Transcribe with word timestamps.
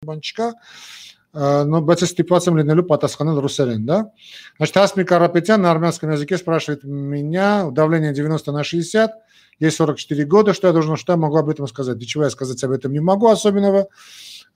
բան 0.00 0.20
но 1.70 1.78
բայց 1.84 2.02
այս 2.04 2.12
ստիպված 2.14 2.46
եմ 2.48 2.56
լինելու 2.58 2.84
պատասխանել 2.88 3.40
ռուսերեն, 3.44 3.82
да? 3.84 3.98
Значит, 4.56 4.76
Асми 4.78 5.04
Карапетян 5.04 5.60
на 5.60 5.70
армянском 5.70 6.10
языке 6.10 6.38
спрашивает 6.38 6.84
меня, 6.84 7.70
давление 7.70 8.14
90 8.14 8.50
на 8.50 8.64
60, 8.64 9.12
есть 9.60 9.76
44 9.76 10.24
года, 10.24 10.54
что 10.54 10.68
я 10.68 10.72
должен, 10.72 10.96
что 10.96 11.12
я 11.12 11.16
могу 11.18 11.36
об 11.36 11.50
этом 11.50 11.68
сказать? 11.68 11.98
Ничего 11.98 12.24
я 12.24 12.30
сказать 12.30 12.64
об 12.64 12.70
этом 12.70 12.92
не 12.92 13.00
могу 13.00 13.28
особенного. 13.28 13.88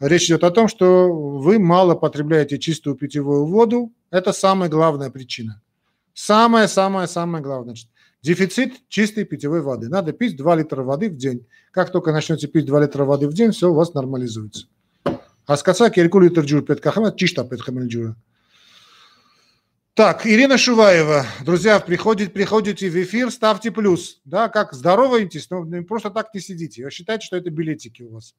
Речь 0.01 0.25
идет 0.25 0.45
о 0.45 0.51
том, 0.51 0.67
что 0.67 1.13
вы 1.13 1.59
мало 1.59 1.95
потребляете 1.95 2.59
чистую 2.59 2.97
питьевую 2.97 3.45
воду. 3.45 3.93
Это 4.11 4.33
самая 4.33 4.71
главная 4.71 5.11
причина. 5.11 5.61
Самое-самое-самое 6.15 7.45
главное. 7.45 7.75
Значит, 7.75 7.89
дефицит 8.23 8.89
чистой 8.89 9.25
питьевой 9.25 9.61
воды. 9.61 9.91
Надо 9.91 10.13
пить 10.13 10.39
2 10.39 10.57
литра 10.57 10.83
воды 10.83 11.11
в 11.11 11.17
день. 11.17 11.47
Как 11.71 11.93
только 11.93 12.13
начнете 12.13 12.49
пить 12.49 12.65
2 12.65 12.81
литра 12.81 13.05
воды 13.05 13.29
в 13.29 13.35
день, 13.35 13.51
все 13.51 13.71
у 13.71 13.75
вас 13.75 13.93
нормализуется. 13.93 14.69
Հասկացաք 15.50 15.98
2 15.98 16.24
լիտր 16.26 16.50
ջուր 16.50 16.66
պետք 16.68 16.90
է 16.90 16.96
խմել, 16.96 17.14
ճիշտ 17.20 17.40
է 17.42 17.48
պետք 17.54 17.70
խմել 17.70 17.88
ջուրը։ 17.94 18.12
Так, 20.00 20.26
Ирина 20.26 20.58
Шуваева. 20.58 21.26
Друзья, 21.44 21.78
приходите, 21.82 22.32
приходите 22.32 22.90
в 22.90 22.96
эфир, 22.96 23.30
ставьте 23.32 23.70
плюс. 23.70 24.22
Да, 24.24 24.48
как 24.48 24.72
здороваетесь, 24.72 25.50
но 25.50 25.66
просто 25.84 26.10
так 26.10 26.34
не 26.34 26.40
сидите. 26.40 26.86
Вы 26.86 26.92
считаете, 26.92 27.26
что 27.26 27.36
это 27.36 27.50
билетики 27.50 28.04
у 28.04 28.14
вас. 28.14 28.34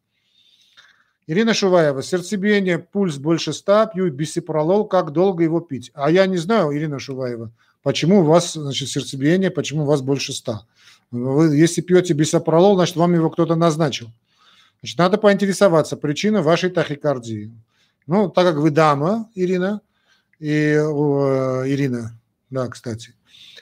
Ирина 1.26 1.52
Шуваева. 1.52 2.02
Сердцебиение, 2.02 2.78
пульс 2.78 3.18
больше 3.18 3.52
100, 3.52 3.90
пью 3.92 4.10
бисипролол. 4.10 4.86
Как 4.86 5.12
долго 5.12 5.44
его 5.44 5.60
пить? 5.60 5.90
А 5.92 6.10
я 6.10 6.26
не 6.26 6.38
знаю, 6.38 6.74
Ирина 6.74 6.98
Шуваева, 6.98 7.52
почему 7.82 8.20
у 8.20 8.24
вас 8.24 8.54
значит, 8.54 8.88
сердцебиение, 8.88 9.50
почему 9.50 9.82
у 9.82 9.86
вас 9.86 10.00
больше 10.00 10.32
100. 10.32 10.60
Вы, 11.10 11.56
если 11.56 11.82
пьете 11.82 12.14
бисопролол, 12.14 12.76
значит, 12.76 12.96
вам 12.96 13.12
его 13.12 13.28
кто-то 13.28 13.54
назначил. 13.54 14.10
Значит, 14.85 14.99
надо 14.99 15.17
поинтересоваться 15.17 15.97
причиной 15.97 16.43
вашей 16.43 16.69
тахикардии. 16.69 17.51
Ну, 18.05 18.29
так 18.29 18.45
как 18.45 18.57
вы 18.57 18.69
дама, 18.69 19.31
Ирина, 19.33 19.81
и 20.37 20.51
э, 20.51 21.63
Ирина, 21.65 22.21
да, 22.51 22.67
кстати, 22.67 23.15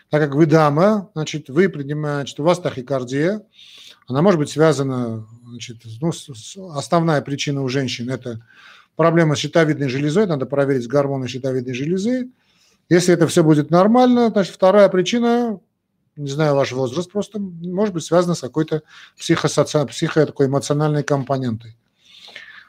так 0.10 0.22
как 0.22 0.36
вы 0.36 0.48
дама, 0.48 1.10
значит, 1.16 1.48
вы 1.48 1.70
принимаете, 1.70 2.30
что 2.30 2.44
у 2.44 2.46
вас 2.46 2.60
тахикардия, 2.60 3.42
она 4.10 4.22
может 4.22 4.38
быть 4.38 4.50
связана, 4.50 5.26
значит, 5.48 5.78
ну, 6.02 6.12
основная 6.76 7.22
причина 7.22 7.62
у 7.62 7.70
женщин– 7.70 8.10
это 8.12 8.46
проблема 8.98 9.38
с 9.38 9.40
щитовидной 9.40 9.88
железой, 9.88 10.28
надо 10.28 10.46
проверить 10.46 10.90
гормоны 10.90 11.30
щитовидной 11.30 11.74
железы. 11.74 12.32
Если 12.90 13.14
это 13.14 13.28
все 13.28 13.46
будет 13.46 13.70
нормально, 13.70 14.28
значит, 14.28 14.54
вторая 14.54 14.90
причина 14.90 15.58
не 16.16 16.30
знаю 16.30 16.56
ваш 16.56 16.72
возраст, 16.72 17.12
просто 17.12 17.40
может 17.40 17.94
быть 17.94 18.04
связано 18.04 18.36
с 18.36 18.42
какой-то 18.42 18.84
психосоци... 19.18 19.86
психо 19.86 20.26
такой 20.26 20.48
эмоциональной 20.48 21.04
компонентой. 21.04 21.76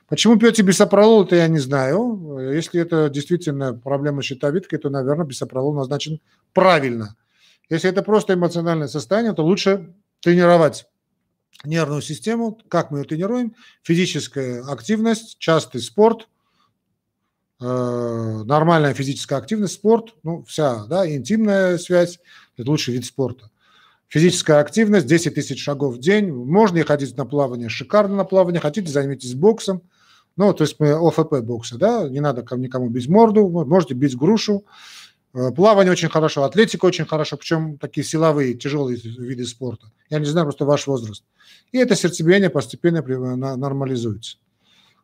Почему 0.08 0.38
пьете 0.38 0.62
бисопролол, 0.62 1.24
это 1.24 1.36
я 1.36 1.48
не 1.48 1.58
знаю. 1.58 2.38
Если 2.52 2.80
это 2.80 3.08
действительно 3.08 3.72
проблема 3.72 4.22
с 4.22 4.78
то, 4.78 4.90
наверное, 4.90 5.26
бисопролол 5.26 5.74
назначен 5.74 6.20
правильно. 6.52 7.16
Если 7.70 7.88
это 7.88 8.02
просто 8.02 8.34
эмоциональное 8.34 8.88
состояние, 8.88 9.32
то 9.32 9.42
лучше 9.42 9.94
тренировать 10.20 10.86
нервную 11.64 12.02
систему. 12.02 12.58
Как 12.68 12.90
мы 12.90 12.98
ее 12.98 13.04
тренируем? 13.04 13.54
Физическая 13.82 14.62
активность, 14.64 15.38
частый 15.38 15.80
спорт, 15.80 16.28
нормальная 17.60 18.94
физическая 18.94 19.38
активность, 19.38 19.74
спорт, 19.74 20.14
ну, 20.22 20.44
вся, 20.44 20.86
да, 20.86 21.08
интимная 21.08 21.78
связь, 21.78 22.18
это 22.56 22.70
лучший 22.70 22.94
вид 22.94 23.04
спорта. 23.04 23.50
Физическая 24.08 24.60
активность, 24.60 25.06
10 25.06 25.34
тысяч 25.34 25.62
шагов 25.62 25.96
в 25.96 25.98
день. 25.98 26.32
Можно 26.32 26.78
и 26.78 26.82
ходить 26.82 27.16
на 27.16 27.24
плавание, 27.24 27.68
шикарно 27.68 28.14
на 28.14 28.24
плавание. 28.24 28.60
Хотите, 28.60 28.88
займитесь 28.88 29.34
боксом. 29.34 29.82
Ну, 30.36 30.52
то 30.52 30.62
есть 30.62 30.76
мы 30.78 30.92
ОФП 30.92 31.40
бокса, 31.42 31.78
да, 31.78 32.08
не 32.08 32.20
надо 32.20 32.44
никому 32.56 32.88
бить 32.88 33.08
морду, 33.08 33.48
можете 33.48 33.94
бить 33.94 34.16
грушу. 34.16 34.64
Э, 35.32 35.50
плавание 35.50 35.90
очень 35.90 36.08
хорошо, 36.08 36.44
атлетика 36.44 36.84
очень 36.86 37.06
хорошо, 37.06 37.36
причем 37.36 37.78
такие 37.78 38.04
силовые, 38.04 38.54
тяжелые 38.54 38.98
виды 38.98 39.44
спорта. 39.46 39.90
Я 40.10 40.20
не 40.20 40.26
знаю 40.26 40.46
просто 40.46 40.64
ваш 40.64 40.86
возраст. 40.86 41.24
И 41.72 41.78
это 41.78 41.96
сердцебиение 41.96 42.50
постепенно 42.50 43.02
нормализуется. 43.56 44.38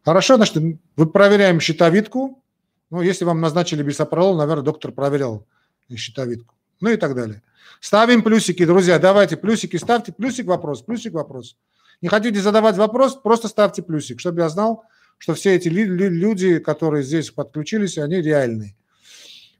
Хорошо, 0.05 0.37
значит, 0.37 0.62
вы 0.97 1.06
проверяем 1.06 1.61
щитовидку. 1.61 2.43
Ну, 2.91 3.03
если 3.03 3.25
вам 3.25 3.41
назначили 3.41 3.83
бисопролол, 3.83 4.37
наверное, 4.37 4.65
доктор 4.65 4.93
проверял 4.93 5.47
щитовидку 5.94 6.55
ну 6.81 6.91
и 6.91 6.97
так 6.97 7.15
далее. 7.15 7.43
Ставим 7.81 8.22
плюсики, 8.22 8.65
друзья, 8.65 8.99
давайте 8.99 9.37
плюсики, 9.37 9.77
ставьте 9.77 10.12
плюсик, 10.12 10.47
вопрос, 10.47 10.83
плюсик, 10.83 11.12
вопрос. 11.12 11.56
Не 12.03 12.09
хотите 12.09 12.41
задавать 12.41 12.77
вопрос, 12.77 13.16
просто 13.16 13.49
ставьте 13.49 13.83
плюсик, 13.83 14.21
чтобы 14.21 14.41
я 14.41 14.49
знал, 14.49 14.84
что 15.19 15.34
все 15.34 15.55
эти 15.55 15.69
люди, 15.69 16.59
которые 16.59 17.03
здесь 17.03 17.31
подключились, 17.31 17.99
они 17.99 18.17
реальные. 18.17 18.75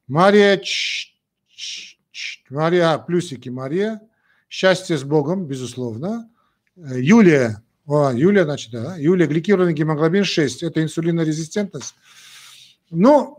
Мария, 0.09 0.57
Ч... 0.57 1.15
Ч... 1.49 1.99
Мария, 2.49 2.99
плюсики, 2.99 3.49
Мария. 3.49 4.01
Счастье 4.49 4.99
с 4.99 5.05
Богом, 5.05 5.47
безусловно. 5.47 6.29
Юлия, 6.75 7.63
о, 7.91 8.13
Юлия, 8.13 8.45
значит, 8.45 8.71
да, 8.71 8.97
Юлия, 8.97 9.27
гликированный 9.27 9.73
гемоглобин 9.73 10.23
6, 10.23 10.63
это 10.63 10.81
инсулинорезистентность. 10.81 11.97
Ну, 12.89 13.35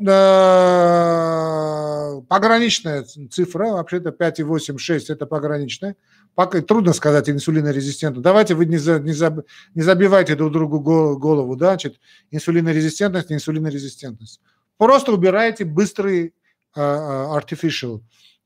пограничная 2.27 3.03
цифра, 3.03 3.71
вообще-то 3.71 4.09
5,86 4.09 5.05
это 5.07 5.25
пограничная. 5.25 5.95
Пока 6.35 6.61
трудно 6.61 6.91
сказать 6.91 7.29
инсулинорезистентно. 7.29 8.21
Давайте 8.21 8.55
вы 8.55 8.65
не, 8.65 8.77
за, 8.77 8.99
не, 8.99 9.13
за, 9.13 9.43
не 9.73 9.83
забивайте 9.83 10.35
друг 10.35 10.51
другу 10.51 10.79
голову, 11.17 11.55
да, 11.55 11.69
значит, 11.69 12.01
инсулинорезистентность, 12.31 13.31
инсулинорезистентность. 13.31 14.41
Просто 14.77 15.13
убирайте 15.13 15.63
быстрый 15.63 16.33
uh, 16.75 17.37
artificial, 17.37 18.01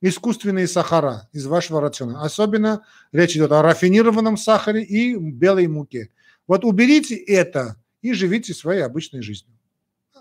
искусственные 0.07 0.67
сахара 0.67 1.27
из 1.33 1.45
вашего 1.45 1.81
рациона. 1.81 2.21
Особенно 2.21 2.83
речь 3.11 3.35
идет 3.35 3.51
о 3.51 3.61
рафинированном 3.61 4.37
сахаре 4.37 4.83
и 4.83 5.15
белой 5.15 5.67
муке. 5.67 6.09
Вот 6.47 6.63
уберите 6.63 7.15
это 7.15 7.75
и 8.01 8.13
живите 8.13 8.53
своей 8.53 8.81
обычной 8.81 9.21
жизнью. 9.21 9.51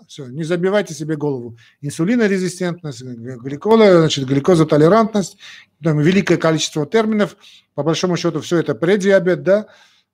Все, 0.07 0.27
не 0.27 0.43
забивайте 0.43 0.93
себе 0.93 1.15
голову. 1.15 1.57
Инсулинорезистентность, 1.81 3.01
гликола, 3.01 3.99
значит, 3.99 4.25
гликозотолерантность, 4.25 5.37
там 5.81 5.99
великое 5.99 6.37
количество 6.37 6.85
терминов. 6.85 7.37
По 7.75 7.83
большому 7.83 8.17
счету 8.17 8.41
все 8.41 8.57
это 8.57 8.75
предиабет, 8.75 9.43
да. 9.43 9.67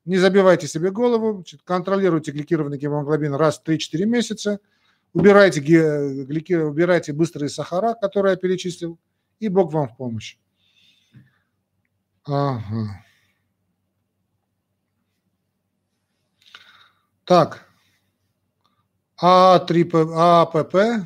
Не 0.03 0.17
забивайте 0.17 0.67
себе 0.67 0.91
голову, 0.91 1.35
значит, 1.35 1.61
контролируйте 1.63 2.31
гликированный 2.31 2.77
гемоглобин 2.77 3.35
раз 3.35 3.59
в 3.59 3.67
3-4 3.67 4.05
месяца, 4.05 4.59
убирайте, 5.13 5.59
глики, 5.59 6.53
убирайте 6.53 7.13
быстрые 7.13 7.49
сахара, 7.49 7.95
которые 8.01 8.31
я 8.31 8.37
перечислил, 8.37 8.97
и 9.41 9.49
Бог 9.49 9.73
вам 9.73 9.89
в 9.89 9.97
помощь. 9.97 10.37
Ага. 12.23 13.03
Так. 17.25 17.67
А3, 19.21 20.13
АПП, 20.15 21.05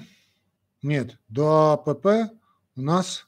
нет, 0.82 1.18
до 1.28 1.74
АПП 1.74 2.06
у 2.76 2.82
нас 2.82 3.26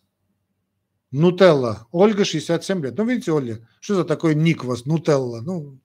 Нутелла. 1.12 1.88
Ольга, 1.92 2.26
67 2.26 2.84
лет. 2.84 2.98
Ну, 2.98 3.06
видите, 3.06 3.32
Оля, 3.32 3.68
что 3.80 3.96
за 3.96 4.04
такой 4.04 4.36
ник 4.36 4.64
у 4.64 4.68
вас, 4.68 4.86
Нутелла? 4.86 5.42
Ну, 5.42 5.80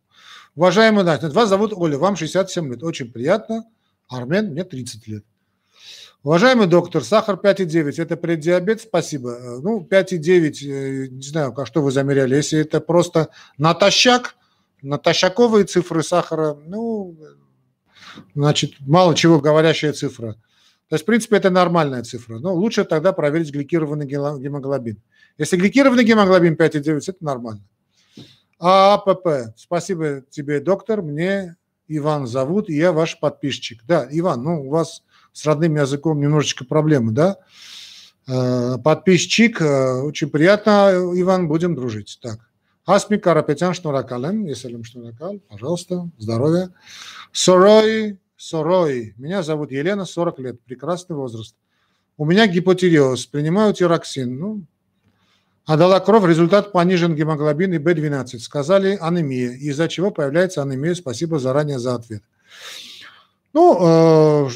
уважаемый 0.54 1.04
Настя, 1.04 1.30
вас 1.30 1.48
зовут 1.48 1.72
Оля, 1.74 1.98
вам 1.98 2.16
67 2.16 2.70
лет. 2.70 2.82
Очень 2.82 3.12
приятно. 3.12 3.64
Армен, 4.08 4.50
мне 4.50 4.64
30 4.64 5.06
лет. 5.06 5.24
Уважаемый 6.24 6.68
доктор, 6.68 7.02
сахар 7.02 7.34
5,9, 7.34 8.00
это 8.00 8.16
преддиабет, 8.16 8.80
спасибо. 8.80 9.58
Ну, 9.60 9.84
5,9, 9.84 10.62
э, 10.62 11.08
не 11.08 11.22
знаю, 11.22 11.52
как 11.52 11.66
что 11.66 11.82
вы 11.82 11.90
замеряли. 11.90 12.36
Если 12.36 12.60
это 12.60 12.80
просто 12.80 13.30
натощак, 13.58 14.36
натощаковые 14.82 15.64
цифры 15.64 16.04
сахара, 16.04 16.54
ну, 16.54 17.16
значит, 18.36 18.74
мало 18.78 19.16
чего 19.16 19.40
говорящая 19.40 19.92
цифра. 19.94 20.34
То 20.88 20.94
есть, 20.94 21.02
в 21.02 21.06
принципе, 21.06 21.38
это 21.38 21.50
нормальная 21.50 22.04
цифра. 22.04 22.38
Но 22.38 22.54
лучше 22.54 22.84
тогда 22.84 23.12
проверить 23.12 23.50
гликированный 23.50 24.06
гемоглобин. 24.06 25.02
Если 25.38 25.56
гликированный 25.56 26.04
гемоглобин 26.04 26.54
5,9, 26.54 27.00
это 27.08 27.24
нормально. 27.24 27.62
А 28.60 28.94
АПП. 28.94 29.56
Спасибо 29.56 30.22
тебе, 30.30 30.60
доктор. 30.60 31.02
Мне 31.02 31.56
Иван 31.88 32.28
зовут, 32.28 32.70
и 32.70 32.76
я 32.76 32.92
ваш 32.92 33.18
подписчик. 33.18 33.82
Да, 33.88 34.06
Иван, 34.08 34.44
ну, 34.44 34.62
у 34.62 34.70
вас 34.70 35.02
с 35.32 35.46
родным 35.46 35.76
языком 35.76 36.20
немножечко 36.20 36.64
проблемы, 36.64 37.12
да? 37.12 37.38
Э, 38.28 38.76
подписчик, 38.82 39.60
э, 39.60 40.00
очень 40.02 40.30
приятно, 40.30 40.92
Иван, 41.14 41.48
будем 41.48 41.74
дружить. 41.74 42.18
Так. 42.22 42.38
Асми 42.84 43.16
Карапетян 43.16 43.74
Шнуракалем, 43.74 44.44
если 44.46 44.80
Шнуракал, 44.82 45.40
пожалуйста, 45.48 46.10
здоровья. 46.18 46.70
Сорой, 47.32 48.18
Сорой. 48.36 49.14
Меня 49.16 49.42
зовут 49.42 49.70
Елена, 49.70 50.04
40 50.04 50.38
лет, 50.40 50.60
прекрасный 50.62 51.14
возраст. 51.14 51.54
У 52.16 52.24
меня 52.24 52.46
гипотиреоз, 52.46 53.26
принимаю 53.26 53.72
тироксин. 53.72 54.36
Ну, 54.38 54.64
отдала 55.64 56.00
кровь, 56.00 56.24
результат 56.28 56.72
понижен 56.72 57.14
гемоглобин 57.14 57.72
и 57.72 57.78
B12. 57.78 58.38
Сказали 58.38 58.98
анемия, 59.00 59.52
из-за 59.52 59.88
чего 59.88 60.10
появляется 60.10 60.62
анемия. 60.62 60.94
Спасибо 60.94 61.38
заранее 61.38 61.78
за 61.78 61.94
ответ. 61.94 62.22
Ну, 63.52 64.48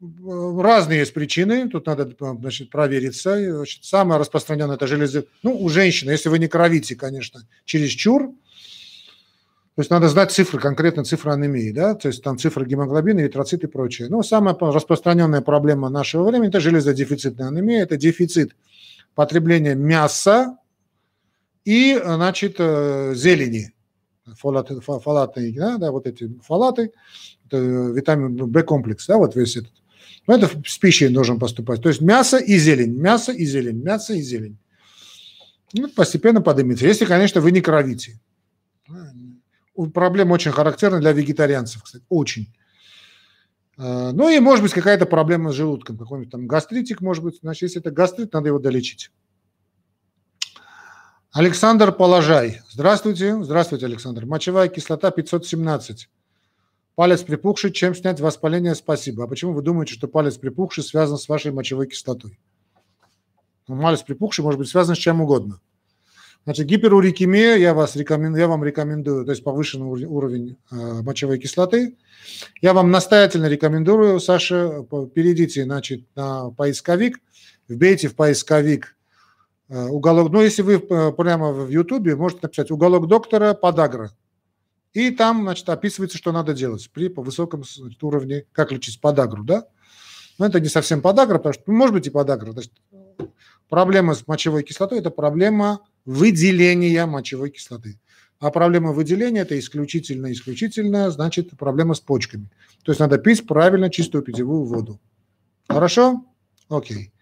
разные 0.00 1.00
есть 1.00 1.14
причины, 1.14 1.68
тут 1.68 1.86
надо 1.86 2.10
значит, 2.38 2.70
провериться. 2.70 3.56
Значит, 3.56 3.84
самое 3.84 4.20
распространенное– 4.20 4.76
это 4.76 4.86
железо... 4.86 5.24
Ну, 5.42 5.56
у 5.58 5.68
женщины, 5.68 6.10
если 6.10 6.28
вы 6.28 6.38
не 6.38 6.48
кровите, 6.48 6.96
конечно, 6.96 7.46
через 7.64 7.90
чур, 7.90 8.32
то 9.74 9.80
есть 9.80 9.90
надо 9.90 10.08
знать 10.08 10.32
цифры, 10.32 10.58
конкретно 10.58 11.04
цифры 11.04 11.32
анемии, 11.32 11.70
да, 11.70 11.94
то 11.94 12.08
есть 12.08 12.22
там 12.22 12.38
цифры 12.38 12.66
гемоглобина, 12.66 13.20
эритроцит 13.20 13.62
и 13.64 13.66
прочее. 13.66 14.08
Но 14.08 14.22
самая 14.22 14.56
распространенная 14.58 15.42
проблема 15.42 15.90
нашего 15.90 16.28
времени– 16.28 16.48
это 16.50 16.60
железодефицитная 16.60 17.48
анемия, 17.48 17.82
это 17.82 17.96
дефицит 17.96 18.56
потребления 19.14 19.74
мяса 19.74 20.58
и, 21.64 21.98
значит, 22.02 22.56
э, 22.58 23.12
зелени, 23.14 23.74
фолаты, 24.38 24.80
фолатные, 24.80 25.52
да, 25.52 25.76
да, 25.78 25.90
вот 25.90 26.06
эти 26.06 26.32
фолаты, 26.42 26.92
витамин 27.50 28.50
В-комплекс, 28.50 29.06
да, 29.06 29.18
вот 29.18 29.36
весь 29.36 29.56
этот. 29.56 29.72
Но 30.26 30.34
это 30.34 30.50
с 30.66 30.78
пищей 30.78 31.08
должен 31.08 31.38
поступать. 31.38 31.82
То 31.82 31.88
есть 31.88 32.00
мясо 32.00 32.38
и 32.38 32.58
зелень, 32.58 32.96
мясо 32.96 33.32
и 33.32 33.44
зелень, 33.44 33.82
мясо 33.82 34.14
и 34.14 34.20
зелень. 34.20 34.58
Ну, 35.72 35.88
постепенно 35.88 36.40
поднимется. 36.40 36.86
Если, 36.86 37.04
конечно, 37.04 37.40
вы 37.40 37.52
не 37.52 37.60
кровите 37.60 38.18
проблема 39.92 40.34
очень 40.34 40.52
характерна 40.52 41.00
для 41.00 41.12
вегетарианцев, 41.12 41.82
кстати, 41.82 42.04
очень. 42.08 42.52
А, 43.76 44.12
ну 44.12 44.28
и 44.28 44.38
может 44.40 44.62
быть 44.62 44.72
какая-то 44.72 45.06
проблема 45.06 45.52
с 45.52 45.54
желудком, 45.54 45.98
какой-нибудь 45.98 46.32
там 46.32 46.46
гастритик, 46.46 47.00
может 47.00 47.22
быть. 47.22 47.38
Значит, 47.42 47.62
если 47.62 47.80
это 47.80 47.90
гастрит, 47.90 48.32
надо 48.32 48.48
его 48.48 48.58
долечить. 48.58 49.10
Александр 51.32 51.92
Положай. 51.92 52.62
Здравствуйте. 52.70 53.42
Здравствуйте, 53.42 53.84
Александр. 53.84 54.24
Мочевая 54.24 54.68
кислота 54.68 55.10
517. 55.10 56.08
Палец 56.96 57.22
припухший. 57.22 57.72
Чем 57.72 57.94
снять 57.94 58.20
воспаление? 58.20 58.74
Спасибо. 58.74 59.24
А 59.24 59.26
почему 59.28 59.52
вы 59.52 59.60
думаете, 59.60 59.92
что 59.92 60.08
палец 60.08 60.38
припухший 60.38 60.82
связан 60.82 61.18
с 61.18 61.28
вашей 61.28 61.52
мочевой 61.52 61.86
кислотой? 61.86 62.38
Ну, 63.68 63.80
палец 63.80 64.02
припухший 64.02 64.42
может 64.42 64.58
быть 64.58 64.68
связан 64.68 64.96
с 64.96 64.98
чем 64.98 65.20
угодно. 65.20 65.60
Значит, 66.44 66.66
гиперурикемия, 66.66 67.56
я, 67.56 67.74
вас 67.74 67.96
рекомен... 67.96 68.34
я 68.36 68.46
вам 68.48 68.64
рекомендую, 68.64 69.24
то 69.24 69.32
есть 69.32 69.42
повышенный 69.42 70.06
уровень 70.06 70.56
э, 70.70 71.02
мочевой 71.02 71.38
кислоты. 71.38 71.96
Я 72.62 72.72
вам 72.72 72.90
настоятельно 72.90 73.46
рекомендую, 73.46 74.18
Саша, 74.20 74.86
перейдите 75.12 75.64
значит, 75.64 76.04
на 76.14 76.50
поисковик, 76.50 77.18
вбейте 77.68 78.08
в 78.08 78.14
поисковик 78.14 78.96
э, 79.68 79.86
уголок, 79.86 80.30
ну, 80.30 80.40
если 80.40 80.62
вы 80.62 80.74
э, 80.74 81.12
прямо 81.12 81.52
в 81.52 81.68
Ютубе, 81.68 82.14
можете 82.14 82.42
написать 82.44 82.70
уголок 82.70 83.08
доктора 83.08 83.52
подагра. 83.52 84.12
И 84.96 85.10
там, 85.10 85.42
значит, 85.42 85.68
описывается, 85.68 86.16
что 86.16 86.32
надо 86.32 86.54
делать 86.54 86.88
при 86.90 87.08
высоком 87.08 87.64
значит, 87.64 88.02
уровне, 88.02 88.46
как 88.52 88.72
лечить 88.72 88.98
подагру, 88.98 89.44
да? 89.44 89.66
Но 90.38 90.46
это 90.46 90.58
не 90.58 90.68
совсем 90.68 91.02
подагра, 91.02 91.36
потому 91.36 91.52
что, 91.52 91.64
ну, 91.66 91.74
может 91.74 91.92
быть, 91.92 92.06
и 92.06 92.10
подагра. 92.10 92.52
Значит, 92.52 92.72
проблема 93.68 94.14
с 94.14 94.26
мочевой 94.26 94.62
кислотой– 94.62 94.98
это 95.00 95.10
проблема 95.10 95.80
выделения 96.06 97.04
мочевой 97.04 97.50
кислоты. 97.50 98.00
А 98.38 98.50
проблема 98.50 98.92
выделения– 98.92 99.40
это 99.42 99.58
исключительно, 99.58 100.32
исключительно, 100.32 101.10
значит, 101.10 101.50
проблема 101.58 101.92
с 101.92 102.00
почками. 102.00 102.48
То 102.82 102.90
есть 102.90 102.98
надо 102.98 103.18
пить 103.18 103.46
правильно 103.46 103.90
чистую 103.90 104.24
питьевую 104.24 104.64
воду. 104.64 104.98
Хорошо? 105.68 106.24
Окей. 106.70 107.12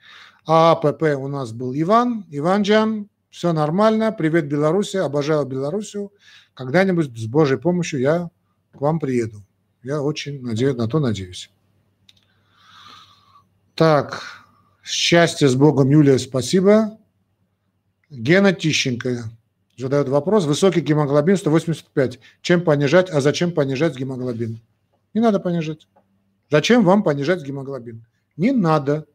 А 0.47 0.71
АПП 0.71 1.03
у 1.19 1.27
нас 1.27 1.51
был 1.51 1.75
Иван. 1.75 2.25
Иванджан, 2.31 3.09
все 3.35 3.53
нормально. 3.53 4.13
Привет, 4.13 4.47
Беларуси. 4.47 4.97
Обожаю 4.97 5.45
Белоруссию. 5.45 6.13
Когда-нибудь 6.55 7.19
с 7.19 7.27
Божьей 7.27 7.59
помощью 7.59 7.99
я 7.99 8.31
к 8.73 8.81
вам 8.81 9.01
приеду. 9.01 9.43
Я 9.83 10.03
очень 10.03 10.41
надеюсь, 10.41 10.77
на 10.77 10.87
то 10.87 11.01
надеюсь. 11.01 11.51
Так, 13.75 14.23
счастье 14.85 15.49
с 15.49 15.57
Богом, 15.57 15.91
Юлия, 15.91 16.17
спасибо. 16.21 16.97
Гена 18.09 18.53
Тищенко 18.53 19.25
задает 19.77 20.09
вопрос. 20.09 20.45
Высокий 20.45 20.81
гемоглобин 20.81 21.37
185. 21.37 22.21
Чем 22.41 22.63
понижать, 22.63 23.11
а 23.11 23.21
зачем 23.21 23.51
понижать 23.51 23.97
гемоглобин? 23.97 24.61
Не 25.13 25.21
надо 25.21 25.41
понижать. 25.41 25.89
Зачем 26.53 26.85
вам 26.85 27.03
понижать 27.03 27.43
гемоглобин? 27.43 28.07
Не 28.37 28.53
надо. 28.53 29.07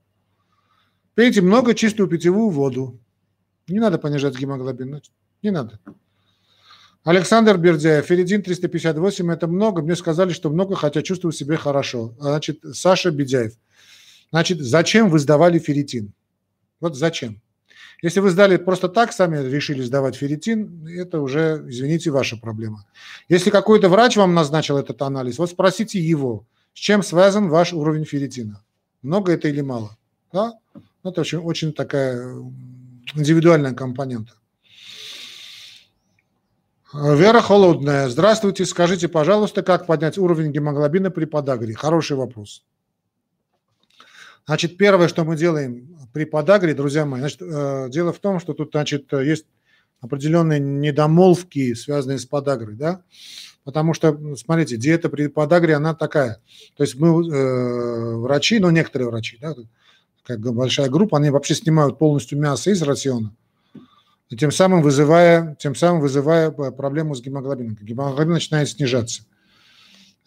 Пейте 1.15 1.39
много 1.39 1.73
чистую 1.73 2.09
питьевую 2.09 2.49
воду. 2.49 2.99
Не 3.69 3.79
надо 3.79 3.97
понижать 3.97 4.37
гемоглобин. 4.37 5.01
Не 5.41 5.51
надо. 5.51 5.79
Александр 7.03 7.57
Бердяев, 7.57 8.05
феридин 8.05 8.41
358– 8.41 9.31
это 9.33 9.47
много. 9.47 9.81
Мне 9.81 9.95
сказали, 9.95 10.33
что 10.33 10.49
много, 10.49 10.75
хотя 10.75 11.01
чувствую 11.01 11.31
себя 11.31 11.55
хорошо. 11.55 12.13
Значит, 12.19 12.59
Саша 12.73 13.11
Бедяев. 13.11 13.53
Значит, 14.31 14.59
зачем 14.59 15.09
вы 15.09 15.19
сдавали 15.19 15.59
ферритин? 15.59 16.13
Вот 16.81 16.97
зачем? 16.97 17.41
Если 18.01 18.19
вы 18.19 18.29
сдали 18.29 18.57
просто 18.57 18.89
так, 18.89 19.11
сами 19.11 19.45
решили 19.49 19.81
сдавать 19.81 20.15
ферритин, 20.15 20.87
это 20.87 21.19
уже, 21.19 21.65
извините, 21.67 22.11
ваша 22.11 22.37
проблема. 22.37 22.85
Если 23.27 23.49
какой-то 23.49 23.89
врач 23.89 24.15
вам 24.15 24.33
назначил 24.33 24.77
этот 24.77 25.01
анализ, 25.01 25.37
вот 25.37 25.49
спросите 25.49 25.99
его, 25.99 26.45
с 26.73 26.79
чем 26.79 27.03
связан 27.03 27.49
ваш 27.49 27.73
уровень 27.73 28.05
ферритина. 28.05 28.61
Много 29.01 29.33
это 29.33 29.47
или 29.47 29.61
мало? 29.61 29.97
Да? 30.31 30.53
Ну, 31.03 31.11
это 31.11 31.21
очень, 31.21 31.39
очень 31.39 31.73
такая 31.73 32.35
индивидуальная 33.15 33.73
компонента. 33.73 34.33
Вера 36.93 37.41
Холодная. 37.41 38.09
Здравствуйте. 38.09 38.65
Скажите, 38.65 39.07
пожалуйста, 39.07 39.61
как 39.61 39.85
поднять 39.85 40.17
уровень 40.17 40.51
гемоглобина 40.51 41.11
при 41.11 41.25
подагре? 41.25 41.75
Хороший 41.75 42.17
вопрос. 42.17 42.63
Значит, 44.47 44.77
первое, 44.77 45.07
что 45.07 45.23
мы 45.23 45.35
делаем 45.35 45.95
при 46.11 46.25
подагре, 46.25 46.73
друзья 46.73 47.05
мои, 47.05 47.19
значит, 47.19 47.39
э, 47.41 47.87
дело 47.89 48.11
в 48.11 48.17
том, 48.17 48.39
что 48.39 48.53
тут, 48.53 48.71
значит, 48.71 49.13
есть 49.13 49.45
определенные 50.01 50.59
недомолвки, 50.59 51.75
связанные 51.75 52.17
с 52.17 52.25
подагрой, 52.25 52.75
да, 52.75 53.03
потому 53.63 53.93
что, 53.93 54.35
смотрите, 54.35 54.77
диета 54.77 55.09
при 55.09 55.27
подагре, 55.27 55.75
она 55.75 55.93
такая, 55.93 56.41
то 56.75 56.83
есть 56.83 56.95
мы, 56.95 57.09
э, 57.09 58.15
врачи, 58.15 58.57
ну, 58.57 58.71
некоторые 58.71 59.09
врачи, 59.09 59.37
да, 59.39 59.53
как 60.37 60.53
большая 60.53 60.89
группа, 60.89 61.17
они 61.17 61.31
вообще 61.31 61.55
снимают 61.55 61.97
полностью 61.97 62.39
мясо 62.39 62.69
из 62.69 62.83
рациона, 62.83 63.33
и 64.29 64.37
тем 64.37 64.51
самым 64.51 64.83
вызывая, 64.83 65.55
тем 65.59 65.73
самым 65.73 66.01
вызывая 66.01 66.51
э, 66.51 66.71
проблему 66.71 67.15
с 67.15 67.21
гемоглобином. 67.21 67.75
Гемоглобин 67.81 68.33
начинает 68.33 68.69
снижаться. 68.69 69.23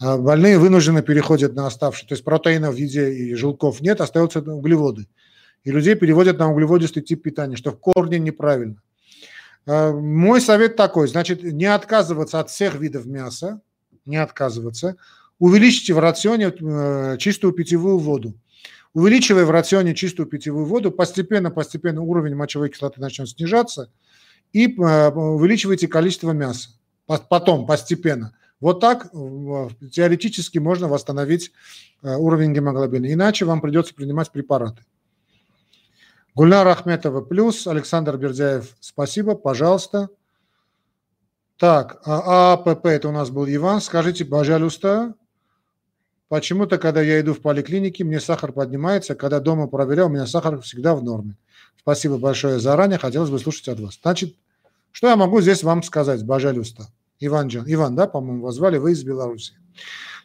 А 0.00 0.18
больные 0.18 0.58
вынуждены 0.58 1.02
переходят 1.02 1.54
на 1.54 1.68
оставшие, 1.68 2.08
то 2.08 2.14
есть 2.14 2.24
протеинов 2.24 2.74
в 2.74 2.78
виде 2.78 3.12
и 3.12 3.34
желтков 3.34 3.80
нет, 3.80 4.00
остаются 4.00 4.40
углеводы. 4.40 5.06
И 5.62 5.70
людей 5.70 5.94
переводят 5.94 6.36
на 6.36 6.50
углеводистый 6.50 7.04
тип 7.04 7.22
питания, 7.22 7.54
что 7.54 7.70
в 7.70 7.78
корне 7.78 8.18
неправильно. 8.18 8.82
А, 9.66 9.92
мой 9.92 10.40
совет 10.40 10.74
такой, 10.74 11.06
значит, 11.06 11.44
не 11.44 11.66
отказываться 11.66 12.40
от 12.40 12.50
всех 12.50 12.74
видов 12.74 13.06
мяса, 13.06 13.60
не 14.04 14.16
отказываться, 14.16 14.96
увеличьте 15.38 15.94
в 15.94 16.00
рационе 16.00 16.52
э, 16.52 17.16
чистую 17.18 17.52
питьевую 17.52 17.98
воду. 17.98 18.34
Увеличивая 18.94 19.46
в 19.46 19.50
рационе 19.50 19.94
чистую 19.94 20.26
питьевую 20.26 20.66
воду, 20.66 20.90
постепенно-постепенно 20.90 22.02
уровень 22.02 22.34
мочевой 22.34 22.68
кислоты 22.68 23.00
начнет 23.00 23.28
снижаться, 23.28 23.90
и 24.52 24.66
э, 24.66 25.10
увеличивайте 25.10 25.88
количество 25.88 26.32
мяса. 26.32 26.70
Потом, 27.06 27.66
постепенно. 27.66 28.36
Вот 28.60 28.80
так 28.80 29.10
теоретически 29.90 30.58
можно 30.58 30.88
восстановить 30.88 31.52
э, 32.02 32.14
уровень 32.14 32.54
гемоглобина. 32.54 33.12
Иначе 33.12 33.44
вам 33.44 33.60
придется 33.60 33.94
принимать 33.94 34.30
препараты. 34.30 34.84
Гульнар 36.34 36.66
Ахметова 36.68 37.22
плюс, 37.22 37.66
Александр 37.66 38.16
Бердяев, 38.16 38.76
спасибо, 38.80 39.34
пожалуйста. 39.34 40.08
Так, 41.58 42.00
а 42.04 42.54
АПП, 42.54 42.86
это 42.86 43.08
у 43.08 43.12
нас 43.12 43.30
был 43.30 43.46
Иван. 43.46 43.80
Скажите, 43.80 44.24
пожалуйста, 44.24 45.14
почему-то, 46.32 46.78
когда 46.78 47.02
я 47.02 47.20
иду 47.20 47.34
в 47.34 47.40
поликлинике, 47.42 48.04
мне 48.04 48.18
сахар 48.18 48.52
поднимается, 48.52 49.14
когда 49.14 49.38
дома 49.38 49.66
проверял, 49.66 50.06
у 50.06 50.10
меня 50.10 50.26
сахар 50.26 50.62
всегда 50.62 50.94
в 50.94 51.04
норме. 51.04 51.36
Спасибо 51.78 52.16
большое 52.16 52.58
заранее, 52.58 52.96
хотелось 52.98 53.28
бы 53.28 53.38
слушать 53.38 53.68
от 53.68 53.80
вас. 53.80 53.98
Значит, 54.02 54.34
что 54.92 55.08
я 55.08 55.16
могу 55.16 55.42
здесь 55.42 55.62
вам 55.62 55.82
сказать, 55.82 56.26
пожалуйста? 56.26 56.86
Иван 57.20 57.48
Джан. 57.48 57.64
Иван, 57.66 57.94
да, 57.94 58.06
по-моему, 58.06 58.44
вас 58.44 58.54
звали, 58.54 58.78
вы 58.78 58.92
из 58.92 59.04
Беларуси. 59.04 59.52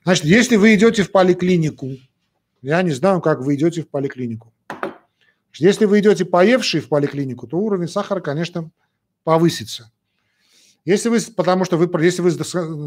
Значит, 0.06 0.24
если 0.24 0.56
вы 0.56 0.76
идете 0.76 1.04
в 1.04 1.12
поликлинику, 1.12 1.90
я 2.62 2.82
не 2.84 2.92
знаю, 2.92 3.20
как 3.20 3.42
вы 3.42 3.56
идете 3.56 3.82
в 3.82 3.90
поликлинику. 3.90 4.54
Если 5.56 5.84
вы 5.84 6.00
идете 6.00 6.24
поевший 6.24 6.80
в 6.80 6.88
поликлинику, 6.88 7.48
то 7.48 7.58
уровень 7.58 7.90
сахара, 7.90 8.22
конечно, 8.22 8.70
повысится. 9.26 9.92
Если 10.88 11.10
вы, 11.10 11.20
потому 11.36 11.66
что 11.66 11.76
вы, 11.76 11.90
если 12.02 12.22
вы, 12.22 12.32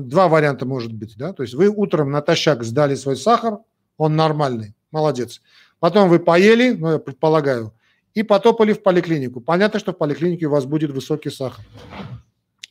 два 0.04 0.28
варианта 0.28 0.64
может 0.64 0.90
быть, 0.90 1.18
да, 1.18 1.34
то 1.34 1.42
есть 1.42 1.52
вы 1.52 1.68
утром 1.68 2.10
натощак 2.10 2.64
сдали 2.64 2.94
свой 2.94 3.14
сахар, 3.14 3.58
он 3.98 4.16
нормальный, 4.16 4.74
молодец. 4.90 5.42
Потом 5.80 6.08
вы 6.08 6.18
поели, 6.18 6.70
ну, 6.70 6.92
я 6.92 6.98
предполагаю, 6.98 7.74
и 8.14 8.22
потопали 8.22 8.72
в 8.72 8.82
поликлинику. 8.82 9.42
Понятно, 9.42 9.78
что 9.78 9.92
в 9.92 9.98
поликлинике 9.98 10.46
у 10.46 10.50
вас 10.50 10.64
будет 10.64 10.92
высокий 10.92 11.28
сахар, 11.28 11.62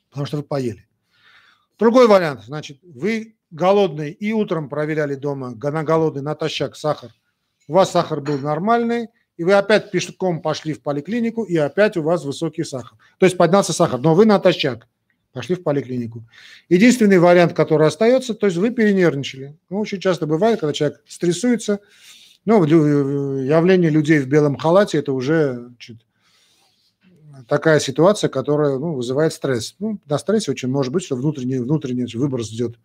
потому 0.09 0.25
что 0.25 0.37
вы 0.37 0.41
поели. 0.41 0.87
Другой 1.77 2.07
вариант, 2.07 2.45
значит, 2.45 2.79
вы 2.81 3.35
голодный 3.51 4.09
и 4.09 4.33
утром 4.33 4.67
проверяли 4.67 5.13
дома 5.13 5.51
на 5.51 5.83
голодный 5.83 6.23
натощак 6.23 6.75
сахар, 6.75 7.11
у 7.67 7.73
вас 7.73 7.91
сахар 7.91 8.19
был 8.19 8.39
нормальный, 8.39 9.09
и 9.37 9.43
вы 9.43 9.53
опять 9.53 9.91
пешком 9.91 10.41
пошли 10.41 10.73
в 10.73 10.81
поликлинику, 10.81 11.43
и 11.43 11.55
опять 11.55 11.97
у 11.97 12.01
вас 12.01 12.25
высокий 12.25 12.63
сахар. 12.63 12.97
То 13.19 13.27
есть 13.27 13.37
поднялся 13.37 13.73
сахар, 13.73 13.99
но 13.99 14.15
вы 14.15 14.25
натощак 14.25 14.87
пошли 15.33 15.55
в 15.55 15.63
поликлинику. 15.63 16.23
Единственный 16.69 17.19
вариант, 17.19 17.53
который 17.53 17.87
остается, 17.87 18.33
то 18.33 18.47
есть 18.47 18.57
вы 18.57 18.71
перенервничали. 18.71 19.57
Ну, 19.69 19.79
очень 19.79 19.99
часто 19.99 20.25
бывает, 20.25 20.59
когда 20.59 20.73
человек 20.73 21.01
стрессуется, 21.07 21.79
ну, 22.45 22.63
явление 22.63 23.89
людей 23.89 24.19
в 24.19 24.27
белом 24.27 24.57
халате– 24.57 24.97
это 24.99 25.13
уже 25.13 25.67
значит, 25.67 25.97
такая 27.47 27.79
ситуация, 27.79 28.29
которая 28.29 28.77
ну, 28.77 28.93
вызывает 28.93 29.33
стресс. 29.33 29.75
Ну, 29.79 29.99
на 30.05 30.17
стрессе 30.17 30.51
очень 30.51 30.69
может 30.69 30.91
быть, 30.91 31.03
что 31.03 31.15
внутренний, 31.15 31.59
внутренний 31.59 32.05
выброс 32.15 32.51
идет, 32.51 32.79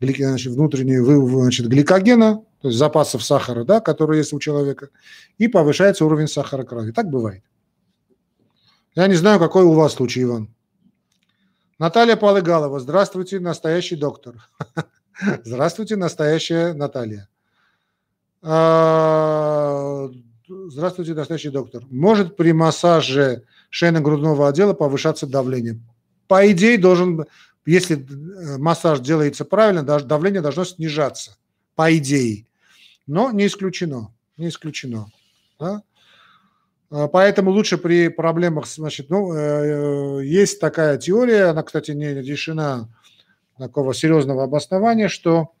значит, 0.00 0.52
внутренний 0.52 0.98
значит, 0.98 1.66
гликогена, 1.66 2.42
то 2.60 2.68
есть 2.68 2.78
запасов 2.78 3.22
сахара, 3.24 3.64
да, 3.64 3.80
который 3.80 4.18
есть 4.18 4.32
у 4.32 4.38
человека, 4.38 4.88
и 5.38 5.48
повышается 5.48 6.04
уровень 6.04 6.28
сахара 6.28 6.62
крови. 6.62 6.92
Так 6.92 7.10
бывает. 7.10 7.42
Я 8.94 9.06
не 9.06 9.14
знаю, 9.14 9.38
какой 9.38 9.64
у 9.64 9.72
вас 9.72 9.94
случай, 9.94 10.22
Иван. 10.22 10.54
Наталья 11.82 12.14
Полыгалова. 12.14 12.78
Здравствуйте, 12.78 13.40
настоящий 13.40 13.96
доктор. 13.96 14.36
Здравствуйте, 15.44 15.96
настоящая 15.96 16.74
Наталья. 16.74 17.28
А, 18.40 20.08
здравствуйте, 20.46 21.14
настоящий 21.14 21.48
доктор. 21.50 21.82
Может 21.90 22.36
при 22.36 22.52
массаже 22.52 23.42
шейно-грудного 23.68 24.46
отдела 24.46 24.74
повышаться 24.74 25.26
давление? 25.26 25.80
По 26.28 26.48
идее, 26.52 26.78
должен, 26.78 27.24
если 27.66 27.96
э, 27.96 28.58
массаж 28.58 29.00
делается 29.00 29.44
правильно, 29.44 29.82
давление 29.82 30.40
должно 30.40 30.64
снижаться. 30.64 31.36
По 31.74 31.92
идее. 31.96 32.46
Но 33.08 33.32
не 33.32 33.48
исключено. 33.48 34.14
Не 34.36 34.50
исключено. 34.50 35.10
Да? 35.58 35.82
А, 36.92 37.08
поэтому 37.08 37.50
лучше 37.50 37.78
при 37.78 38.08
проблемах, 38.08 38.66
значит, 38.66 39.08
ну, 39.08 39.32
э, 39.32 39.38
э, 40.20 40.24
есть 40.26 40.60
такая 40.60 40.98
теория, 40.98 41.46
она, 41.46 41.62
кстати, 41.62 41.92
не 41.92 42.12
решена 42.14 42.88
такого 43.58 43.94
серьезного 43.94 44.44
обоснования, 44.44 45.08
что 45.08 45.52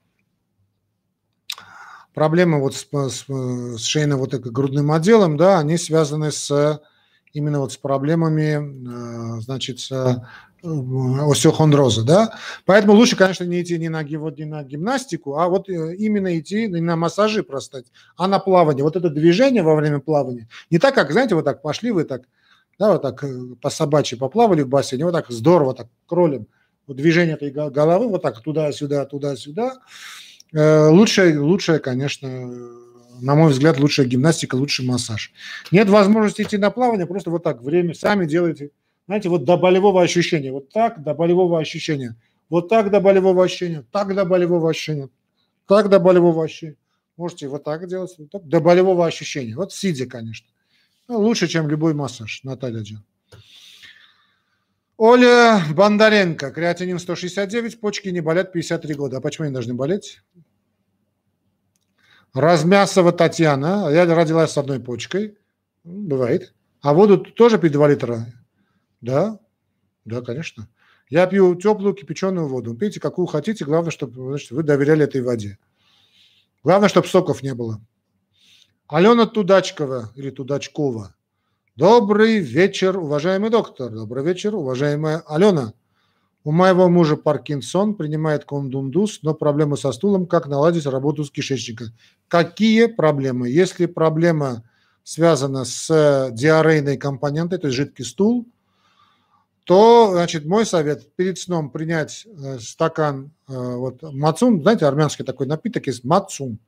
проблемы 2.12 2.60
вот 2.60 2.74
с, 2.74 2.86
с, 2.92 3.24
с 3.26 3.82
шейно 3.82 4.18
вот 4.18 4.34
грудным 4.34 4.92
отделом, 4.92 5.38
да, 5.38 5.58
они 5.58 5.78
связаны 5.78 6.32
с 6.32 6.82
именно 7.32 7.60
вот 7.60 7.72
с 7.72 7.78
проблемами, 7.78 9.38
э, 9.38 9.40
значит, 9.40 9.80
с 9.80 10.22
остеохондроза, 10.62 12.04
да. 12.04 12.38
Поэтому 12.64 12.94
лучше, 12.94 13.16
конечно, 13.16 13.44
не 13.44 13.62
идти 13.62 13.78
не 13.78 13.88
на, 13.88 14.04
вот, 14.04 14.38
не 14.38 14.44
на 14.44 14.62
гимнастику, 14.62 15.36
а 15.36 15.48
вот 15.48 15.68
э, 15.68 15.96
именно 15.96 16.38
идти 16.38 16.68
не 16.68 16.80
на 16.80 16.96
массажи 16.96 17.42
простать, 17.42 17.86
а 18.16 18.28
на 18.28 18.38
плавание. 18.38 18.84
Вот 18.84 18.96
это 18.96 19.10
движение 19.10 19.62
во 19.62 19.74
время 19.74 20.00
плавания. 20.00 20.48
Не 20.70 20.78
так, 20.78 20.94
как, 20.94 21.10
знаете, 21.10 21.34
вот 21.34 21.44
так 21.44 21.62
пошли 21.62 21.90
вы 21.90 22.04
так, 22.04 22.22
да, 22.78 22.92
вот 22.92 23.02
так 23.02 23.24
по 23.60 23.70
собачьи 23.70 24.16
поплавали 24.16 24.62
в 24.62 24.68
бассейне, 24.68 25.04
вот 25.04 25.12
так 25.12 25.30
здорово, 25.30 25.74
так 25.74 25.88
кролем. 26.06 26.46
Вот 26.86 26.96
движение 26.96 27.34
этой 27.34 27.50
головы, 27.50 28.08
вот 28.08 28.22
так 28.22 28.40
туда-сюда, 28.40 29.04
туда-сюда. 29.04 29.78
Лучшее, 30.52 31.38
лучшее, 31.38 31.78
конечно, 31.78 32.28
на 33.20 33.34
мой 33.36 33.52
взгляд, 33.52 33.78
лучшая 33.78 34.06
гимнастика, 34.06 34.56
лучший 34.56 34.84
массаж. 34.84 35.32
Нет 35.70 35.88
возможности 35.88 36.42
идти 36.42 36.58
на 36.58 36.70
плавание, 36.70 37.06
просто 37.06 37.30
вот 37.30 37.44
так 37.44 37.62
время 37.62 37.94
сами 37.94 38.26
делайте. 38.26 38.70
Знаете, 39.06 39.28
вот 39.28 39.44
до 39.44 39.56
болевого 39.56 40.02
ощущения. 40.02 40.52
Вот 40.52 40.70
так 40.70 41.02
до 41.02 41.14
болевого 41.14 41.58
ощущения. 41.58 42.16
Вот 42.48 42.68
так 42.68 42.90
до 42.90 43.00
болевого 43.00 43.44
ощущения. 43.44 43.84
Так 43.90 44.14
до 44.14 44.24
болевого 44.24 44.70
ощущения. 44.70 45.08
Так 45.66 45.88
до 45.88 45.98
болевого 45.98 46.44
ощущения. 46.44 46.76
Можете 47.16 47.48
вот 47.48 47.64
так 47.64 47.86
делать. 47.88 48.14
Вот 48.18 48.30
так, 48.30 48.46
до 48.46 48.60
болевого 48.60 49.06
ощущения. 49.06 49.54
Вот 49.54 49.72
сидя, 49.72 50.06
конечно. 50.06 50.46
Ну, 51.08 51.18
лучше, 51.18 51.48
чем 51.48 51.68
любой 51.68 51.94
массаж, 51.94 52.42
Наталья 52.42 52.82
Джан. 52.82 53.04
Оля 54.96 55.60
Бондаренко, 55.74 56.52
креатинин 56.52 56.98
169, 56.98 57.80
почки 57.80 58.08
не 58.08 58.20
болят 58.20 58.52
53 58.52 58.94
года. 58.94 59.16
А 59.16 59.20
почему 59.20 59.46
они 59.46 59.52
должны 59.52 59.74
болеть? 59.74 60.22
Размясова 62.34 63.12
Татьяна, 63.12 63.90
я 63.92 64.06
родилась 64.06 64.52
с 64.52 64.58
одной 64.58 64.80
почкой, 64.80 65.36
бывает. 65.84 66.54
А 66.80 66.94
воду 66.94 67.18
тоже 67.18 67.58
пить 67.58 67.72
2 67.72 67.88
литра? 67.88 68.26
Да, 69.02 69.38
да, 70.06 70.22
конечно. 70.22 70.68
Я 71.10 71.26
пью 71.26 71.54
теплую 71.56 71.92
кипяченую 71.94 72.48
воду. 72.48 72.74
Пейте 72.74 73.00
какую 73.00 73.26
хотите, 73.26 73.64
главное, 73.64 73.90
чтобы 73.90 74.30
значит, 74.30 74.50
вы 74.52 74.62
доверяли 74.62 75.04
этой 75.04 75.20
воде. 75.20 75.58
Главное, 76.64 76.88
чтобы 76.88 77.08
соков 77.08 77.42
не 77.42 77.54
было. 77.54 77.80
Алена 78.86 79.26
Тудачкова 79.26 80.12
или 80.14 80.30
Тудачкова. 80.30 81.14
Добрый 81.76 82.38
вечер, 82.38 82.96
уважаемый 82.96 83.50
доктор. 83.50 83.90
Добрый 83.90 84.24
вечер, 84.24 84.54
уважаемая 84.54 85.22
Алена. 85.26 85.74
У 86.44 86.52
моего 86.52 86.88
мужа 86.88 87.16
Паркинсон, 87.16 87.94
принимает 87.94 88.44
кондундус, 88.44 89.20
но 89.22 89.34
проблемы 89.34 89.76
со 89.76 89.92
стулом, 89.92 90.26
как 90.26 90.46
наладить 90.46 90.86
работу 90.86 91.24
с 91.24 91.30
кишечником. 91.30 91.88
Какие 92.28 92.86
проблемы? 92.86 93.48
Если 93.48 93.86
проблема 93.86 94.68
связана 95.04 95.64
с 95.64 96.30
диарейной 96.32 96.96
компонентой, 96.96 97.58
то 97.58 97.68
есть 97.68 97.76
жидкий 97.76 98.04
стул, 98.04 98.46
то, 99.64 100.10
значит, 100.12 100.44
мой 100.44 100.66
совет 100.66 101.14
перед 101.14 101.38
сном 101.38 101.70
принять 101.70 102.26
э, 102.26 102.58
стакан 102.58 103.30
э, 103.48 103.52
вот 103.52 104.02
мацун, 104.02 104.60
знаете, 104.60 104.86
армянский 104.86 105.24
такой 105.24 105.46
напиток 105.46 105.86
есть 105.86 106.04
мацун. 106.04 106.58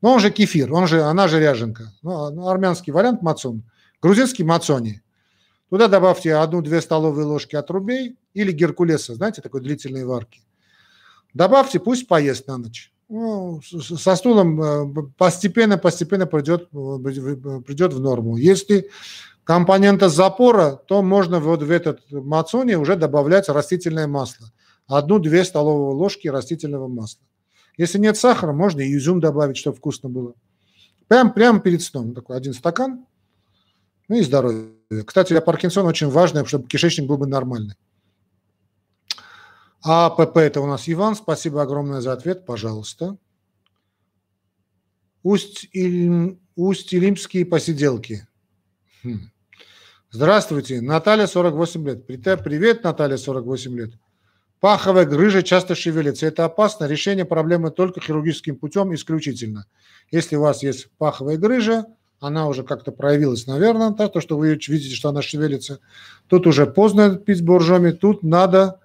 Но 0.00 0.12
он 0.12 0.20
же 0.20 0.30
кефир, 0.30 0.72
он 0.72 0.86
же, 0.86 1.02
она 1.02 1.28
же 1.28 1.40
ряженка. 1.40 1.92
Ну, 2.02 2.48
армянский 2.48 2.92
вариант 2.92 3.22
мацун. 3.22 3.62
Грузинский 4.02 4.44
мацони. 4.44 5.00
Туда 5.70 5.88
добавьте 5.88 6.34
одну-две 6.34 6.80
столовые 6.80 7.26
ложки 7.26 7.56
отрубей 7.56 8.16
или 8.34 8.52
геркулеса, 8.52 9.14
знаете, 9.14 9.42
такой 9.42 9.60
длительной 9.60 10.04
варки. 10.04 10.42
Добавьте, 11.32 11.80
пусть 11.80 12.06
поест 12.06 12.46
на 12.46 12.58
ночь. 12.58 12.92
Ну, 13.08 13.60
со 13.62 14.16
стулом 14.16 15.12
постепенно-постепенно 15.18 16.22
э, 16.22 16.26
придет, 16.26 16.68
э, 16.72 17.60
придет 17.60 17.92
в 17.92 18.00
норму. 18.00 18.36
Если 18.36 18.90
компонента 19.44 20.08
запора, 20.08 20.76
то 20.86 21.02
можно 21.02 21.38
вот 21.38 21.62
в 21.62 21.70
этот 21.70 22.00
мацоне 22.10 22.78
уже 22.78 22.96
добавлять 22.96 23.48
растительное 23.48 24.06
масло. 24.06 24.48
Одну-две 24.86 25.44
столовые 25.44 25.94
ложки 25.94 26.28
растительного 26.28 26.88
масла. 26.88 27.22
Если 27.76 27.98
нет 27.98 28.16
сахара, 28.16 28.52
можно 28.52 28.80
и 28.80 28.96
изюм 28.96 29.20
добавить, 29.20 29.56
чтобы 29.56 29.76
вкусно 29.76 30.08
было. 30.08 30.34
Прям, 31.08 31.32
прямо 31.32 31.60
перед 31.60 31.82
сном. 31.82 32.14
Такой 32.14 32.36
один 32.36 32.54
стакан, 32.54 33.06
ну 34.08 34.16
и 34.16 34.22
здоровье. 34.22 34.72
Кстати, 35.06 35.30
для 35.30 35.40
Паркинсона 35.40 35.88
очень 35.88 36.08
важно, 36.08 36.44
чтобы 36.44 36.68
кишечник 36.68 37.06
был 37.06 37.18
бы 37.18 37.26
нормальный. 37.26 37.74
А 39.82 40.10
ПП 40.10 40.38
это 40.38 40.60
у 40.60 40.66
нас 40.66 40.88
Иван. 40.88 41.14
Спасибо 41.14 41.62
огромное 41.62 42.00
за 42.00 42.12
ответ. 42.12 42.46
Пожалуйста. 42.46 43.18
Усть-Илимские 45.22 46.38
Усть 47.44 47.50
посиделки. 47.50 48.26
Хм. 49.02 49.30
Здравствуйте. 50.14 50.80
Наталья, 50.80 51.26
48 51.26 51.88
лет. 51.88 52.06
Привет, 52.06 52.84
Наталья, 52.84 53.16
48 53.16 53.76
лет. 53.76 53.90
Паховая 54.60 55.06
грыжа 55.06 55.42
часто 55.42 55.74
шевелится. 55.74 56.26
Это 56.26 56.44
опасно. 56.44 56.84
Решение 56.84 57.24
проблемы 57.24 57.72
только 57.72 58.00
хирургическим 58.00 58.54
путем 58.54 58.94
исключительно. 58.94 59.66
Если 60.12 60.36
у 60.36 60.42
вас 60.42 60.62
есть 60.62 60.88
паховая 60.98 61.36
грыжа, 61.36 61.86
она 62.20 62.46
уже 62.46 62.62
как-то 62.62 62.92
проявилась, 62.92 63.48
наверное, 63.48 63.90
да, 63.90 64.06
то, 64.06 64.20
что 64.20 64.38
вы 64.38 64.50
видите, 64.50 64.94
что 64.94 65.08
она 65.08 65.20
шевелится. 65.20 65.80
Тут 66.28 66.46
уже 66.46 66.64
поздно 66.68 67.16
пить 67.16 67.44
боржоми, 67.44 67.90
тут 67.90 68.22
надо, 68.22 68.78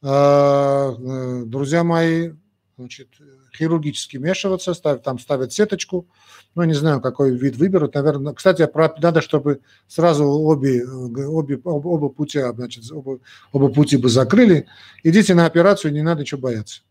э, 0.00 0.06
э, 0.06 1.42
друзья 1.44 1.82
мои, 1.82 2.34
значит, 2.78 3.08
хирургически 3.54 4.16
вмешиваться, 4.16 4.74
ставят, 4.74 5.02
там 5.02 5.18
ставят 5.18 5.52
сеточку, 5.52 6.08
ну, 6.54 6.64
не 6.64 6.74
знаю, 6.74 7.00
какой 7.00 7.36
вид 7.36 7.56
выберут, 7.56 7.94
наверное. 7.94 8.34
Кстати, 8.34 8.68
надо, 9.00 9.20
чтобы 9.20 9.60
сразу 9.88 10.24
обе, 10.24 10.86
обе, 10.86 11.60
оба, 11.64 11.88
оба 11.88 12.08
пути, 12.08 12.40
значит, 12.54 12.90
оба, 12.90 13.20
оба 13.52 13.68
пути 13.68 13.96
бы 13.96 14.08
закрыли. 14.08 14.66
Идите 15.02 15.34
на 15.34 15.46
операцию, 15.46 15.92
не 15.92 16.02
надо 16.02 16.22
ничего 16.22 16.40
бояться. 16.40 16.82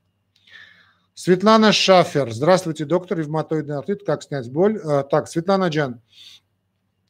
Светлана 1.14 1.72
Шафер. 1.72 2.32
Здравствуйте, 2.32 2.86
доктор. 2.86 3.20
Ревматоидный 3.20 3.78
артрит. 3.78 4.04
Как 4.06 4.24
снять 4.24 4.52
боль? 4.52 4.80
А, 4.84 5.04
так, 5.04 5.28
Светлана 5.28 5.68
Джан. 5.68 6.02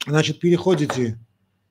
Значит, 0.05 0.39
переходите 0.39 1.19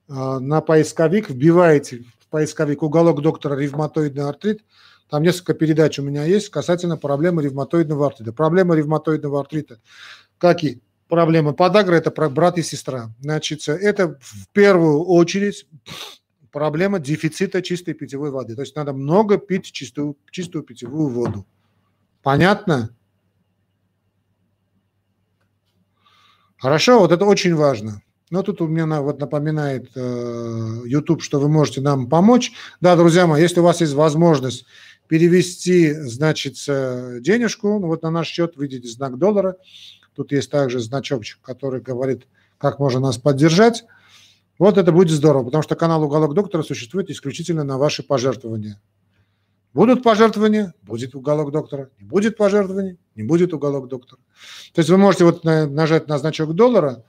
а, 0.07 0.39
на 0.39 0.61
поисковик, 0.61 1.29
вбиваете 1.29 2.05
в 2.19 2.27
поисковик 2.29 2.81
уголок 2.81 3.21
доктора 3.21 3.59
ревматоидный 3.59 4.27
артрит. 4.27 4.63
Там 5.11 5.23
несколько 5.23 5.53
передач 5.53 5.99
у 5.99 6.03
меня 6.03 6.23
есть 6.23 6.47
касательно 6.47 6.95
проблемы 6.95 7.43
ревматоидного 7.43 8.07
артрита. 8.07 8.31
Проблема 8.31 8.75
ревматоидного 8.75 9.41
артрита, 9.41 9.81
как 10.37 10.63
и 10.63 10.81
проблема 11.09 11.51
подагры, 11.51 11.97
это 11.97 12.11
брат 12.29 12.57
и 12.57 12.61
сестра. 12.61 13.13
Значит, 13.19 13.67
это 13.67 14.17
в 14.21 14.47
первую 14.53 15.03
очередь 15.03 15.67
проблема 16.49 16.99
дефицита 16.99 17.61
чистой 17.61 17.93
питьевой 17.93 18.31
воды. 18.31 18.55
То 18.55 18.61
есть 18.61 18.73
надо 18.77 18.93
много 18.93 19.37
пить 19.37 19.73
чистую, 19.73 20.15
чистую 20.31 20.63
питьевую 20.63 21.09
воду. 21.09 21.45
Понятно? 22.23 22.95
Хорошо, 26.57 26.99
вот 26.99 27.11
это 27.11 27.25
очень 27.25 27.53
важно. 27.53 28.01
Но 28.29 28.43
тут 28.43 28.61
у 28.61 28.67
меня 28.67 29.01
вот 29.01 29.19
напоминает 29.19 29.91
э, 29.93 30.81
YouTube, 30.85 31.21
что 31.21 31.41
вы 31.41 31.49
можете 31.49 31.81
нам 31.81 32.07
помочь. 32.07 32.53
Да, 32.79 32.95
друзья 32.95 33.27
мои, 33.27 33.41
если 33.41 33.59
у 33.59 33.63
вас 33.63 33.81
есть 33.81 33.93
возможность 33.93 34.65
перевести, 35.11 35.91
значит, 35.91 36.53
денежку, 37.21 37.79
ну, 37.79 37.87
вот 37.87 38.01
на 38.01 38.11
наш 38.11 38.29
счет 38.29 38.53
видите 38.55 38.87
знак 38.87 39.17
доллара. 39.17 39.57
Тут 40.15 40.31
есть 40.31 40.49
также 40.49 40.79
значок, 40.79 41.23
который 41.41 41.81
говорит, 41.81 42.27
как 42.57 42.79
можно 42.79 43.01
нас 43.01 43.17
поддержать. 43.17 43.83
Вот 44.57 44.77
это 44.77 44.93
будет 44.93 45.09
здорово, 45.09 45.43
потому 45.43 45.63
что 45.63 45.75
канал 45.75 46.01
«Уголок 46.03 46.33
доктора» 46.33 46.63
существует 46.63 47.09
исключительно 47.09 47.65
на 47.65 47.77
ваши 47.77 48.03
пожертвования. 48.03 48.81
Будут 49.73 50.01
пожертвования, 50.01 50.73
будет 50.81 51.13
уголок 51.13 51.51
доктора. 51.51 51.89
Не 51.99 52.07
будет 52.07 52.37
пожертвований, 52.37 52.97
не 53.15 53.23
будет 53.23 53.53
уголок 53.53 53.89
доктора. 53.89 54.21
То 54.73 54.79
есть 54.79 54.89
вы 54.89 54.95
можете 54.95 55.25
вот 55.25 55.43
нажать 55.43 56.07
на 56.07 56.19
значок 56.19 56.53
доллара 56.53 57.03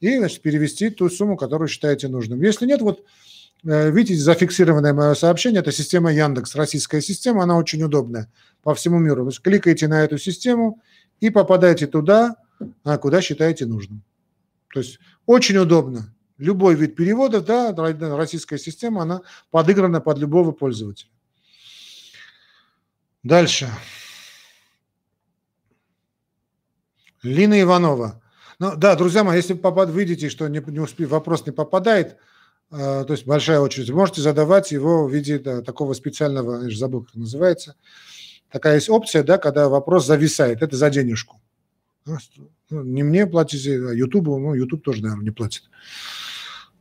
и 0.00 0.18
значит, 0.18 0.42
перевести 0.42 0.90
ту 0.90 1.08
сумму, 1.08 1.36
которую 1.36 1.68
считаете 1.68 2.08
нужным. 2.08 2.42
Если 2.42 2.66
нет, 2.66 2.80
вот 2.80 3.04
Э, 3.04 3.33
видите, 3.64 4.20
зафиксированное 4.20 4.92
мое 4.92 5.14
сообщение, 5.14 5.60
это 5.60 5.72
система 5.72 6.12
Яндекс, 6.12 6.54
российская 6.54 7.00
система, 7.00 7.44
она 7.44 7.56
очень 7.56 7.82
удобная 7.82 8.30
по 8.62 8.74
всему 8.74 8.98
миру. 8.98 9.24
Вы 9.24 9.32
кликаете 9.32 9.88
на 9.88 10.04
эту 10.04 10.18
систему 10.18 10.82
и 11.20 11.30
попадаете 11.30 11.86
туда, 11.86 12.36
а, 12.84 12.98
куда 12.98 13.22
считаете 13.22 13.64
нужным. 13.64 14.02
То 14.72 14.80
есть 14.80 14.98
очень 15.24 15.56
удобно. 15.56 16.14
Любой 16.36 16.74
вид 16.74 16.94
перевода, 16.94 17.40
да, 17.40 17.72
российская 18.16 18.58
система, 18.58 19.02
она 19.02 19.22
подыграна 19.50 20.00
под 20.00 20.18
любого 20.18 20.52
пользователя. 20.52 21.10
Дальше. 23.22 23.70
Лина 27.22 27.58
Иванова. 27.62 28.20
Ну, 28.58 28.76
да, 28.76 28.94
друзья 28.94 29.24
мои, 29.24 29.36
если 29.36 29.54
попад, 29.54 29.88
видите, 29.90 30.28
что 30.28 30.48
не, 30.48 30.62
не 30.66 30.80
успе, 30.80 31.06
вопрос 31.06 31.46
не 31.46 31.52
попадает– 31.52 32.18
то 32.74 33.06
есть 33.08 33.24
большая 33.24 33.60
очередь, 33.60 33.90
вы 33.90 33.96
можете 33.96 34.20
задавать 34.20 34.72
его 34.72 35.06
в 35.06 35.12
виде 35.12 35.38
да, 35.38 35.62
такого 35.62 35.92
специального, 35.94 36.64
я 36.64 36.70
же 36.70 36.78
забыл, 36.78 37.04
как 37.04 37.14
называется, 37.14 37.76
такая 38.50 38.74
есть 38.74 38.90
опция, 38.90 39.22
да, 39.22 39.38
когда 39.38 39.68
вопрос 39.68 40.06
зависает, 40.06 40.62
это 40.62 40.76
за 40.76 40.90
денежку. 40.90 41.40
Ну, 42.06 42.18
не 42.82 43.02
мне 43.02 43.26
платите, 43.26 43.76
а 43.76 43.92
Ютубу, 43.92 44.38
ну, 44.38 44.54
Ютуб 44.54 44.82
тоже, 44.82 45.02
наверное, 45.02 45.24
не 45.24 45.30
платит. 45.30 45.62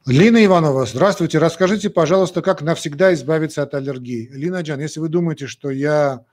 Лина 0.06 0.44
Иванова, 0.44 0.86
здравствуйте. 0.86 1.38
Расскажите, 1.38 1.90
пожалуйста, 1.90 2.42
как 2.42 2.62
навсегда 2.62 3.14
избавиться 3.14 3.64
от 3.64 3.74
аллергии. 3.74 4.30
Лина 4.34 4.62
Джан, 4.62 4.82
если 4.82 5.00
вы 5.00 5.08
думаете, 5.08 5.48
что 5.48 5.70
я 5.70 6.26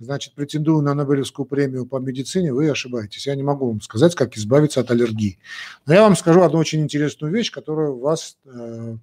значит, 0.00 0.34
претендую 0.34 0.82
на 0.82 0.94
Нобелевскую 0.94 1.46
премию 1.46 1.86
по 1.86 1.98
медицине, 1.98 2.52
вы 2.52 2.70
ошибаетесь. 2.70 3.26
Я 3.26 3.36
не 3.36 3.42
могу 3.42 3.68
вам 3.68 3.80
сказать, 3.80 4.14
как 4.14 4.36
избавиться 4.36 4.80
от 4.80 4.90
аллергии. 4.90 5.38
Но 5.86 5.94
я 5.94 6.02
вам 6.02 6.16
скажу 6.16 6.42
одну 6.42 6.58
очень 6.58 6.80
интересную 6.80 7.32
вещь, 7.32 7.52
которая 7.52 7.90
вас, 7.90 8.38
э, 8.46 8.96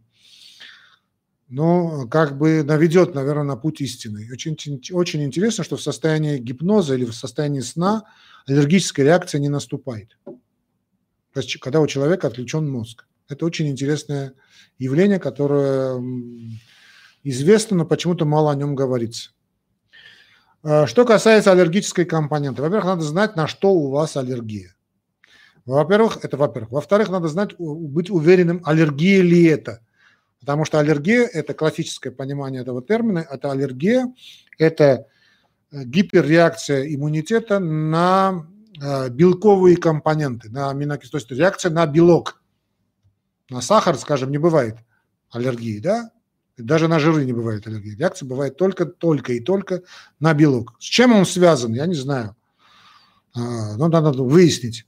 ну, 1.50 2.08
как 2.10 2.38
бы 2.38 2.64
наведет, 2.64 3.14
наверное, 3.14 3.44
на 3.44 3.56
путь 3.56 3.80
истины. 3.82 4.28
Очень, 4.32 4.58
очень 4.92 5.24
интересно, 5.24 5.64
что 5.64 5.78
в 5.78 5.82
состоянии 5.82 6.40
гипноза 6.40 6.96
или 6.96 7.06
в 7.06 7.14
состоянии 7.14 7.62
сна 7.62 8.04
аллергическая 8.48 9.06
реакция 9.06 9.40
не 9.40 9.50
наступает. 9.50 10.18
То 10.26 11.42
есть, 11.42 11.60
когда 11.60 11.80
у 11.80 11.88
человека 11.88 12.28
отключен 12.28 12.68
мозг. 12.68 13.06
Это 13.30 13.46
очень 13.46 13.68
интересное 13.68 14.34
явление, 14.80 15.20
которое 15.20 16.02
известно, 17.24 17.78
но 17.78 17.86
почему-то 17.86 18.26
мало 18.26 18.52
о 18.52 18.56
нем 18.56 18.74
говорится. 18.74 19.32
Э, 20.64 20.86
что 20.86 21.06
касается 21.06 21.52
аллергической 21.52 22.06
компоненты, 22.06 22.62
во-первых, 22.62 22.86
надо 22.86 23.02
знать, 23.04 23.36
на 23.36 23.48
что 23.48 23.74
у 23.74 23.90
вас 23.90 24.18
аллергия. 24.18 24.76
Во-первых, 25.66 26.24
это 26.24 26.38
во-первых. 26.38 26.72
Во-вторых, 26.72 27.10
надо 27.10 27.28
знать, 27.28 27.56
быть 27.58 28.10
уверенным, 28.10 28.62
аллергия 28.64 29.22
ли 29.22 29.44
это. 29.46 29.82
Потому 30.40 30.66
что 30.66 30.80
аллергия– 30.80 31.28
это 31.34 31.54
классическое 31.54 32.14
понимание 32.14 32.62
этого 32.62 32.82
термина. 32.82 33.20
Это 33.20 33.52
аллергия, 33.52 34.14
это 34.58 35.08
э, 35.72 35.84
гиперреакция 35.84 36.94
иммунитета 36.94 37.60
на 37.60 38.48
э, 38.82 39.10
белковые 39.10 39.78
компоненты, 39.78 40.50
на 40.50 40.70
аминокислоты, 40.70 41.28
то 41.28 41.34
есть 41.34 41.42
реакция 41.42 41.72
на 41.72 41.86
белок. 41.86 42.42
На 43.50 43.62
сахар, 43.62 43.98
скажем, 43.98 44.32
не 44.32 44.38
бывает 44.38 44.78
аллергии, 45.32 45.80
да? 45.80 46.12
Даже 46.58 46.88
на 46.88 47.00
жиры 47.00 47.24
не 47.26 47.34
бывает 47.34 47.68
аллергии. 47.68 47.96
Реакция 47.96 48.28
бывает 48.28 48.58
только, 48.58 48.86
только 48.86 49.34
и 49.34 49.40
только 49.40 49.84
на 50.20 50.34
белок. 50.34 50.76
С 50.80 50.86
чем 50.86 51.14
он 51.14 51.26
связан, 51.26 51.74
я 51.74 51.86
не 51.86 51.96
знаю. 51.96 52.36
А, 53.36 53.78
ну, 53.78 53.88
надо 53.88 54.12
выяснить. 54.24 54.86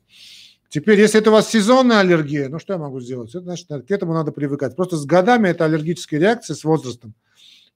Теперь, 0.69 0.99
если 0.99 1.19
это 1.19 1.31
у 1.31 1.33
вас 1.33 1.49
сезонная 1.49 1.99
аллергия, 1.99 2.47
ну 2.47 2.59
что 2.59 2.73
я 2.73 2.79
могу 2.79 2.99
сделать? 2.99 3.29
Это 3.31 3.41
значит, 3.41 3.67
к 3.67 3.91
этому 3.91 4.13
надо 4.13 4.31
привыкать. 4.31 4.75
Просто 4.75 4.97
с 4.97 5.05
годами 5.05 5.49
эта 5.49 5.65
аллергическая 5.65 6.19
реакция 6.19 6.55
с 6.55 6.63
возрастом, 6.63 7.15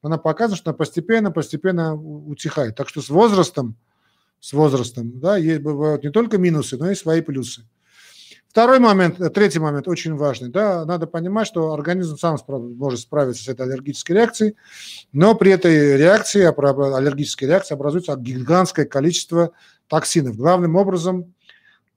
она 0.03 0.17
показывает, 0.17 0.59
что 0.59 0.71
она 0.71 0.77
постепенно, 0.77 1.31
постепенно 1.31 1.95
утихает. 1.95 2.75
Так 2.75 2.89
что 2.89 3.01
с 3.01 3.09
возрастом, 3.09 3.77
с 4.39 4.53
возрастом, 4.53 5.19
да, 5.19 5.37
есть, 5.37 5.61
бывают 5.61 6.03
не 6.03 6.11
только 6.11 6.37
минусы, 6.37 6.77
но 6.77 6.91
и 6.91 6.95
свои 6.95 7.21
плюсы. 7.21 7.67
Второй 8.53 8.77
момент, 8.77 9.19
э, 9.19 9.31
третий 9.31 9.57
момент 9.57 9.87
очень 9.87 10.15
важный. 10.15 10.49
Да, 10.49 10.85
надо 10.85 11.07
понимать, 11.07 11.47
что 11.47 11.73
организм 11.73 12.17
сам 12.17 12.37
справ, 12.37 12.61
может 12.61 12.99
справиться 12.99 13.43
с 13.43 13.47
этой 13.47 13.65
аллергической 13.65 14.15
реакцией, 14.15 14.55
но 15.11 15.33
при 15.33 15.51
этой 15.53 15.97
реакции, 15.97 16.43
аллергической 16.43 17.47
реакции 17.47 17.73
образуется 17.73 18.15
гигантское 18.15 18.85
количество 18.85 19.53
токсинов. 19.87 20.37
Главным 20.37 20.75
образом, 20.75 21.33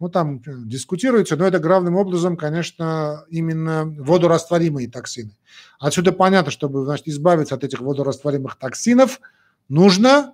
ну 0.00 0.08
там 0.08 0.36
э, 0.46 0.50
дискутируется, 0.64 1.36
но 1.36 1.46
это 1.46 1.58
главным 1.58 1.94
образом, 1.94 2.38
конечно, 2.38 3.26
именно 3.28 3.84
водорастворимые 3.84 4.88
токсины. 4.88 5.32
Отсюда 5.78 6.12
понятно, 6.12 6.50
чтобы 6.50 6.86
значит, 6.86 7.06
избавиться 7.08 7.54
от 7.54 7.64
этих 7.64 7.82
водорастворимых 7.82 8.56
токсинов, 8.56 9.20
нужно 9.68 10.32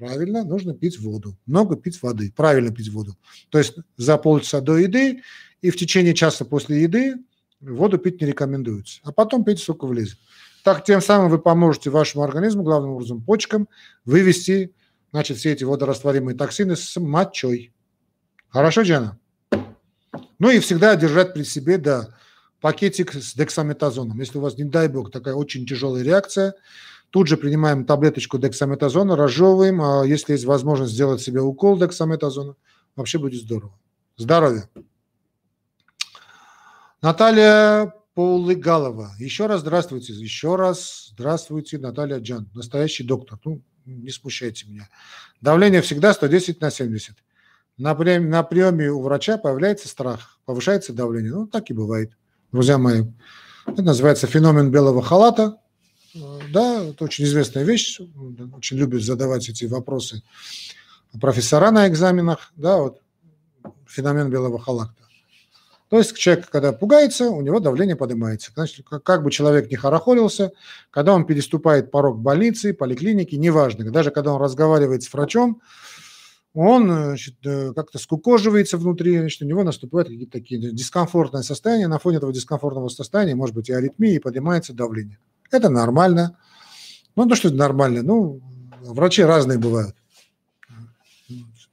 Правильно, 0.00 0.44
нужно 0.44 0.72
пить 0.72 0.98
воду. 0.98 1.36
Много 1.44 1.76
пить 1.76 2.00
воды. 2.02 2.32
Правильно 2.34 2.74
пить 2.74 2.88
воду. 2.88 3.16
То 3.50 3.58
есть 3.58 3.74
за 3.98 4.16
полчаса 4.16 4.62
до 4.62 4.78
еды 4.78 5.20
и 5.60 5.70
в 5.70 5.76
течение 5.76 6.14
часа 6.14 6.46
после 6.46 6.82
еды 6.82 7.16
воду 7.60 7.98
пить 7.98 8.18
не 8.18 8.26
рекомендуется. 8.26 9.00
А 9.04 9.12
потом 9.12 9.44
пить 9.44 9.60
сколько 9.60 9.84
влезет. 9.84 10.18
Так 10.64 10.84
тем 10.84 11.02
самым 11.02 11.30
вы 11.30 11.38
поможете 11.38 11.90
вашему 11.90 12.24
организму, 12.24 12.62
главным 12.62 12.92
образом 12.92 13.22
почкам, 13.22 13.68
вывести 14.06 14.74
значит, 15.10 15.36
все 15.36 15.52
эти 15.52 15.64
водорастворимые 15.64 16.34
токсины 16.34 16.76
с 16.76 16.98
мочой. 16.98 17.74
Хорошо, 18.48 18.82
Джана? 18.82 19.18
Ну 20.38 20.50
и 20.50 20.60
всегда 20.60 20.96
держать 20.96 21.34
при 21.34 21.42
себе, 21.42 21.76
да, 21.76 22.16
пакетик 22.62 23.12
с 23.12 23.34
дексаметазоном. 23.34 24.18
Если 24.18 24.38
у 24.38 24.40
вас, 24.40 24.56
не 24.56 24.64
дай 24.64 24.88
бог, 24.88 25.10
такая 25.10 25.34
очень 25.34 25.66
тяжелая 25.66 26.02
реакция, 26.02 26.54
тут 27.10 27.26
же 27.26 27.36
принимаем 27.36 27.84
таблеточку 27.84 28.38
дексаметазона, 28.38 29.16
разжевываем, 29.16 29.82
а 29.82 30.04
если 30.04 30.32
есть 30.32 30.44
возможность 30.44 30.92
сделать 30.92 31.20
себе 31.20 31.40
укол 31.40 31.78
дексаметазона, 31.78 32.56
вообще 32.96 33.18
будет 33.18 33.40
здорово. 33.40 33.78
Здоровья! 34.16 34.68
Наталья 37.02 37.94
Полыгалова. 38.14 39.12
Еще 39.18 39.46
раз 39.46 39.60
здравствуйте. 39.60 40.12
Еще 40.12 40.56
раз 40.56 41.10
здравствуйте, 41.12 41.78
Наталья 41.78 42.18
Джан. 42.18 42.50
Настоящий 42.54 43.04
доктор. 43.04 43.38
Ну, 43.44 43.62
не 43.86 44.10
смущайте 44.10 44.66
меня. 44.68 44.88
Давление 45.40 45.80
всегда 45.80 46.12
110 46.12 46.60
на 46.60 46.70
70. 46.70 47.16
На, 47.78 47.94
приеме, 47.94 48.28
на 48.28 48.42
приеме 48.42 48.90
у 48.90 49.00
врача 49.00 49.38
появляется 49.38 49.88
страх, 49.88 50.38
повышается 50.44 50.92
давление. 50.92 51.32
Ну, 51.32 51.46
так 51.46 51.70
и 51.70 51.72
бывает, 51.72 52.12
друзья 52.52 52.76
мои. 52.76 53.04
Это 53.66 53.82
называется 53.82 54.26
феномен 54.26 54.70
белого 54.70 55.02
халата. 55.02 55.56
Да, 56.52 56.84
это 56.84 57.04
очень 57.04 57.24
известная 57.24 57.64
вещь. 57.64 58.00
Очень 58.56 58.78
любят 58.78 59.02
задавать 59.02 59.48
эти 59.48 59.64
вопросы 59.64 60.22
профессора 61.20 61.70
на 61.70 61.88
экзаменах. 61.88 62.52
Да, 62.56 62.78
вот 62.78 63.00
феномен 63.86 64.30
белого 64.30 64.58
халата. 64.58 64.94
То 65.88 65.98
есть 65.98 66.16
человек, 66.16 66.48
когда 66.48 66.72
пугается, 66.72 67.30
у 67.30 67.40
него 67.40 67.58
давление 67.58 67.96
поднимается. 67.96 68.52
Значит, 68.54 68.86
как 68.86 69.24
бы 69.24 69.30
человек 69.32 69.68
не 69.70 69.76
хорохорился, 69.76 70.52
когда 70.90 71.12
он 71.12 71.26
переступает 71.26 71.90
порог 71.90 72.20
больницы, 72.20 72.72
поликлиники, 72.72 73.34
неважно, 73.34 73.90
даже 73.90 74.12
когда 74.12 74.32
он 74.32 74.40
разговаривает 74.40 75.02
с 75.02 75.12
врачом, 75.12 75.60
он 76.54 76.90
э, 76.90 77.16
как-то 77.74 77.98
скукоживается 77.98 78.76
внутри, 78.76 79.18
значит, 79.18 79.42
у 79.42 79.46
него 79.46 79.64
наступают 79.64 80.08
какие-то 80.08 80.32
такие 80.32 80.72
дискомфортные 80.72 81.42
состояния. 81.42 81.88
На 81.88 81.98
фоне 81.98 82.18
этого 82.18 82.32
дискомфортного 82.32 82.88
состояния 82.88 83.34
может 83.34 83.54
быть 83.54 83.68
и 83.68 83.72
аритмия, 83.72 84.14
и 84.14 84.18
поднимается 84.20 84.72
давление. 84.72 85.18
Это 85.50 85.68
нормально. 85.68 86.38
Ну, 87.16 87.26
то, 87.26 87.34
что 87.34 87.48
это 87.48 87.56
нормально. 87.56 88.02
Ну, 88.02 88.40
врачи 88.82 89.22
разные 89.22 89.58
бывают. 89.58 89.94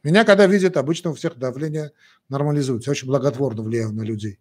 Меня, 0.03 0.23
когда 0.23 0.45
видят, 0.47 0.77
обычно 0.77 1.11
у 1.11 1.13
всех 1.13 1.37
давление 1.37 1.91
нормализуется. 2.29 2.89
Я 2.89 2.91
очень 2.91 3.07
благотворно 3.07 3.63
влияю 3.63 3.91
на 3.91 4.03
людей. 4.03 4.39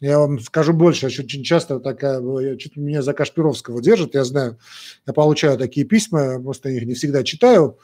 Я 0.00 0.18
вам 0.18 0.40
скажу 0.40 0.72
больше, 0.72 1.06
очень 1.06 1.44
часто 1.44 1.78
такая, 1.78 2.20
чуть 2.56 2.76
меня 2.76 3.00
за 3.00 3.14
Кашпировского 3.14 3.80
держат, 3.80 4.14
я 4.14 4.24
знаю, 4.24 4.58
я 5.06 5.12
получаю 5.12 5.56
такие 5.56 5.86
письма, 5.86 6.42
просто 6.42 6.68
их 6.68 6.84
не 6.84 6.94
всегда 6.94 7.22
читаю, 7.22 7.78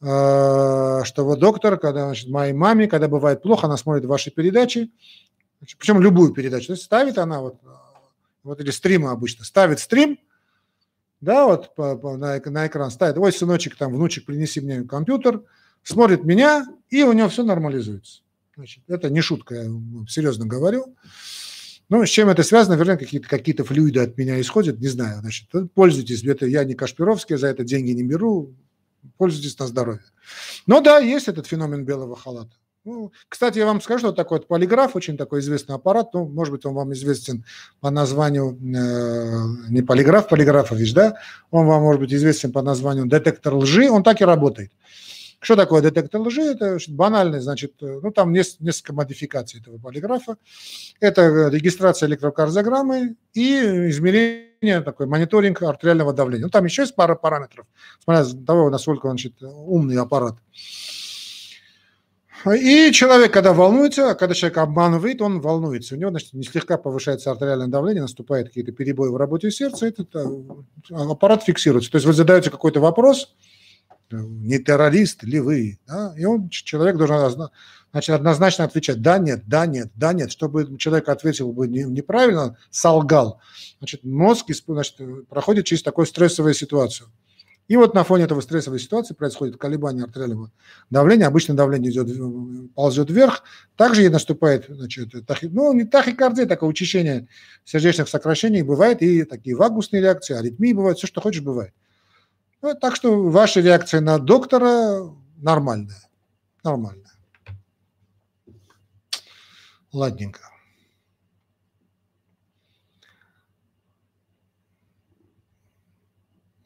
что 0.00 1.04
вот 1.18 1.38
доктор, 1.38 1.78
когда, 1.78 2.06
значит, 2.06 2.30
моей 2.30 2.54
маме, 2.54 2.88
когда 2.88 3.06
бывает 3.06 3.42
плохо, 3.42 3.66
она 3.66 3.76
смотрит 3.76 4.06
ваши 4.06 4.30
передачи, 4.30 4.90
причем 5.78 6.00
любую 6.00 6.32
передачу, 6.32 6.68
то 6.68 6.72
есть 6.72 6.84
ставит 6.84 7.18
она 7.18 7.42
вот, 7.42 7.56
вот 8.42 8.60
эти 8.60 8.70
стримы 8.70 9.10
обычно, 9.10 9.44
ставит 9.44 9.80
стрим, 9.80 10.18
да, 11.20 11.46
вот 11.46 11.74
по, 11.76 11.96
по, 11.96 12.16
на, 12.16 12.40
на 12.44 12.66
экран 12.66 12.90
ставит, 12.90 13.16
ой, 13.16 13.32
сыночек, 13.32 13.76
там, 13.76 13.94
внучек, 13.94 14.26
принеси 14.26 14.60
мне 14.60 14.82
компьютер, 14.82 15.42
смотрит 15.84 16.24
меня, 16.24 16.66
и 16.90 17.04
у 17.04 17.12
него 17.12 17.28
все 17.28 17.44
нормализуется. 17.44 18.22
Значит, 18.56 18.82
это 18.88 19.08
не 19.08 19.20
шутка, 19.20 19.54
я 19.54 19.70
серьезно 20.08 20.46
говорю. 20.46 20.96
Ну, 21.88 22.04
с 22.04 22.08
чем 22.08 22.28
это 22.28 22.42
связано? 22.42 22.76
Наверное, 22.76 22.96
какие-то 22.96 23.28
какие 23.28 23.54
флюиды 23.54 24.00
от 24.00 24.16
меня 24.16 24.40
исходят, 24.40 24.80
не 24.80 24.88
знаю. 24.88 25.20
Значит, 25.20 25.50
пользуйтесь. 25.74 26.24
Это 26.24 26.46
я 26.46 26.64
не 26.64 26.74
Кашпировский, 26.74 27.36
за 27.36 27.48
это 27.48 27.64
деньги 27.64 27.90
не 27.90 28.02
беру. 28.02 28.54
Пользуйтесь 29.18 29.58
на 29.58 29.66
здоровье. 29.66 30.04
Но 30.66 30.80
да, 30.80 30.98
есть 30.98 31.28
этот 31.28 31.46
феномен 31.46 31.84
белого 31.84 32.16
халата. 32.16 32.56
Ну, 32.84 33.12
кстати, 33.28 33.58
я 33.58 33.66
вам 33.66 33.80
скажу, 33.80 34.00
что 34.00 34.12
такой 34.12 34.38
вот 34.38 34.48
полиграф, 34.48 34.96
очень 34.96 35.16
такой 35.16 35.38
известный 35.38 35.76
аппарат, 35.76 36.12
ну, 36.14 36.26
может 36.26 36.52
быть, 36.52 36.66
он 36.66 36.74
вам 36.74 36.92
известен 36.94 37.44
по 37.80 37.90
названию, 37.90 38.58
э, 38.60 39.70
не 39.70 39.82
полиграф, 39.82 40.28
полиграфович, 40.28 40.92
да, 40.92 41.14
он 41.52 41.66
вам, 41.66 41.82
может 41.82 42.00
быть, 42.00 42.12
известен 42.12 42.50
по 42.50 42.60
названию 42.60 43.06
детектор 43.06 43.54
лжи, 43.54 43.88
он 43.88 44.02
так 44.02 44.20
и 44.20 44.24
работает. 44.24 44.72
Что 45.38 45.54
такое 45.54 45.80
детектор 45.80 46.20
лжи? 46.20 46.42
Это 46.42 46.78
банальный, 46.88 47.40
значит, 47.40 47.74
э, 47.82 48.00
ну 48.02 48.10
там 48.10 48.32
несколько 48.32 48.92
модификаций 48.92 49.60
этого 49.60 49.78
полиграфа. 49.78 50.36
Это 50.98 51.22
э, 51.22 51.50
регистрация 51.50 52.08
электрокардиограммы 52.08 53.14
и 53.34 53.90
измерение, 53.90 54.80
такой 54.82 55.06
мониторинг 55.06 55.62
артериального 55.62 56.12
давления. 56.12 56.46
Ну 56.46 56.50
там 56.50 56.64
еще 56.64 56.82
есть 56.82 56.96
пара 56.96 57.14
параметров, 57.14 57.66
смотря 58.02 58.24
того, 58.44 58.70
насколько 58.70 59.08
значит, 59.08 59.34
умный 59.40 59.98
аппарат. 59.98 60.36
И 62.46 62.90
человек, 62.92 63.32
когда 63.32 63.52
волнуется, 63.52 64.14
когда 64.14 64.34
человек 64.34 64.58
обманывает, 64.58 65.22
он 65.22 65.40
волнуется. 65.40 65.94
У 65.94 65.98
него, 65.98 66.10
значит, 66.10 66.32
не 66.32 66.42
слегка 66.42 66.76
повышается 66.76 67.30
артериальное 67.30 67.68
давление, 67.68 68.02
наступают 68.02 68.48
какие-то 68.48 68.72
перебои 68.72 69.10
в 69.10 69.16
работе 69.16 69.50
сердца, 69.50 69.86
этот 69.86 70.14
э, 70.14 70.24
аппарат 70.90 71.44
фиксируется. 71.44 71.90
То 71.90 71.96
есть 71.96 72.06
вы 72.06 72.12
задаете 72.12 72.50
какой-то 72.50 72.80
вопрос, 72.80 73.34
не 74.10 74.58
террорист 74.58 75.22
ли 75.22 75.40
вы? 75.40 75.78
Да? 75.86 76.14
И 76.16 76.24
он, 76.24 76.48
человек 76.48 76.96
должен 76.96 77.50
значит, 77.92 78.14
однозначно 78.14 78.64
отвечать 78.64 79.00
да, 79.00 79.18
нет, 79.18 79.44
да, 79.46 79.66
нет, 79.66 79.90
да, 79.94 80.12
нет. 80.12 80.30
Чтобы 80.30 80.76
человек 80.78 81.08
ответил 81.08 81.52
бы 81.52 81.68
неправильно, 81.68 82.56
солгал, 82.70 83.40
значит, 83.78 84.04
мозг 84.04 84.46
значит, 84.66 84.96
проходит 85.28 85.66
через 85.66 85.82
такую 85.82 86.06
стрессовую 86.06 86.54
ситуацию. 86.54 87.08
И 87.68 87.76
вот 87.76 87.94
на 87.94 88.04
фоне 88.04 88.24
этого 88.24 88.40
стрессовой 88.40 88.80
ситуации 88.80 89.14
происходит 89.14 89.56
колебание 89.56 90.04
артериального 90.04 90.50
давления. 90.90 91.26
Обычно 91.26 91.54
давление 91.54 91.90
идет, 91.90 92.08
ползет 92.74 93.10
вверх. 93.10 93.44
Также 93.76 94.04
и 94.04 94.08
наступает 94.08 94.66
значит, 94.68 95.10
тахи, 95.26 95.46
ну, 95.46 95.72
не 95.72 95.84
тахикардия, 95.84 96.46
такое 96.46 96.68
учащение 96.68 97.28
сердечных 97.64 98.08
сокращений. 98.08 98.62
Бывает 98.62 99.00
и 99.00 99.24
такие 99.24 99.56
вагусные 99.56 100.02
реакции, 100.02 100.34
аритмии 100.34 100.72
бывают, 100.72 100.98
все, 100.98 101.06
что 101.06 101.20
хочешь, 101.20 101.42
бывает. 101.42 101.72
Ну, 102.60 102.74
так 102.74 102.94
что 102.96 103.22
ваша 103.30 103.60
реакция 103.60 104.00
на 104.00 104.18
доктора 104.18 105.10
нормальная. 105.36 106.02
Нормальная. 106.62 107.10
Ладненько. 109.92 110.51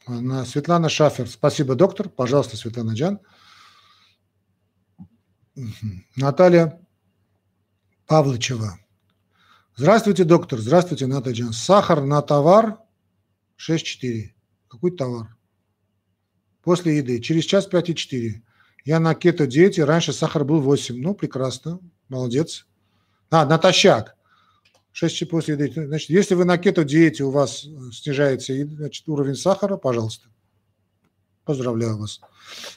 Светлана 0.07 0.89
Шафер. 0.89 1.29
Спасибо, 1.29 1.75
доктор. 1.75 2.09
Пожалуйста, 2.09 2.57
Светлана 2.57 2.93
Джан. 2.93 3.21
Наталья 6.17 6.81
Павлычева. 8.07 8.79
Здравствуйте, 9.75 10.25
доктор. 10.25 10.61
Здравствуйте, 10.61 11.07
Наталья 11.07 11.37
Джан. 11.37 11.53
Сахар 11.53 12.03
на 12.03 12.23
товар 12.23 12.79
6,4. 13.59 14.31
Какой 14.69 14.97
товар? 14.97 15.37
после 16.67 16.97
еды. 16.97 17.21
Через 17.21 17.45
час 17.45 17.69
5,4. 17.69 18.43
Я 18.85 18.99
на 18.99 19.15
кето-диете, 19.15 19.85
раньше 19.85 20.13
сахар 20.13 20.45
был 20.45 20.61
8. 20.61 21.01
Ну, 21.01 21.15
прекрасно, 21.15 21.79
молодец. 22.09 22.67
А, 23.31 23.47
натощак. 23.47 24.16
6 24.97 25.29
после 25.29 25.57
еды. 25.57 25.71
Значит, 25.87 26.09
если 26.09 26.35
вы 26.35 26.47
на 26.47 26.57
кето-диете, 26.57 27.23
у 27.25 27.31
вас 27.31 27.67
снижается 27.93 28.55
значит, 28.65 29.07
уровень 29.07 29.35
сахара, 29.35 29.77
пожалуйста. 29.77 30.29
Поздравляю 31.45 31.99
вас. 31.99 32.23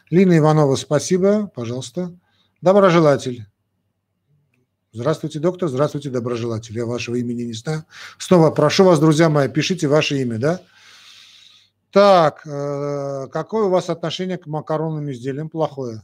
Лина 0.09 0.37
Иванова, 0.37 0.75
спасибо, 0.75 1.47
пожалуйста. 1.55 2.13
Доброжелатель. 2.61 3.45
Здравствуйте, 4.91 5.39
доктор. 5.39 5.69
Здравствуйте, 5.69 6.09
доброжелатель. 6.09 6.75
Я 6.75 6.85
вашего 6.85 7.15
имени 7.15 7.43
не 7.43 7.53
знаю. 7.53 7.85
Снова 8.17 8.51
прошу 8.51 8.83
вас, 8.83 8.99
друзья 8.99 9.29
мои, 9.29 9.47
пишите 9.47 9.87
ваше 9.87 10.21
имя, 10.21 10.37
да? 10.39 10.61
Так, 11.89 12.45
э, 12.45 13.27
какое 13.31 13.63
у 13.63 13.69
вас 13.69 13.89
отношение 13.89 14.37
к 14.37 14.45
макаронным 14.45 15.09
изделиям? 15.09 15.49
Плохое. 15.49 16.03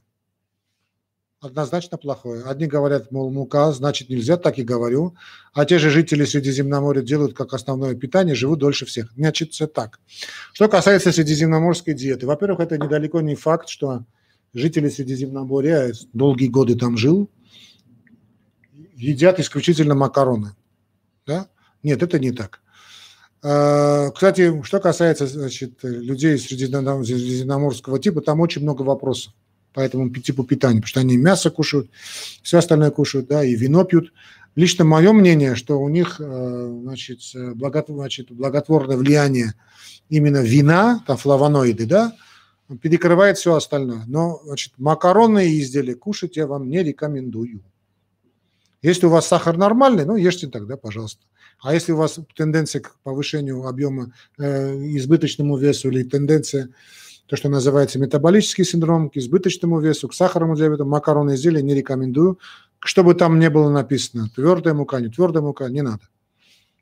Однозначно 1.42 1.98
плохое. 1.98 2.44
Одни 2.44 2.66
говорят, 2.66 3.12
мол, 3.12 3.30
мука, 3.30 3.72
значит 3.72 4.10
нельзя, 4.10 4.38
так 4.38 4.58
и 4.58 4.64
говорю. 4.64 5.16
А 5.54 5.66
те 5.66 5.80
же 5.80 5.90
жители 5.90 6.26
Средиземноморья 6.26 7.02
делают 7.02 7.36
как 7.36 7.54
основное 7.54 7.94
питание, 7.94 8.36
живут 8.36 8.60
дольше 8.60 8.86
всех. 8.86 9.12
Значит, 9.16 9.52
все 9.52 9.68
так. 9.68 10.00
Что 10.54 10.70
касается 10.70 11.12
средиземноморской 11.12 11.94
диеты. 11.94 12.26
Во-первых, 12.26 12.62
это 12.62 12.78
недалеко 12.78 13.22
не 13.22 13.36
факт, 13.36 13.68
что 13.70 14.06
жители 14.54 14.90
Средиземноморья, 14.90 15.94
долгие 16.14 16.48
годы 16.48 16.76
там 16.76 16.98
жил, 16.98 17.30
едят 18.96 19.40
исключительно 19.40 19.94
макароны. 19.94 20.56
Да? 21.28 21.50
Нет, 21.84 22.02
это 22.02 22.18
не 22.18 22.32
так. 22.32 22.62
А, 23.44 24.10
кстати, 24.12 24.64
что 24.64 24.80
касается 24.80 25.28
значит, 25.28 25.84
людей 25.84 26.40
средиземноморского 26.40 28.00
типа, 28.00 28.22
там 28.22 28.40
очень 28.40 28.62
много 28.62 28.82
вопросов 28.84 29.34
по 29.76 29.82
этому 29.82 30.10
типу 30.10 30.46
питания, 30.46 30.78
потому 30.78 30.88
что 30.88 31.02
они 31.02 31.18
мясо 31.18 31.52
кушают, 31.52 31.92
все 32.42 32.60
остальное 32.60 32.92
кушают, 32.92 33.28
да, 33.28 33.44
и 33.44 33.56
вино 33.56 33.84
пьют. 33.84 34.14
Лично 34.56 34.86
мое 34.86 35.12
мнение, 35.12 35.56
что 35.56 35.78
у 35.82 35.90
них 35.90 36.16
э, 36.20 36.80
значит, 36.82 37.20
значит, 37.24 38.32
благотворное 38.32 38.96
влияние 38.96 39.54
именно 40.08 40.42
вина, 40.42 41.04
там 41.06 41.18
флавоноиды, 41.18 41.86
да, 41.86 42.16
перекрывает 42.82 43.38
все 43.38 43.54
остальное. 43.54 44.06
Но 44.08 44.40
значит, 44.46 44.74
макаронные 44.78 45.60
изделия 45.60 45.96
кушать 45.96 46.38
я 46.38 46.48
вам 46.48 46.70
не 46.70 46.82
рекомендую. 46.82 47.62
Если 48.82 49.08
у 49.08 49.10
вас 49.10 49.28
сахар 49.28 49.58
нормальный, 49.58 50.06
ну, 50.06 50.16
ешьте 50.16 50.48
тогда, 50.48 50.78
пожалуйста. 50.78 51.22
А 51.62 51.74
если 51.74 51.92
у 51.92 51.98
вас 51.98 52.18
тенденция 52.34 52.82
к 52.82 52.96
повышению 53.04 53.68
объема, 53.68 54.14
э, 54.38 54.74
избыточному 54.96 55.58
весу 55.58 55.90
или 55.90 56.04
тенденция, 56.04 56.70
то, 57.28 57.36
что 57.36 57.50
называется 57.50 58.00
метаболический 58.00 58.64
синдром, 58.64 59.10
к 59.10 59.18
избыточному 59.18 59.80
весу, 59.80 60.08
к 60.08 60.14
сахарному 60.14 60.56
диабету, 60.56 60.86
макаронные 60.86 61.36
изделия 61.36 61.62
не 61.62 61.74
рекомендую. 61.74 62.40
Чтобы 62.80 63.16
там 63.16 63.40
не 63.40 63.50
было 63.50 63.70
написано 63.70 64.30
твердая 64.36 64.74
мука, 64.74 65.00
не 65.00 65.10
твердая 65.10 65.42
мука, 65.42 65.68
не 65.70 65.82
надо. 65.82 66.08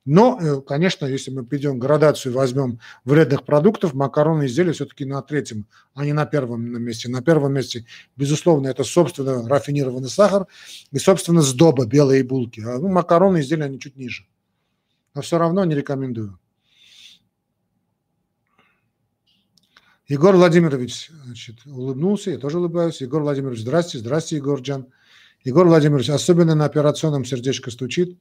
Но, 0.05 0.37
э, 0.41 0.61
конечно, 0.61 1.05
если 1.05 1.31
мы 1.31 1.45
придем 1.45 1.79
градацию, 1.79 2.33
возьмем 2.33 2.79
вредных 3.05 3.45
продуктов, 3.45 3.93
макаронные 3.93 4.47
изделия 4.47 4.73
все-таки 4.73 5.05
на 5.05 5.21
третьем, 5.21 5.65
а 5.93 6.03
не 6.03 6.11
на 6.11 6.25
первом 6.25 6.61
месте. 6.61 7.07
На 7.07 7.21
первом 7.21 7.53
месте, 7.53 7.85
безусловно, 8.17 8.67
это, 8.67 8.83
собственно, 8.83 9.47
рафинированный 9.47 10.09
сахар 10.09 10.47
и, 10.91 10.99
собственно, 10.99 11.41
сдоба, 11.41 11.85
белые 11.85 12.25
булки. 12.25 12.59
А 12.59 12.79
ну, 12.79 12.89
макаронные 12.89 13.43
изделия, 13.43 13.65
они 13.65 13.79
чуть 13.79 13.95
ниже 13.95 14.25
но 15.13 15.21
все 15.21 15.37
равно 15.37 15.63
не 15.65 15.75
рекомендую. 15.75 16.39
Егор 20.07 20.35
Владимирович 20.35 21.09
значит, 21.25 21.65
улыбнулся, 21.65 22.31
я 22.31 22.37
тоже 22.37 22.59
улыбаюсь. 22.59 23.01
Егор 23.01 23.21
Владимирович, 23.21 23.61
здрасте, 23.61 23.99
здрасте, 23.99 24.35
Егор 24.35 24.59
Джан. 24.59 24.87
Егор 25.43 25.65
Владимирович, 25.65 26.09
особенно 26.09 26.55
на 26.55 26.65
операционном 26.65 27.25
сердечко 27.25 27.71
стучит. 27.71 28.17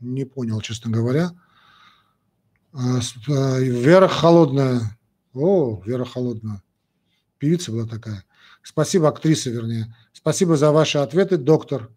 Не 0.00 0.24
понял, 0.24 0.60
честно 0.60 0.90
говоря. 0.90 1.32
А, 2.72 3.00
а, 3.28 3.58
Вера 3.58 4.08
Холодная. 4.08 4.96
О, 5.34 5.82
Вера 5.84 6.04
Холодная. 6.04 6.62
Певица 7.38 7.72
была 7.72 7.86
такая. 7.86 8.24
Спасибо, 8.62 9.08
актриса, 9.08 9.50
вернее. 9.50 9.94
Спасибо 10.12 10.56
за 10.56 10.70
ваши 10.70 10.98
ответы, 10.98 11.38
доктор. 11.38 11.90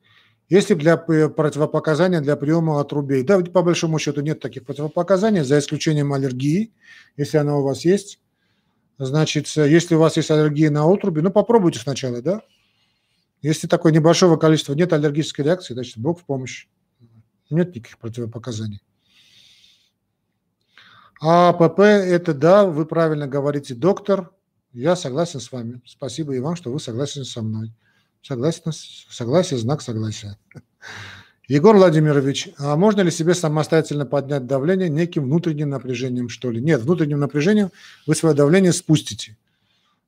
Если 0.50 0.74
для 0.74 0.98
противопоказания 0.98 2.22
для 2.22 2.36
приема 2.36 2.80
отрубей, 2.80 3.24
да, 3.24 3.40
по 3.40 3.62
большому 3.62 4.00
счету 4.00 4.22
нет 4.22 4.40
таких 4.40 4.66
противопоказаний, 4.66 5.42
за 5.42 5.60
исключением 5.60 6.14
аллергии, 6.14 6.74
если 7.16 7.38
она 7.38 7.58
у 7.58 7.64
вас 7.64 7.86
есть. 7.86 8.20
Значит, 8.98 9.48
если 9.48 9.96
у 9.96 10.00
вас 10.00 10.18
есть 10.18 10.30
аллергия 10.32 10.70
на 10.70 10.86
отруби, 10.86 11.22
ну 11.22 11.32
попробуйте 11.32 11.80
сначала, 11.80 12.22
да. 12.22 12.42
Если 13.42 13.68
такое 13.68 13.92
небольшого 13.92 14.38
количества 14.38 14.74
нет 14.74 14.94
аллергической 14.94 15.44
реакции, 15.44 15.74
значит, 15.74 15.98
Бог 15.98 16.22
в 16.22 16.26
помощь. 16.26 16.68
Нет 17.50 17.76
никаких 17.76 17.98
противопоказаний. 18.00 18.82
А 21.22 21.50
АПП– 21.50 21.80
это, 21.80 22.34
да, 22.34 22.66
вы 22.66 22.86
правильно 22.86 23.28
говорите, 23.28 23.76
доктор, 23.76 24.32
Я 24.74 24.96
согласен 24.96 25.40
с 25.40 25.52
вами. 25.52 25.82
Спасибо 25.86 26.34
и 26.34 26.40
вам, 26.40 26.56
что 26.56 26.72
вы 26.72 26.80
согласны 26.80 27.26
со 27.26 27.44
мной. 27.44 27.72
Согласен, 28.24 28.72
согласие, 28.72 29.60
знак 29.60 29.82
согласия. 29.82 30.38
Егор 31.50 31.76
Владимирович, 31.76 32.50
а 32.58 32.78
можно 32.78 33.02
ли 33.02 33.12
себе 33.12 33.34
самостоятельно 33.34 34.06
поднять 34.06 34.48
давление 34.48 34.88
неким 34.88 35.26
внутренним 35.26 35.70
напряжением, 35.70 36.30
что 36.30 36.50
ли? 36.50 36.62
Нет, 36.62 36.82
внутренним 36.82 37.20
напряжением 37.20 37.72
вы 38.08 38.16
свое 38.16 38.34
давление 38.34 38.72
спустите. 38.72 39.36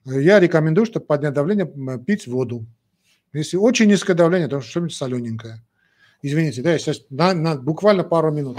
Я 0.05 0.39
рекомендую, 0.39 0.85
чтобы 0.85 1.05
поднять 1.05 1.33
давление, 1.33 1.69
пить 2.05 2.27
воду. 2.27 2.65
Если 3.33 3.57
очень 3.57 3.87
низкое 3.87 4.15
давление, 4.15 4.47
то 4.47 4.61
что-нибудь 4.61 4.93
солененькое. 4.95 5.61
Извините, 6.21 6.61
да, 6.61 6.71
я 6.71 6.79
сейчас 6.79 7.01
на, 7.09 7.33
на 7.33 7.55
буквально 7.55 8.05
пару 8.05 8.31
минут. 8.31 8.57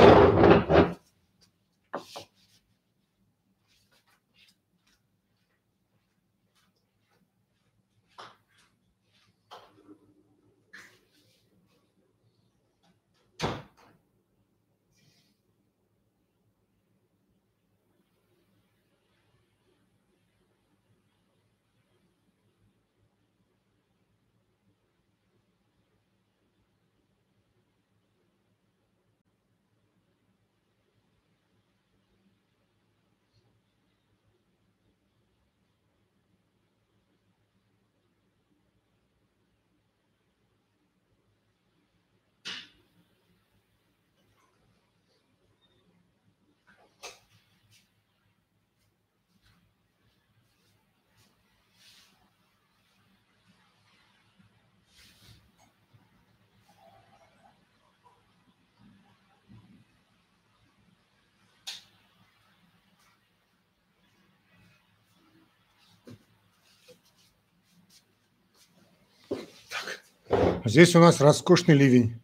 Здесь 70.67 70.97
у 70.97 70.99
нас 70.99 71.21
роскошный 71.21 71.77
ливень. 71.77 72.21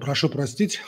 Прошу 0.00 0.28
простить. 0.28 0.80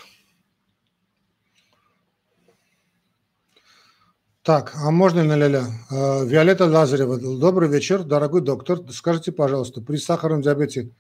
Так, 4.45 4.75
а 4.77 4.93
можно 4.93 5.23
ли 5.23 5.29
на 5.29 5.37
ля-ля? 5.37 5.67
А, 5.91 6.23
Виолетта 6.23 6.67
Лазарева. 6.67 7.19
Добрый 7.19 7.69
вечер, 7.69 8.05
дорогой 8.05 8.43
доктор. 8.43 8.79
Скажите, 8.93 9.33
пожалуйста, 9.33 9.81
при 9.81 9.97
сахарном 9.97 10.43
диабете 10.43 10.91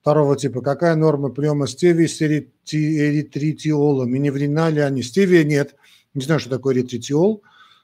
второго 0.00 0.36
типа 0.36 0.60
какая 0.60 0.94
норма 0.94 1.30
приема 1.30 1.66
стевии 1.66 2.06
с 2.06 2.22
эритритиолом? 2.22 4.14
И 4.14 4.18
не 4.20 4.30
вредна 4.30 4.70
ли 4.70 4.80
они? 4.80 5.02
Стевия 5.02 5.42
нет. 5.42 5.74
Не 6.14 6.22
знаю, 6.22 6.38
что 6.38 6.50
такое 6.50 6.76
эритритиол 6.76 7.42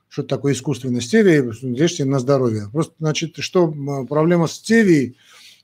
что 0.08 0.22
такое 0.22 0.54
искусственная 0.54 1.00
стевия, 1.00 1.42
ешьте 1.62 2.04
на 2.04 2.18
здоровье. 2.18 2.68
Просто, 2.72 2.94
значит, 2.98 3.36
что 3.38 3.72
проблема 4.08 4.46
с 4.46 4.52
стевией, 4.52 5.16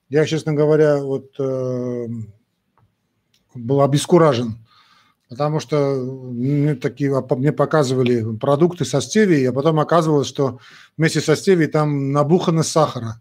я, 0.08 0.26
честно 0.26 0.52
говоря, 0.52 0.98
вот 0.98 1.34
э, 1.38 2.06
был 3.54 3.80
обескуражен, 3.80 4.58
потому 5.28 5.60
что 5.60 5.94
мне, 5.96 6.74
такие, 6.74 7.16
а, 7.16 7.34
мне 7.34 7.52
показывали 7.52 8.36
продукты 8.36 8.84
со 8.84 9.00
стевией, 9.00 9.48
а 9.48 9.52
потом 9.52 9.80
оказывалось, 9.80 10.28
что 10.28 10.58
вместе 10.96 11.20
со 11.20 11.36
стевией 11.36 11.70
там 11.70 12.12
набухано 12.12 12.62
сахара. 12.62 13.20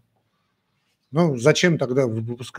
Ну, 1.10 1.36
зачем 1.38 1.78
тогда 1.78 2.06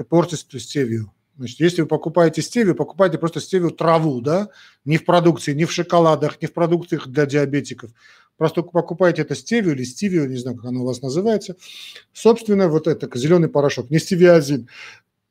портить 0.09 0.39
стевию? 0.61 1.11
Значит, 1.37 1.59
если 1.59 1.81
вы 1.81 1.87
покупаете 1.87 2.41
стевию, 2.41 2.75
покупайте 2.75 3.17
просто 3.17 3.41
стевию 3.41 3.71
траву, 3.71 4.21
да, 4.21 4.49
не 4.85 4.97
в 4.97 5.05
продукции, 5.05 5.53
не 5.53 5.65
в 5.65 5.71
шоколадах, 5.71 6.41
не 6.41 6.47
в 6.47 6.53
продуктах 6.53 7.07
для 7.07 7.25
диабетиков. 7.25 7.91
Просто 8.37 8.63
покупаете 8.63 9.21
это 9.21 9.35
стевию 9.35 9.75
или 9.75 9.83
стивию, 9.83 10.29
не 10.29 10.37
знаю, 10.37 10.57
как 10.57 10.65
оно 10.65 10.83
у 10.83 10.85
вас 10.85 11.01
называется. 11.01 11.55
Собственно, 12.13 12.69
вот 12.69 12.87
это 12.87 13.09
зеленый 13.17 13.49
порошок, 13.49 13.89
не 13.89 13.99
стевиазин. 13.99 14.69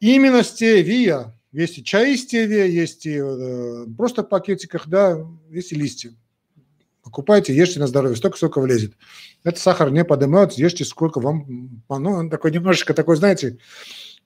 Именно 0.01 0.43
стевия. 0.43 1.35
Есть 1.53 1.79
и 1.79 1.85
чай 1.85 2.17
стевия, 2.17 2.65
есть 2.65 3.07
и 3.07 3.17
э, 3.23 3.87
просто 3.97 4.25
в 4.25 4.29
пакетиках, 4.29 4.89
да, 4.89 5.25
есть 5.51 5.73
и 5.73 5.77
листья. 5.77 6.13
Покупайте, 7.03 7.55
ешьте 7.55 7.79
на 7.79 7.87
здоровье, 7.87 8.17
столько, 8.17 8.37
сколько 8.37 8.61
влезет. 8.61 8.95
Это 9.45 9.61
сахар 9.61 9.91
не 9.91 10.05
поднимается, 10.05 10.61
ешьте 10.61 10.85
сколько 10.85 11.21
вам, 11.21 11.85
ну, 11.89 12.11
он 12.11 12.31
такой 12.31 12.51
немножечко 12.51 12.93
такой, 12.93 13.17
знаете, 13.17 13.59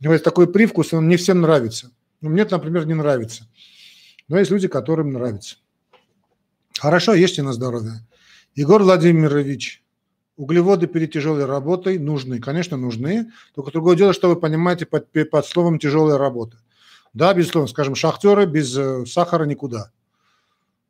у 0.00 0.04
него 0.04 0.12
есть 0.12 0.24
такой 0.24 0.50
привкус, 0.50 0.92
он 0.92 1.08
не 1.08 1.16
всем 1.16 1.40
нравится. 1.40 1.90
Ну, 2.20 2.30
мне, 2.30 2.44
например, 2.44 2.86
не 2.86 2.94
нравится. 2.94 3.48
Но 4.28 4.38
есть 4.38 4.50
люди, 4.50 4.68
которым 4.68 5.12
нравится. 5.12 5.56
Хорошо, 6.78 7.14
ешьте 7.14 7.42
на 7.42 7.52
здоровье. 7.52 8.06
Егор 8.54 8.82
Владимирович, 8.82 9.82
углеводы 10.36 10.86
перед 10.86 11.12
тяжелой 11.12 11.44
работой 11.44 11.98
нужны, 11.98 12.38
конечно, 12.38 12.76
нужны. 12.76 13.30
Только 13.54 13.72
другое 13.72 13.96
дело, 13.96 14.12
что 14.12 14.28
вы 14.28 14.36
понимаете 14.36 14.86
под, 14.86 15.08
под 15.30 15.46
словом 15.46 15.78
тяжелая 15.78 16.18
работа. 16.18 16.58
Да, 17.12 17.34
безусловно, 17.34 17.68
скажем, 17.68 17.94
шахтеры 17.94 18.46
без 18.46 18.76
э, 18.76 19.04
сахара 19.06 19.44
никуда. 19.44 19.90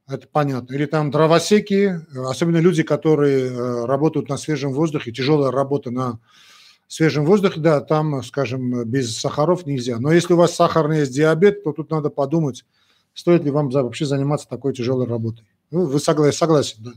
Это 0.06 0.26
понятно. 0.30 0.74
Или 0.74 0.86
там 0.86 1.10
дровосеки, 1.10 2.00
особенно 2.14 2.58
люди, 2.58 2.82
которые 2.82 3.46
э, 3.46 3.84
работают 3.86 4.28
на 4.28 4.36
свежем 4.36 4.72
воздухе, 4.72 5.12
тяжелая 5.12 5.50
работа 5.50 5.90
на 5.90 6.18
свежем 6.88 7.24
воздухе, 7.24 7.60
да, 7.60 7.80
там, 7.80 8.22
скажем, 8.24 8.84
без 8.84 9.16
сахаров 9.16 9.66
нельзя. 9.66 9.98
Но 10.00 10.12
если 10.12 10.32
у 10.32 10.36
вас 10.36 10.56
сахарный 10.56 11.00
есть 11.00 11.12
диабет, 11.12 11.62
то 11.62 11.72
тут 11.72 11.90
надо 11.90 12.10
подумать, 12.10 12.64
стоит 13.14 13.44
ли 13.44 13.50
вам 13.50 13.68
вообще 13.68 14.06
заниматься 14.06 14.48
такой 14.48 14.74
тяжелой 14.74 15.06
работой. 15.06 15.46
Ну, 15.70 15.86
вы 15.86 16.00
согласен, 16.00 16.36
согласен, 16.36 16.76
да 16.80 16.92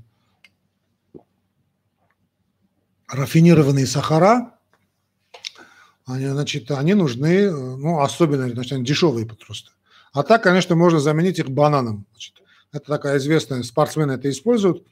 рафинированные 3.11 3.85
сахара, 3.85 4.57
они, 6.05 6.27
значит, 6.27 6.71
они 6.71 6.93
нужны, 6.93 7.51
ну, 7.51 7.99
особенно, 7.99 8.49
значит, 8.49 8.73
они 8.73 8.85
дешевые 8.85 9.25
просто. 9.25 9.71
А 10.13 10.23
так, 10.23 10.43
конечно, 10.43 10.75
можно 10.75 10.99
заменить 10.99 11.39
их 11.39 11.49
бананом. 11.49 12.05
Значит, 12.11 12.41
это 12.71 12.85
такая 12.87 13.17
известная, 13.17 13.63
спортсмены 13.63 14.13
это 14.13 14.29
используют. 14.29 14.85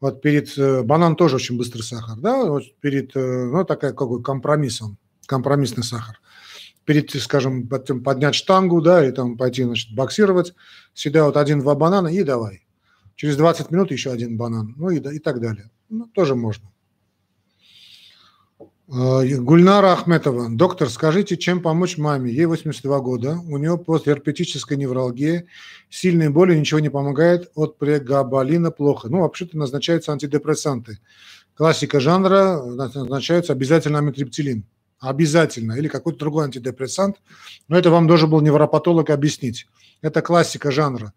Вот 0.00 0.20
перед, 0.20 0.56
э, 0.58 0.82
банан 0.82 1.16
тоже 1.16 1.36
очень 1.36 1.56
быстрый 1.56 1.82
сахар, 1.82 2.18
да, 2.18 2.44
вот 2.44 2.64
перед, 2.80 3.16
э, 3.16 3.44
ну, 3.46 3.64
такая 3.64 3.92
какой 3.92 4.22
компромисс 4.22 4.82
он, 4.82 4.98
компромиссный 5.26 5.84
сахар. 5.84 6.20
Перед, 6.84 7.10
скажем, 7.10 7.66
поднять 7.66 8.34
штангу, 8.34 8.82
да, 8.82 9.06
и 9.06 9.10
там 9.12 9.38
пойти, 9.38 9.62
значит, 9.62 9.94
боксировать, 9.94 10.54
всегда 10.92 11.24
вот 11.24 11.36
один-два 11.36 11.74
банана 11.74 12.08
и 12.08 12.22
давай. 12.22 12.66
Через 13.14 13.36
20 13.36 13.70
минут 13.70 13.90
еще 13.90 14.10
один 14.10 14.36
банан, 14.36 14.74
ну 14.76 14.90
и, 14.90 14.98
и 14.98 15.18
так 15.18 15.40
далее. 15.40 15.70
Ну, 15.88 16.06
тоже 16.06 16.34
можно. 16.34 16.70
А, 18.86 19.24
Гульнара 19.24 19.92
Ахметова. 19.92 20.48
Доктор, 20.50 20.90
скажите, 20.90 21.36
чем 21.38 21.62
помочь 21.62 21.96
маме? 21.96 22.30
Ей 22.30 22.44
82 22.44 23.00
года, 23.00 23.38
у 23.48 23.56
нее 23.56 23.78
постгерпетическая 23.78 24.76
невралгия, 24.76 25.46
сильные 25.88 26.28
боли, 26.28 26.54
ничего 26.54 26.80
не 26.80 26.90
помогает, 26.90 27.50
от 27.54 27.78
прегабалина 27.78 28.70
плохо. 28.70 29.08
Ну, 29.08 29.20
вообще-то 29.20 29.56
назначаются 29.56 30.12
антидепрессанты. 30.12 30.98
Классика 31.54 31.98
жанра, 31.98 32.62
назначаются 32.62 33.52
обязательно 33.52 34.00
амитриптилин. 34.00 34.64
Обязательно. 35.00 35.74
Или 35.74 35.88
какой-то 35.88 36.18
другой 36.18 36.44
антидепрессант. 36.44 37.16
Но 37.68 37.78
это 37.78 37.90
вам 37.90 38.06
должен 38.06 38.28
был 38.28 38.40
невропатолог 38.42 39.08
объяснить. 39.10 39.66
Это 40.02 40.20
классика 40.20 40.70
жанра. 40.70 41.14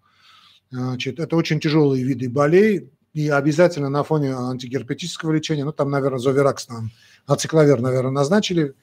Значит, 0.69 1.19
это 1.19 1.35
очень 1.35 1.59
тяжелые 1.59 2.03
виды 2.03 2.29
болей, 2.29 2.91
и 3.13 3.29
обязательно 3.29 3.89
на 3.89 4.03
фоне 4.03 4.35
антигерпетического 4.35 5.31
лечения, 5.31 5.65
ну, 5.65 5.71
там, 5.71 5.89
наверное, 5.89 6.19
зоверакс 6.19 6.67
нам 6.69 6.91
ацикловер, 7.27 7.81
наверное, 7.81 8.11
назначили, 8.11 8.73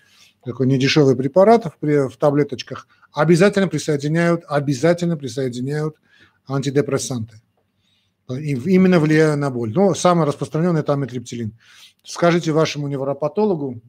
такой 0.44 0.66
недешевый 0.66 1.16
препарат 1.16 1.64
в, 1.80 2.08
в 2.08 2.16
таблеточках, 2.16 2.86
обязательно 3.12 3.66
присоединяют, 3.66 4.44
обязательно 4.46 5.16
присоединяют 5.16 5.96
антидепрессанты. 6.46 7.40
И 8.30 8.54
именно 8.54 9.00
влияя 9.00 9.36
на 9.36 9.50
боль. 9.50 9.72
Но 9.72 9.94
самый 9.94 10.26
распространенный 10.26 10.80
это 10.80 10.92
амитриптилин. 10.92 11.58
Скажите 12.04 12.52
вашему 12.52 12.88
невропатологу, 12.88 13.80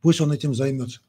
пусть 0.00 0.20
он 0.20 0.32
этим 0.32 0.54
займется. 0.54 1.00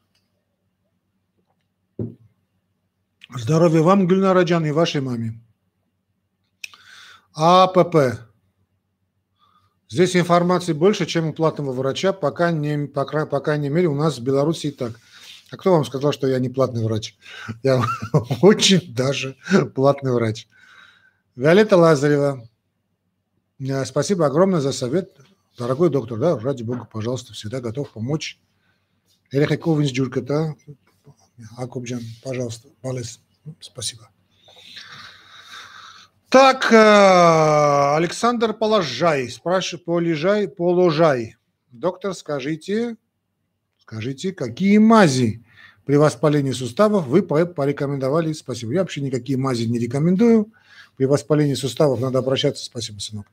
Здоровья 3.36 3.82
вам, 3.82 4.08
Гульнара 4.08 4.44
Джан, 4.44 4.66
и 4.66 4.72
вашей 4.72 5.02
маме. 5.02 5.40
АПП. 7.34 7.96
Здесь 9.88 10.16
информации 10.16 10.74
больше, 10.74 11.06
чем 11.06 11.28
у 11.28 11.34
платного 11.34 11.72
врача, 11.72 12.12
пока 12.12 12.52
не, 12.52 12.88
пока, 12.88 13.26
пока 13.26 13.58
не 13.58 13.70
мере 13.70 13.88
у 13.88 13.96
нас 13.96 14.18
в 14.18 14.24
Беларуси 14.24 14.68
и 14.68 14.72
так. 14.72 14.94
А 15.52 15.58
кто 15.58 15.72
вам 15.72 15.86
сказал, 15.86 16.12
что 16.12 16.28
я 16.28 16.40
не 16.40 16.50
платный 16.50 16.84
врач? 16.84 17.16
Я 17.62 17.84
очень 18.42 18.94
даже 18.94 19.38
платный 19.76 20.12
врач. 20.12 20.48
Виолетта 21.36 21.78
Лазарева. 21.78 22.48
Э, 23.60 23.86
спасибо 23.86 24.26
огромное 24.26 24.60
за 24.60 24.72
совет. 24.72 25.16
Дорогой 25.58 25.90
доктор, 25.90 26.20
да, 26.20 26.38
ради 26.38 26.64
бога, 26.64 26.88
пожалуйста, 26.92 27.34
всегда 27.34 27.62
готов 27.62 27.92
помочь. 27.92 28.40
Эрехаковинс 29.32 29.92
Джурката. 29.92 30.56
Акубджан, 31.58 32.02
пожалуйста, 32.24 32.70
Балес. 32.82 33.20
Спасибо. 33.60 34.10
Так, 36.36 36.70
э, 36.74 37.96
Александр 37.96 38.54
Положай, 38.54 39.30
спрашивает, 39.30 39.86
Полежай, 39.86 40.50
Положай. 40.50 41.38
Доктор, 41.72 42.14
скажите, 42.14 42.98
скажите, 43.78 44.34
какие 44.34 44.78
мази 44.78 45.46
при 45.86 45.96
воспалении 45.96 46.52
суставов 46.52 47.08
вы 47.08 47.24
порекомендовали? 47.24 48.34
Спасибо. 48.34 48.74
Я 48.74 48.82
вообще 48.82 49.00
никакие 49.00 49.38
мази 49.38 49.64
не 49.64 49.80
рекомендую. 49.80 50.52
При 50.98 51.06
воспалении 51.06 51.54
суставов 51.54 52.02
надо 52.02 52.20
обращаться, 52.20 52.66
спасибо, 52.66 53.00
сынок, 53.00 53.28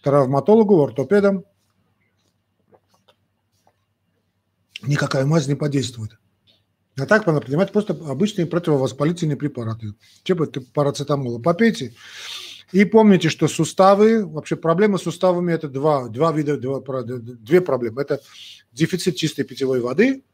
к 0.00 0.04
травматологу, 0.04 0.78
ортопедам. 0.78 1.46
Никакая 4.82 5.24
мазь 5.24 5.48
не 5.48 5.54
подействует. 5.54 6.18
А 6.98 7.06
так 7.06 7.26
надо 7.26 7.40
принимать 7.40 7.72
просто 7.72 7.94
обычные 7.94 8.46
противовоспалительные 8.46 9.36
препараты. 9.36 9.94
Типа 10.24 10.46
парацетамола. 10.74 11.38
Попейте. 11.38 11.94
И 12.70 12.84
помните, 12.84 13.28
что 13.28 13.48
суставы, 13.48 14.26
вообще 14.26 14.56
проблемы 14.56 14.98
с 14.98 15.02
суставами– 15.02 15.52
это 15.54 15.68
два, 15.68 16.08
два 16.08 16.32
вида, 16.32 16.56
два, 16.56 16.80
две 17.02 17.60
проблемы. 17.60 18.02
Это 18.02 18.20
дефицит 18.72 19.16
чистой 19.16 19.44
питьевой 19.44 19.80
воды 19.80 20.24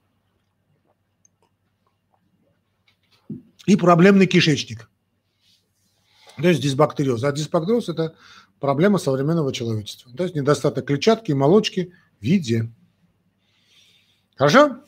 и 3.66 3.76
проблемный 3.76 4.26
кишечник. 4.26 4.88
То 6.36 6.48
есть 6.48 6.60
дисбактериоз. 6.60 7.24
А 7.24 7.32
дисбактериоз– 7.32 7.88
это 7.90 8.16
проблема 8.60 8.98
современного 8.98 9.52
человечества. 9.52 10.12
То 10.16 10.22
есть 10.24 10.34
недостаток 10.34 10.86
клетчатки 10.86 11.32
и 11.32 11.34
молочки 11.34 11.92
в 12.20 12.24
еде. 12.24 12.72
Хорошо? 14.36 14.84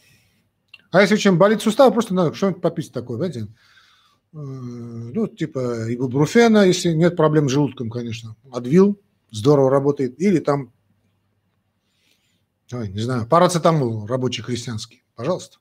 А 0.90 1.02
если 1.02 1.16
чем 1.16 1.38
болит 1.38 1.62
сустав, 1.62 1.92
просто 1.92 2.14
надо 2.14 2.34
что-нибудь 2.34 2.62
попить 2.62 2.92
такое, 2.92 3.16
знаете, 3.16 3.40
э, 3.40 3.46
ну, 4.32 5.26
типа 5.28 5.92
ибупрофена, 5.94 6.66
если 6.66 6.92
нет 6.92 7.16
проблем 7.16 7.48
с 7.48 7.52
желудком, 7.52 7.90
конечно. 7.90 8.36
Адвил 8.52 9.00
здорово 9.30 9.70
работает. 9.70 10.20
Или 10.20 10.40
там, 10.40 10.72
ой, 12.72 12.88
не 12.88 13.00
знаю, 13.00 13.26
парацетамол 13.26 14.06
рабочий 14.06 14.42
христианский. 14.42 15.04
Пожалуйста. 15.14 15.58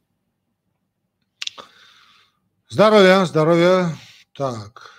Здоровья, 2.69 3.25
здоровья. 3.25 3.95
Так. 4.33 4.91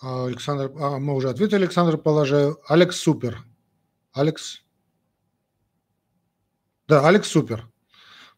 Александр, 0.00 0.72
а, 0.80 0.98
мы 0.98 1.14
уже 1.14 1.30
ответили, 1.30 1.56
Александр, 1.56 1.96
положаю. 1.96 2.58
Алекс 2.66 2.96
Супер. 2.96 3.44
Алекс. 4.12 4.62
Да, 6.88 7.06
Алекс 7.06 7.28
Супер. 7.28 7.71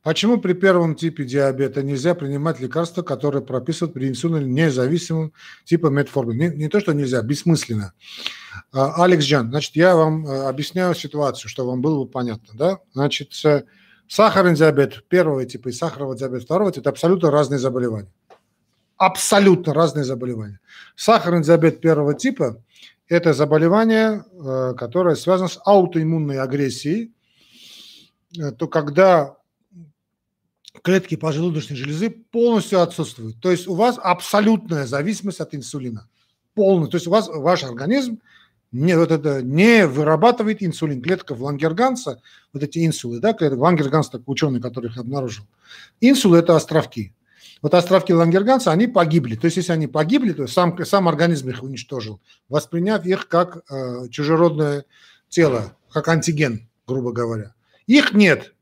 Почему 0.05 0.37
при 0.37 0.53
первом 0.53 0.97
типе 0.97 1.25
диабета 1.25 1.83
нельзя 1.83 2.15
принимать 2.15 2.61
лекарства, 2.61 3.01
которые 3.01 3.43
прописывают 3.43 3.95
при 3.95 4.07
инсулине 4.07 4.45
независимым 4.45 5.33
типа 5.65 5.87
метформин? 5.87 6.37
Не, 6.37 6.57
не 6.65 6.69
то, 6.69 6.79
что 6.79 6.93
нельзя, 6.93 7.23
бессмысленно. 7.23 7.95
А, 8.71 9.03
Алекс 9.03 9.25
Джан, 9.25 9.49
значит, 9.49 9.75
я 9.77 9.97
вам 9.97 10.27
э, 10.27 10.47
объясняю 10.47 10.95
ситуацию, 10.95 11.49
чтобы 11.49 11.71
вам 11.71 11.81
было 11.81 12.05
понятно. 12.05 12.53
Да? 12.53 12.79
Значит, 12.93 13.33
сахарный 14.07 14.55
диабет 14.55 15.09
первого 15.09 15.47
типа 15.47 15.71
и 15.71 15.73
сахарный 15.73 16.19
диабет 16.19 16.43
второго 16.43 16.71
типа– 16.71 16.81
это 16.83 16.91
абсолютно 16.91 17.31
разные 17.31 17.59
заболевания. 17.59 18.13
Абсолютно 18.99 19.73
разные 19.73 20.05
заболевания. 20.05 20.61
Сахарный 20.97 21.43
диабет 21.43 21.81
первого 21.81 22.13
типа– 22.13 22.63
это 23.09 23.33
заболевание, 23.33 24.23
э, 24.33 24.75
которое 24.77 25.15
связано 25.15 25.49
с 25.49 25.59
аутоиммунной 25.65 26.41
агрессией, 26.41 27.15
э, 28.39 28.53
то 28.53 28.69
когда 28.69 29.37
клетки 30.83 31.17
поджелудочной 31.17 31.77
железы 31.77 32.11
полностью 32.11 32.81
отсутствуют. 32.81 33.41
То 33.41 33.51
есть 33.51 33.67
у 33.67 33.75
вас 33.75 33.99
абсолютная 34.03 34.87
зависимость 34.87 35.41
от 35.41 35.55
инсулина. 35.55 36.09
Полная. 36.55 36.89
То 36.89 36.97
есть 36.97 37.07
у 37.07 37.11
вас 37.11 37.29
ваш 37.29 37.65
организм 37.65 38.21
не, 38.73 38.97
вот 38.99 39.13
это, 39.13 39.41
не 39.41 39.87
вырабатывает 39.87 40.63
инсулин. 40.63 41.01
Клетка 41.01 41.33
Лангерганса, 41.33 42.21
вот 42.53 42.63
эти 42.63 42.85
инсулы, 42.85 43.21
да, 43.21 43.37
Лангерганс, 43.41 44.11
так 44.11 44.23
ученый, 44.27 44.61
который 44.61 44.91
их 44.91 44.99
обнаружил. 44.99 45.45
Инсулы– 46.01 46.39
это 46.41 46.57
островки. 46.57 47.15
Вот 47.63 47.73
островки 47.73 48.13
Лангерганса, 48.13 48.73
они 48.73 48.89
погибли. 48.89 49.37
То 49.37 49.45
есть 49.45 49.59
если 49.59 49.73
они 49.73 49.87
погибли, 49.87 50.33
то 50.33 50.47
сам, 50.49 50.85
сам 50.85 51.09
организм 51.09 51.51
их 51.51 51.63
уничтожил, 51.63 52.21
восприняв 52.49 53.07
их 53.07 53.29
как 53.29 53.63
э, 53.71 54.09
чужеродное 54.11 54.85
тело, 55.29 55.77
как 55.91 56.09
антиген, 56.09 56.69
грубо 56.87 57.13
говоря. 57.13 57.55
Их 57.87 58.13
нет. 58.13 58.54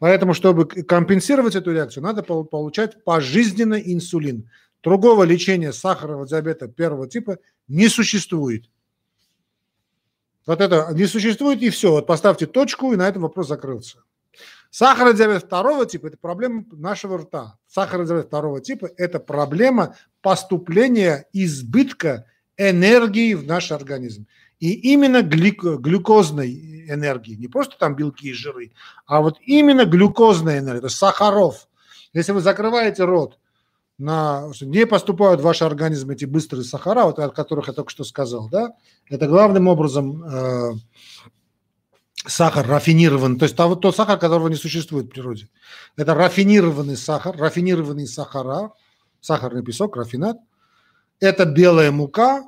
Поэтому, 0.00 0.32
чтобы 0.32 0.64
компенсировать 0.66 1.54
эту 1.54 1.72
реакцию, 1.72 2.02
надо 2.02 2.22
получать 2.22 3.04
пожизненно 3.04 3.74
инсулин. 3.74 4.50
Другого 4.82 5.24
лечения 5.24 5.74
сахарного 5.74 6.26
диабета 6.26 6.68
первого 6.68 7.06
типа 7.06 7.36
не 7.68 7.88
существует. 7.88 8.64
Вот 10.46 10.62
это 10.62 10.88
не 10.94 11.06
существует, 11.06 11.62
и 11.62 11.68
все. 11.68 11.92
Вот 11.92 12.06
поставьте 12.06 12.46
точку, 12.46 12.94
и 12.94 12.96
на 12.96 13.06
этом 13.06 13.22
вопрос 13.22 13.48
закрылся. 13.48 13.98
Сахарный 14.70 15.14
диабет 15.14 15.44
второго 15.44 15.84
типа– 15.84 16.06
это 16.08 16.16
проблема 16.16 16.64
нашего 16.72 17.18
рта. 17.18 17.58
Сахарный 17.66 18.06
диабет 18.06 18.28
второго 18.28 18.62
типа– 18.62 18.88
это 18.96 19.20
проблема 19.20 19.96
поступления 20.22 21.26
избытка 21.34 22.24
энергии 22.56 23.34
в 23.34 23.44
наш 23.46 23.70
организм. 23.70 24.26
И 24.60 24.72
именно 24.92 25.22
глюкозной 25.22 26.84
энергии, 26.88 27.34
не 27.34 27.48
просто 27.48 27.76
там 27.78 27.96
белки 27.96 28.28
и 28.28 28.32
жиры, 28.32 28.72
а 29.06 29.20
вот 29.20 29.38
именно 29.40 29.84
глюкозная 29.84 30.58
энергия, 30.58 30.80
то 30.80 30.86
есть 30.86 30.98
сахаров. 30.98 31.66
Если 32.12 32.32
вы 32.32 32.40
закрываете 32.40 33.04
рот, 33.04 33.38
на, 33.96 34.50
не 34.60 34.86
поступают 34.86 35.40
в 35.40 35.44
ваш 35.44 35.62
организм 35.62 36.10
эти 36.10 36.24
быстрые 36.24 36.64
сахара, 36.64 37.04
вот, 37.04 37.18
о 37.18 37.28
которых 37.30 37.68
я 37.68 37.74
только 37.74 37.90
что 37.90 38.04
сказал, 38.04 38.48
да, 38.48 38.74
это 39.08 39.26
главным 39.26 39.68
образом 39.68 40.24
э, 40.24 40.72
сахар 42.26 42.66
рафинированный, 42.66 43.38
то 43.38 43.44
есть 43.44 43.56
тот, 43.56 43.80
тот 43.80 43.94
сахар, 43.94 44.18
которого 44.18 44.48
не 44.48 44.56
существует 44.56 45.06
в 45.06 45.10
природе. 45.10 45.48
Это 45.96 46.14
рафинированный 46.14 46.96
сахар, 46.96 47.36
рафинированные 47.36 48.06
сахара, 48.06 48.72
сахарный 49.20 49.62
песок, 49.62 49.96
рафинат. 49.96 50.38
Это 51.20 51.44
белая 51.44 51.90
мука, 51.90 52.44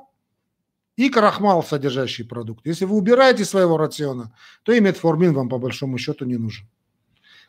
и 0.95 1.09
крахмал, 1.09 1.63
содержащий 1.63 2.25
продукт. 2.25 2.65
Если 2.65 2.85
вы 2.85 2.95
убираете 2.95 3.45
своего 3.45 3.77
рациона, 3.77 4.35
то 4.63 4.71
и 4.71 4.79
метформин 4.79 5.33
вам 5.33 5.49
по 5.49 5.57
большому 5.57 5.97
счету 5.97 6.25
не 6.25 6.37
нужен. 6.37 6.67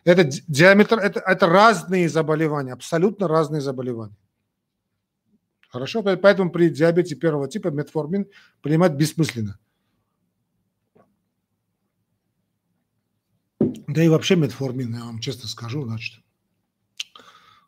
Это 0.05 0.25
диаметр, 0.25 0.99
это, 0.99 1.21
это 1.21 1.47
разные 1.47 2.09
заболевания, 2.09 2.73
абсолютно 2.73 3.29
разные 3.29 3.61
заболевания. 3.61 4.17
Хорошо, 5.69 6.03
поэтому 6.03 6.51
при 6.51 6.69
диабете 6.69 7.17
первого 7.17 7.49
типа 7.49 7.69
метформин 7.69 8.27
принимать 8.61 8.93
бессмысленно. 8.93 9.59
Да 13.59 14.03
и 14.03 14.09
вообще 14.09 14.37
метформин, 14.37 14.95
я 14.95 15.05
вам 15.05 15.19
честно 15.21 15.49
скажу, 15.49 15.85
значит. 15.85 16.23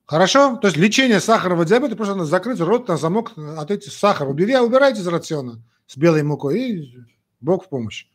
Хорошо? 0.05 0.57
То 0.57 0.69
есть 0.69 0.77
лечение 0.77 1.21
сахарного 1.21 1.65
диабета 1.65 1.97
просто 1.97 2.15
надо 2.15 2.27
закрыть 2.29 2.61
рот 2.61 2.87
на 2.87 2.97
замок 2.97 3.33
от 3.37 3.71
этих 3.71 3.93
сахара. 3.93 4.29
Убери, 4.29 4.57
убирайте 4.57 5.01
из 5.01 5.07
рациона 5.09 5.63
с 5.87 5.97
белой 5.97 6.23
мукой 6.23 6.61
и 6.61 6.99
Бог 7.41 7.67
в 7.67 7.69
помощь. 7.69 8.07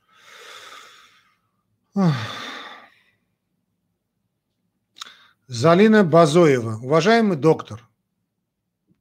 Залина 5.48 6.04
Базоева. 6.04 6.80
Уважаемый 6.82 7.36
доктор, 7.36 7.88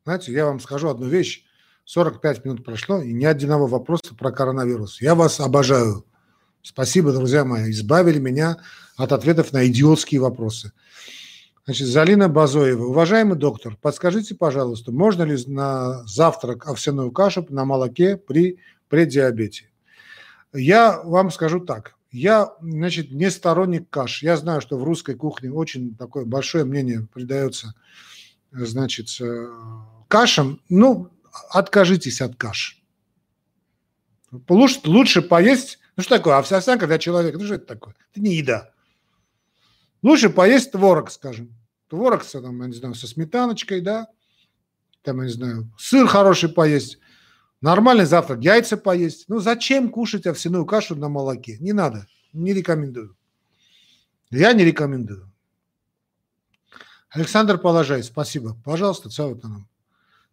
знаете, 0.04 0.32
я 0.32 0.46
вам 0.46 0.58
скажу 0.60 0.88
одну 0.88 1.06
вещь. 1.06 1.44
45 1.84 2.44
минут 2.44 2.64
прошло, 2.64 3.02
и 3.02 3.12
ни 3.12 3.24
одного 3.24 3.66
вопроса 3.66 4.14
про 4.16 4.30
коронавирус. 4.30 5.00
Я 5.00 5.14
вас 5.14 5.40
обожаю. 5.40 6.04
Спасибо, 6.62 7.12
друзья 7.12 7.44
мои. 7.44 7.70
Избавили 7.70 8.18
меня 8.18 8.58
от 8.96 9.12
ответов 9.12 9.52
на 9.52 9.66
идиотские 9.66 10.20
вопросы. 10.20 10.72
Значит, 11.64 11.88
Залина 11.88 12.28
Базоева. 12.28 12.86
Уважаемый 12.86 13.36
доктор, 13.36 13.76
подскажите, 13.80 14.34
пожалуйста, 14.34 14.92
можно 14.92 15.22
ли 15.24 15.36
на 15.46 16.04
завтрак 16.06 16.66
овсяную 16.66 17.12
кашу 17.12 17.46
на 17.50 17.64
молоке 17.64 18.16
при 18.16 18.58
преддиабете? 18.88 19.70
Я 20.52 21.00
вам 21.02 21.30
скажу 21.30 21.60
так. 21.60 21.94
Я, 22.10 22.54
значит, 22.60 23.12
не 23.12 23.30
сторонник 23.30 23.88
каш. 23.88 24.22
Я 24.22 24.36
знаю, 24.36 24.60
что 24.60 24.78
в 24.78 24.84
русской 24.84 25.14
кухне 25.14 25.52
очень 25.52 25.94
такое 25.94 26.24
большое 26.24 26.64
мнение 26.64 27.06
придается, 27.12 27.74
значит, 28.50 29.08
э, 29.20 29.48
кашам. 30.08 30.60
Ну, 30.68 31.10
откажитесь 31.50 32.20
от 32.20 32.34
каш. 32.34 32.82
Лучше, 34.48 34.80
лучше 34.84 35.22
поесть, 35.22 35.78
ну 35.96 36.02
что 36.02 36.16
такое, 36.16 36.38
овсянка 36.38 36.86
для 36.86 36.98
человека, 36.98 37.38
ну 37.38 37.44
что 37.44 37.56
это 37.56 37.66
такое? 37.66 37.94
Это 38.12 38.20
не 38.20 38.34
еда. 38.34 38.69
Лучше 40.02 40.30
поесть 40.30 40.72
творог, 40.72 41.10
скажем. 41.10 41.54
Творог, 41.88 42.24
там, 42.24 42.62
я 42.62 42.68
не 42.68 42.74
знаю, 42.74 42.94
со 42.94 43.06
сметаночкой, 43.06 43.80
да, 43.80 44.08
там, 45.02 45.18
я 45.18 45.24
не 45.24 45.32
знаю, 45.32 45.72
сыр 45.78 46.06
хороший 46.06 46.48
поесть, 46.48 46.98
нормальный 47.60 48.04
завтрак, 48.04 48.40
яйца 48.40 48.76
поесть. 48.76 49.24
Ну 49.28 49.40
зачем 49.40 49.90
кушать 49.90 50.26
овсяную 50.26 50.66
кашу 50.66 50.94
на 50.94 51.08
молоке? 51.08 51.58
Не 51.58 51.72
надо, 51.72 52.06
не 52.32 52.52
рекомендую. 52.52 53.16
Я 54.30 54.52
не 54.52 54.64
рекомендую. 54.64 55.30
Александр 57.08 57.58
Положай, 57.58 58.04
спасибо. 58.04 58.56
Пожалуйста, 58.64 59.10
целуйте 59.10 59.48
нам. 59.48 59.68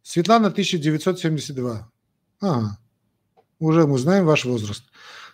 Светлана, 0.03 0.47
1972. 0.47 1.91
Ага, 2.39 2.77
уже 3.57 3.87
мы 3.87 3.97
знаем 3.97 4.25
ваш 4.25 4.45
возраст. 4.45 4.83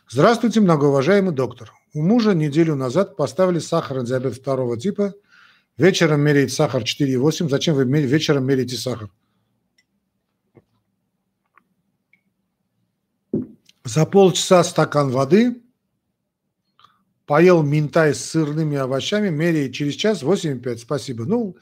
Здравствуйте, 0.10 0.62
многоуважаемый 0.62 1.34
доктор. 1.34 1.74
У 1.94 2.02
мужа 2.02 2.34
неделю 2.34 2.76
назад 2.76 3.16
поставили 3.16 3.60
сахарный 3.60 4.06
диабет 4.06 4.36
второго 4.36 4.78
типа. 4.80 5.14
Вечером 5.78 6.22
меряет 6.22 6.52
сахар 6.52 6.82
4,8. 6.82 7.50
Зачем 7.50 7.76
вы 7.76 7.86
вечером 7.86 8.46
меряете 8.46 8.78
сахар? 8.78 9.10
За 13.84 14.06
полчаса 14.06 14.64
стакан 14.64 15.10
воды, 15.10 15.62
поел 17.26 17.64
минтай 17.64 18.16
с 18.16 18.24
сырными 18.24 18.78
овощами, 18.78 19.30
меряет 19.30 19.74
через 19.74 19.94
час 19.94 20.24
8,5. 20.24 20.78
Спасибо. 20.78 21.26
Ну, 21.26 21.58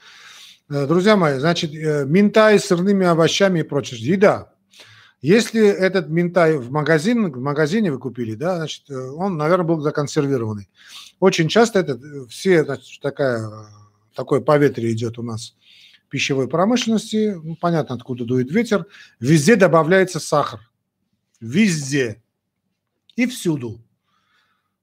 э, 0.70 0.88
друзья 0.88 1.18
мои, 1.18 1.40
значит, 1.40 1.74
э, 1.74 2.06
минтай 2.06 2.60
с 2.60 2.66
сырными 2.66 3.06
овощами 3.06 3.60
и 3.60 3.64
прочее. 3.64 4.00
Еда. 4.00 4.54
Если 5.22 5.64
этот 5.64 6.10
минтай 6.10 6.58
в, 6.58 6.72
магазин, 6.72 7.32
в 7.32 7.40
магазине 7.40 7.92
вы 7.92 8.00
купили, 8.00 8.34
да, 8.34 8.58
значит, 8.58 8.90
э, 8.90 8.96
он, 8.96 9.38
наверное, 9.38 9.68
был 9.68 9.80
законсервированный. 9.80 10.68
Очень 11.20 11.48
часто 11.48 11.80
это 11.80 12.00
все, 12.28 12.64
значит, 12.64 13.00
такая, 13.02 13.48
такое 14.16 14.42
поветрие 14.42 14.94
идет 14.94 15.20
у 15.20 15.24
нас 15.24 15.56
в 16.08 16.10
пищевой 16.10 16.48
промышленности, 16.48 17.40
ну, 17.44 17.56
понятно, 17.56 17.96
откуда 17.96 18.26
дует 18.26 18.52
ветер, 18.52 18.88
везде 19.20 19.56
добавляется 19.56 20.20
сахар. 20.20 20.60
Везде. 21.40 22.24
И 23.16 23.28
всюду. 23.28 23.80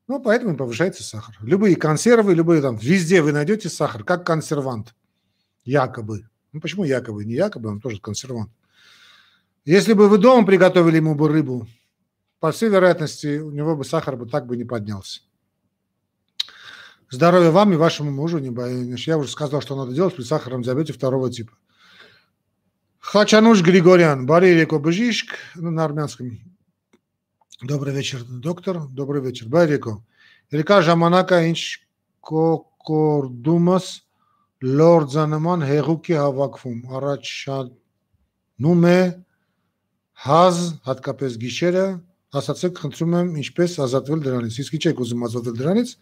Ну, 0.07 0.21
поэтому 0.21 0.57
повышается 0.57 1.03
сахар. 1.03 1.37
Любые 1.41 1.75
консервы, 1.75 2.35
любые 2.35 2.63
там, 2.63 2.77
везде 2.77 3.23
вы 3.23 3.33
найдете 3.33 3.69
сахар, 3.69 4.05
как 4.05 4.25
консервант. 4.25 4.95
Якобы. 5.65 6.29
Ну, 6.53 6.61
почему 6.61 6.85
якобы? 6.85 7.25
Не 7.25 7.35
якобы, 7.35 7.71
он 7.71 7.81
тоже 7.81 8.01
консервант. 8.01 8.51
Если 9.68 9.94
бы 9.94 10.10
вы 10.10 10.18
дома 10.18 10.46
приготовили 10.46 10.98
ему 10.98 11.16
бы 11.16 11.30
рыбу, 11.30 11.68
по 12.40 12.52
всей 12.52 12.70
вероятности, 12.70 13.40
у 13.40 13.52
него 13.52 13.76
бы 13.76 13.86
сахар 13.86 14.18
бы 14.18 14.28
так 14.28 14.46
бы 14.46 14.58
не 14.58 14.66
поднялся. 14.66 15.22
Здоровья 17.10 17.52
вам 17.52 17.72
и 17.74 17.78
вашему 17.78 18.12
мужу. 18.12 18.40
Не 18.40 18.50
боюсь. 18.50 19.08
Я 19.08 19.18
уже 19.18 19.30
сказал, 19.30 19.62
что 19.62 19.76
надо 19.76 19.94
делать 19.94 20.16
при 20.16 20.24
сахарном 20.24 20.64
диабете 20.64 20.94
второго 20.94 21.32
типа. 21.32 21.54
Хачануш 23.00 23.62
Григорян, 23.62 24.26
Баририко 24.26 24.80
Бжишк, 24.80 25.36
ну, 25.56 25.72
на 25.72 25.86
армянском. 25.86 26.40
Добрый 27.62 27.94
вечер, 27.94 28.24
доктор. 28.24 28.88
Добрый 28.88 29.22
вечер. 29.22 29.48
Բարեկո։ 29.48 30.02
Երիկա 30.54 30.76
ժամանակա 30.86 31.38
ինչ 31.50 31.62
կոկորդումս 32.30 33.86
լորձանման 34.80 35.64
հեղուկի 35.66 36.14
հավաքվում 36.20 36.82
առաջանում 37.00 38.84
է 38.92 38.98
հազ 40.26 40.60
հատկապես 40.88 41.40
գիշերը 41.44 41.86
ասացեք 42.34 42.84
խնդրում 42.84 43.18
եմ 43.20 43.32
ինչպես 43.44 43.80
ազատվել 43.86 44.22
դրանից 44.28 44.60
իսկ 44.64 44.78
ի՞նչ 44.78 44.86
եք 44.92 45.02
ուզում 45.06 45.26
ազատվել 45.30 45.58
դրանից 45.62 45.96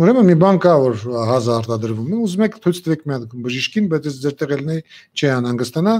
ուրեմն 0.00 0.28
մի 0.30 0.36
բան 0.40 0.58
կա 0.64 0.74
որ 0.80 1.00
հազը 1.30 1.54
արտադրվում 1.60 2.12
է 2.14 2.20
ուզում 2.24 2.44
եք 2.46 2.58
ցույց 2.64 2.82
տվեք 2.86 3.06
մի 3.06 3.16
հատ 3.16 3.34
բժիշկին 3.46 3.88
բայց 3.92 4.10
ձեր 4.24 4.36
տեղելն 4.40 4.74
է 4.76 4.78
չի 5.16 5.32
անհանգստանա 5.36 5.94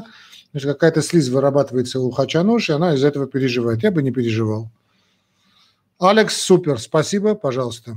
Значит, 0.52 0.68
какая-то 0.68 1.02
слизь 1.02 1.28
вырабатывается 1.28 2.00
у 2.00 2.10
Хачануш, 2.10 2.70
и 2.70 2.72
она 2.72 2.94
из 2.94 3.04
этого 3.04 3.26
переживает. 3.26 3.82
Я 3.82 3.92
бы 3.92 4.02
не 4.02 4.10
переживал. 4.10 4.68
Алекс, 5.98 6.36
супер, 6.36 6.80
спасибо, 6.80 7.34
пожалуйста. 7.34 7.96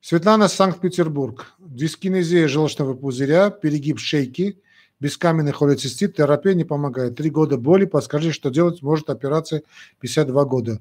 Светлана, 0.00 0.48
Санкт-Петербург. 0.48 1.46
Дискинезия 1.58 2.46
желчного 2.46 2.94
пузыря, 2.94 3.50
перегиб 3.50 3.98
шейки, 3.98 4.60
бескаменный 4.99 5.51
холецистит, 5.51 6.15
терапия 6.15 6.53
не 6.53 6.63
помогает. 6.63 7.15
Три 7.15 7.29
года 7.29 7.57
боли, 7.57 7.85
подскажите, 7.85 8.33
что 8.33 8.49
делать 8.49 8.81
может 8.81 9.09
операция 9.09 9.63
52 9.99 10.45
года. 10.45 10.79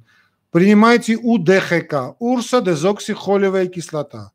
Принимайте 0.50 1.16
УДХК, 1.16 2.16
урсодезоксихолевая 2.18 3.66
кислота, 3.66 4.32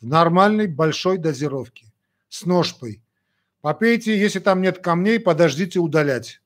в 0.00 0.06
нормальной 0.06 0.66
большой 0.66 1.18
дозировке, 1.18 1.86
с 2.28 2.44
ножпой. 2.44 3.02
Попейте, 3.62 4.16
если 4.16 4.38
там 4.38 4.62
нет 4.62 4.78
камней, 4.78 5.18
подождите 5.18 5.80
удалять. 5.80 6.40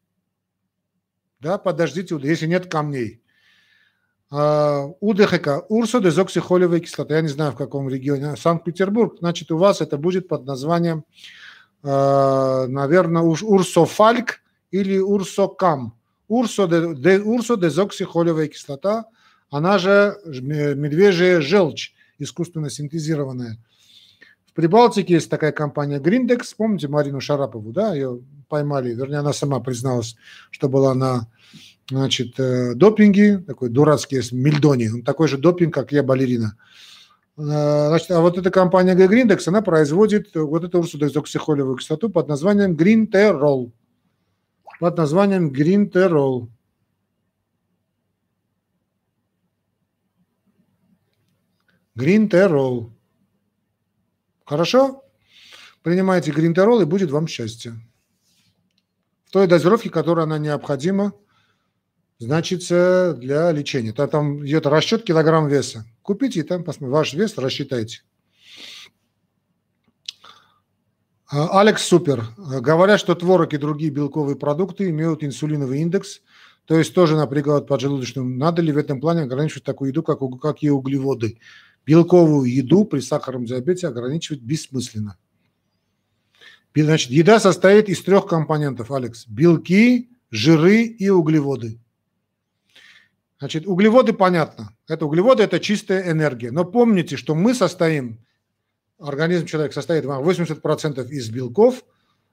Да, 1.41 1.59
подождите, 1.59 2.19
если 2.23 2.47
нет 2.47 2.71
камней. 2.71 3.21
А, 4.31 4.87
УДХК, 5.01 5.65
урсодезоксихолевая 5.69 6.81
кислота. 6.81 7.17
Я 7.17 7.21
не 7.21 7.29
знаю, 7.29 7.53
в 7.53 7.57
каком 7.57 7.89
регионе. 7.89 8.37
Санкт-Петербург. 8.37 9.17
Значит, 9.19 9.51
у 9.51 9.59
вас 9.59 9.81
это 9.81 9.99
будет 9.99 10.29
под 10.29 10.47
названием, 10.47 11.05
а, 11.83 12.67
наверное, 12.67 13.23
урсофальк 13.23 14.43
или 14.71 14.99
урсокам. 14.99 15.95
Урсодезоксихолевая 16.29 18.49
кислота, 18.49 19.07
она 19.51 19.79
же 19.79 20.19
медвежья 20.25 21.41
желчь, 21.41 21.95
искусственно 22.19 22.69
синтезированная. 22.71 23.59
В 24.47 24.53
Прибалтике 24.53 25.15
есть 25.15 25.31
такая 25.31 25.53
компания 25.53 25.99
Гриндекс, 25.99 26.55
помните 26.55 26.89
Марину 26.89 27.21
Шарапову, 27.21 27.73
да, 27.73 27.95
ее 27.95 28.21
поймали, 28.49 28.95
вернее, 28.95 29.19
она 29.19 29.33
сама 29.33 29.61
призналась, 29.61 30.17
что 30.51 30.69
была 30.69 30.95
на 30.95 31.29
значит, 31.89 32.39
э, 32.39 32.75
допинге, 32.75 33.39
такой 33.39 33.69
дурацкий 33.69 34.17
есть, 34.17 34.33
Мильдони, 34.33 34.89
он 34.89 35.03
такой 35.03 35.29
же 35.29 35.39
допинг, 35.39 35.75
как 35.75 35.93
я, 35.93 36.03
балерина. 36.03 36.57
Э, 37.41 37.89
значит, 37.89 38.11
а 38.11 38.21
вот 38.21 38.37
эта 38.37 38.51
компания 38.51 38.95
Гриндекс, 38.95 39.49
она 39.49 39.63
производит 39.63 40.35
вот 40.35 40.63
эту 40.63 40.81
урсудоксихолевую 40.81 41.77
кислоту 41.77 42.11
под 42.11 42.29
названием 42.29 42.77
Гринтерол. 42.77 43.73
Под 44.79 44.99
названием 44.99 45.51
Гринтерол. 45.51 46.51
Гринтерол. 51.95 52.93
Хорошо? 54.45 55.05
Принимайте 55.83 56.33
гринтерол 56.33 56.83
и 56.83 56.85
будет 56.85 57.11
вам 57.11 57.27
счастье. 57.27 57.73
В 59.25 59.31
той 59.31 59.47
дозировке, 59.47 59.89
которая 59.89 60.27
она 60.27 60.39
необходима, 60.39 61.15
значит, 62.21 62.61
для 62.69 63.51
лечения. 63.51 63.93
То 63.93 64.07
там 64.07 64.47
идет 64.47 64.67
расчет 64.67 65.03
килограмм 65.03 65.49
веса. 65.49 65.85
Купите 66.03 66.41
и 66.41 66.43
там. 66.45 66.65
Ваш 66.65 67.15
вес 67.15 67.37
рассчитайте. 67.37 68.03
А, 71.29 71.61
Алекс 71.61 71.83
Супер. 71.83 72.25
Говорят, 72.39 73.01
что 73.01 73.17
творог 73.17 73.53
и 73.53 73.59
другие 73.59 73.91
белковые 73.91 74.37
продукты 74.37 74.89
имеют 74.91 75.25
инсулиновый 75.25 75.81
индекс, 75.81 76.21
то 76.67 76.79
есть 76.79 76.95
тоже 76.95 77.17
напрягают 77.17 77.67
поджелудочную. 77.67 78.29
Надо 78.29 78.63
ли 78.63 78.73
в 78.73 78.79
этом 78.79 79.01
плане 79.01 79.23
ограничивать 79.23 79.65
такую 79.65 79.91
еду, 79.91 80.03
как, 80.05 80.21
как 80.41 80.63
и 80.63 80.71
углеводы? 80.71 81.39
белковую 81.87 82.53
еду 82.53 82.85
при 82.85 83.01
сахарном 83.01 83.45
диабете 83.45 83.89
ограничивать 83.89 84.43
бессмысленно. 84.43 85.17
Значит, 86.75 87.11
еда 87.11 87.41
состоит 87.41 87.89
из 87.89 88.01
трех 88.03 88.27
компонентов, 88.27 88.93
Алекс. 88.93 89.27
Белки, 89.27 90.11
жиры 90.31 90.85
и 90.85 91.09
углеводы. 91.09 91.81
Значит, 93.41 93.67
углеводы 93.67 94.13
понятно. 94.13 94.77
Это 94.87 95.07
углеводы– 95.07 95.43
это 95.45 95.61
чистая 95.61 96.11
энергия. 96.11 96.51
Но 96.51 96.67
помните, 96.67 97.17
что 97.17 97.35
мы 97.35 97.55
состоим, 97.55 98.21
организм 98.99 99.47
человека 99.47 99.75
состоит 99.75 100.05
80% 100.05 101.09
из 101.09 101.31
белков, 101.31 101.83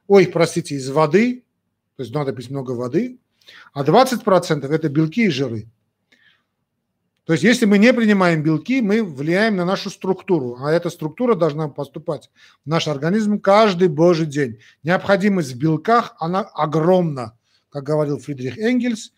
ой, 0.08 0.28
простите, 0.28 0.76
из 0.76 0.89
воды, 0.89 1.45
то 1.95 2.03
есть 2.03 2.14
надо 2.14 2.34
пить 2.34 2.49
много 2.49 2.72
воды, 2.72 3.20
а 3.74 3.86
20%– 3.86 4.68
это 4.70 4.89
белки 4.89 5.26
и 5.26 5.30
жиры. 5.30 5.70
То 7.24 7.34
есть, 7.34 7.43
если 7.43 7.66
мы 7.66 7.78
не 7.78 7.93
принимаем 7.93 8.43
белки, 8.43 8.82
мы 8.82 9.01
влияем 9.01 9.55
на 9.55 9.64
нашу 9.64 9.89
структуру, 9.89 10.58
а 10.60 10.72
эта 10.72 10.89
структура 10.89 11.36
должна 11.36 11.70
поступать 11.70 12.30
в 12.66 12.70
наш 12.70 12.89
организм 12.89 13.39
каждый 13.39 13.88
божий 13.88 14.26
день. 14.26 14.60
Необходимость 14.84 15.53
в 15.53 15.58
белках, 15.58 16.16
она 16.20 16.41
огромна, 16.41 17.38
как 17.70 17.84
говорил 17.84 18.20
Фридрих 18.20 18.58
Энгельс. 18.58 19.14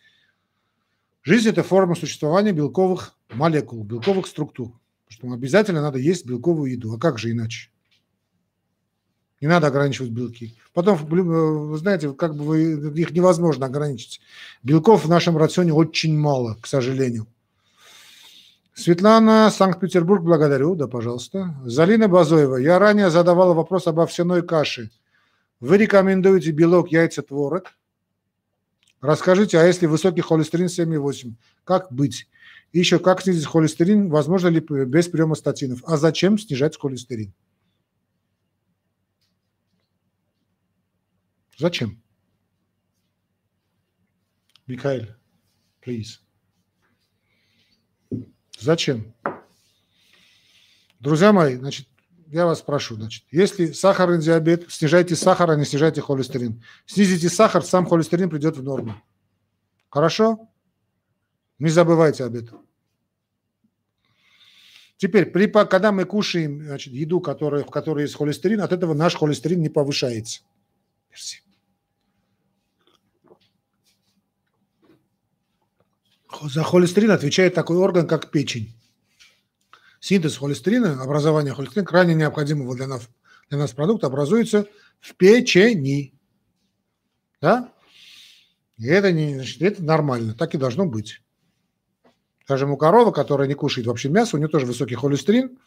Жизнь– 1.29 1.49
это 1.49 1.61
форма 1.61 1.93
существования 1.93 2.53
белковых 2.53 3.13
молекул, 3.29 3.83
белковых 3.83 4.25
структур. 4.25 4.71
Потому 5.07 5.35
что 5.35 5.37
обязательно 5.37 5.79
надо 5.79 5.99
есть 5.99 6.25
белковую 6.25 6.71
еду, 6.71 6.91
а 6.91 6.97
как 6.97 7.19
же 7.19 7.29
иначе? 7.29 7.69
Не 9.39 9.45
надо 9.45 9.67
ограничивать 9.67 10.09
белки. 10.09 10.55
Потом, 10.73 10.97
э, 10.97 11.21
вы 11.21 11.77
знаете, 11.77 12.13
как 12.13 12.35
бы 12.35 12.43
вы, 12.43 12.99
их 12.99 13.11
невозможно 13.11 13.67
ограничить. 13.67 14.21
Белков 14.63 15.05
в 15.05 15.07
нашем 15.07 15.37
рационе 15.37 15.71
очень 15.71 16.17
мало, 16.17 16.57
к 16.59 16.65
сожалению. 16.65 17.27
Светлана, 18.73 19.51
Санкт-Петербург, 19.51 20.23
благодарю, 20.23 20.73
да, 20.73 20.87
пожалуйста. 20.87 21.53
Залина 21.63 22.07
Базоева, 22.07 22.55
я 22.55 22.79
ранее 22.79 23.11
задавала 23.11 23.53
вопрос 23.53 23.85
об 23.85 23.99
овсяной 23.99 24.41
каше. 24.41 24.89
Вы 25.59 25.77
рекомендуете 25.77 26.49
белок, 26.49 26.91
яйца, 26.91 27.21
творог? 27.21 27.75
Расскажите, 29.01 29.57
а 29.57 29.63
если 29.63 29.85
высокий 29.85 30.21
холестерин 30.21 30.67
7,8, 30.67 31.33
как 31.63 31.91
быть? 31.91 32.27
И 32.71 32.79
еще, 32.79 32.99
как 32.99 33.21
снизить 33.21 33.45
холестерин, 33.45 34.09
возможно 34.09 34.49
ли 34.49 34.59
без 34.59 35.07
приема 35.07 35.35
статинов? 35.35 35.81
А 35.85 35.97
зачем 35.97 36.37
снижать 36.37 36.77
холестерин? 36.77 37.33
Зачем? 41.57 42.01
Михаил, 44.67 45.07
please. 45.81 46.19
Зачем? 48.59 49.13
Друзья 50.99 51.33
мои, 51.33 51.55
значит, 51.55 51.88
я 52.31 52.45
вас 52.45 52.61
прошу, 52.61 52.95
значит, 52.95 53.25
если 53.31 53.71
сахарный 53.71 54.19
диабет, 54.19 54.71
снижайте 54.71 55.15
сахар, 55.15 55.49
а 55.49 55.55
не 55.55 55.65
снижайте 55.65 56.01
холестерин. 56.01 56.63
Снизите 56.85 57.27
сахар, 57.27 57.63
сам 57.63 57.87
холестерин 57.87 58.29
придет 58.29 58.55
в 58.55 58.63
норму. 58.63 58.95
Хорошо? 59.89 60.47
Не 61.57 61.69
забывайте 61.69 62.23
об 62.23 62.35
этом. 62.35 62.65
Теперь, 64.97 65.25
при, 65.27 65.47
когда 65.47 65.91
мы 65.91 66.05
кушаем 66.05 66.61
значит, 66.63 66.93
еду, 66.93 67.19
которая, 67.19 67.63
в 67.63 67.71
которой 67.71 68.03
есть 68.03 68.15
холестерин, 68.15 68.61
от 68.61 68.73
этого 68.73 68.93
наш 68.93 69.15
холестерин 69.15 69.61
не 69.61 69.69
повышается. 69.69 70.41
Merci. 71.11 71.39
За 76.43 76.63
холестерин 76.63 77.11
отвечает 77.11 77.55
такой 77.55 77.77
орган, 77.77 78.07
как 78.07 78.29
печень. 78.29 78.78
Синтез 79.99 80.37
холестерина, 80.37 81.01
образование 81.01 81.53
холестерина, 81.53 81.85
крайне 81.85 82.15
необходимого 82.15 82.75
для 82.75 82.87
нас, 82.87 83.09
для 83.49 83.57
нас 83.57 83.71
продукта, 83.71 84.07
образуется 84.07 84.65
в 84.99 85.15
печени. 85.15 86.13
Да? 87.41 87.73
И 88.77 88.87
это, 88.87 89.11
не, 89.11 89.35
значит, 89.35 89.61
это 89.61 89.83
нормально, 89.83 90.33
так 90.33 90.55
и 90.55 90.57
должно 90.57 90.85
быть. 90.85 91.21
Скажем, 92.45 92.71
у 92.71 92.77
коровы, 92.77 93.11
которая 93.11 93.47
не 93.47 93.53
кушает 93.53 93.87
вообще 93.87 94.09
мясо, 94.09 94.35
у 94.35 94.39
нее 94.39 94.47
тоже 94.47 94.65
высокий 94.65 94.95
холестерин, 94.95 95.59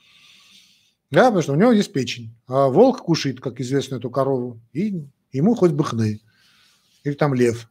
да, 1.11 1.27
потому 1.27 1.43
что 1.43 1.53
у 1.53 1.57
него 1.57 1.73
есть 1.73 1.93
печень. 1.93 2.35
А 2.47 2.69
волк 2.69 3.03
кушает, 3.03 3.39
как 3.39 3.61
известно, 3.61 3.97
эту 3.97 4.11
корову, 4.11 4.61
и 4.73 5.05
ему 5.31 5.55
хоть 5.55 5.73
бы 5.73 5.85
хны. 5.85 6.23
Или 7.05 7.13
там 7.13 7.35
лев. 7.35 7.69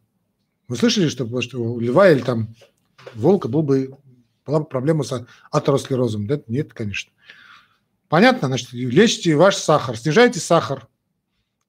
Вы 0.68 0.78
слышали, 0.78 1.09
что, 1.09 1.41
что 1.41 1.57
у 1.57 1.80
льва 1.80 2.12
или 2.12 2.22
там 2.22 2.55
волка 3.16 3.47
был 3.47 3.64
бы, 3.64 3.97
была 4.52 4.60
бы 4.60 4.66
проблема 4.66 5.04
с 5.04 5.26
атеросклерозом? 5.49 6.28
Да? 6.28 6.41
Нет, 6.47 6.74
конечно. 6.74 7.12
Понятно? 8.10 8.49
Значит, 8.49 8.74
лечите 8.74 9.36
ваш 9.36 9.56
сахар, 9.56 9.97
снижайте 9.97 10.39
сахар, 10.39 10.88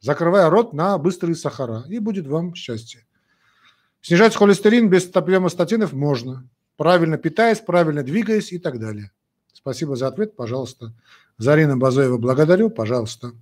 закрывая 0.01 0.51
рот 0.51 0.73
на 0.73 0.99
быстрые 0.99 1.37
сахара, 1.37 1.85
и 1.89 2.01
будет 2.01 2.27
вам 2.27 2.55
счастье. 2.55 3.07
Снижать 4.01 4.35
холестерин 4.35 4.91
без 4.91 5.05
проблемы 5.05 5.49
статинов 5.49 5.93
можно, 5.93 6.49
правильно 6.77 7.17
питаясь, 7.17 7.61
правильно 7.61 8.03
двигаясь 8.03 8.53
и 8.53 8.59
так 8.59 8.81
далее. 8.81 9.13
Спасибо 9.53 9.95
за 9.95 10.09
ответ, 10.09 10.35
пожалуйста. 10.35 10.93
Зарина 11.39 11.77
Базоева, 11.77 12.19
благодарю, 12.19 12.69
пожалуйста. 12.69 13.33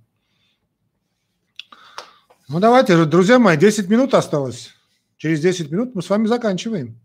Ну 2.47 2.59
давайте, 2.59 3.05
друзья 3.05 3.39
мои, 3.39 3.57
10 3.57 3.89
минут 3.89 4.13
осталось. 4.13 4.75
Через 5.17 5.39
10 5.39 5.71
минут 5.71 5.95
мы 5.95 6.03
с 6.03 6.09
вами 6.09 6.27
заканчиваем. 6.27 6.99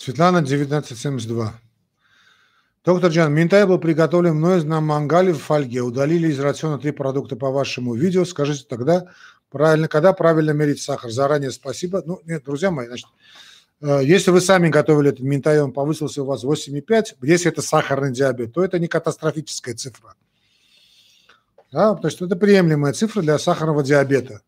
Светлана, 0.00 0.38
1972. 0.38 1.60
Доктор 2.86 3.10
Джан, 3.10 3.34
минтай 3.34 3.66
был 3.66 3.78
приготовлен 3.78 4.34
мной 4.34 4.64
на 4.64 4.80
мангале 4.80 5.34
в 5.34 5.42
фольге. 5.42 5.82
Удалили 5.82 6.28
из 6.28 6.40
рациона 6.40 6.78
три 6.78 6.90
продукта 6.90 7.36
по 7.36 7.50
вашему 7.50 7.92
видео. 7.92 8.24
Скажите 8.24 8.64
тогда, 8.66 9.08
правильно, 9.50 9.88
когда 9.88 10.14
правильно 10.14 10.52
мерить 10.52 10.80
сахар? 10.80 11.10
Заранее 11.10 11.50
спасибо. 11.50 12.02
Ну, 12.06 12.22
нет, 12.24 12.44
друзья 12.44 12.70
мои, 12.70 12.86
значит, 12.86 13.08
э, 13.82 14.00
если 14.02 14.30
вы 14.30 14.40
сами 14.40 14.70
готовили 14.70 15.10
этот 15.10 15.20
минтай, 15.20 15.60
он 15.60 15.70
повысился 15.70 16.22
у 16.22 16.24
вас 16.24 16.44
8,5, 16.44 17.16
если 17.20 17.52
это 17.52 17.60
сахарный 17.60 18.10
диабет, 18.10 18.54
то 18.54 18.64
это 18.64 18.78
не 18.78 18.88
катастрофическая 18.88 19.74
цифра. 19.74 20.14
Да, 21.72 21.94
то 21.94 22.08
есть 22.08 22.22
это 22.22 22.36
приемлемая 22.36 22.94
цифра 22.94 23.20
для 23.20 23.38
сахарного 23.38 23.82
диабета. 23.82 24.40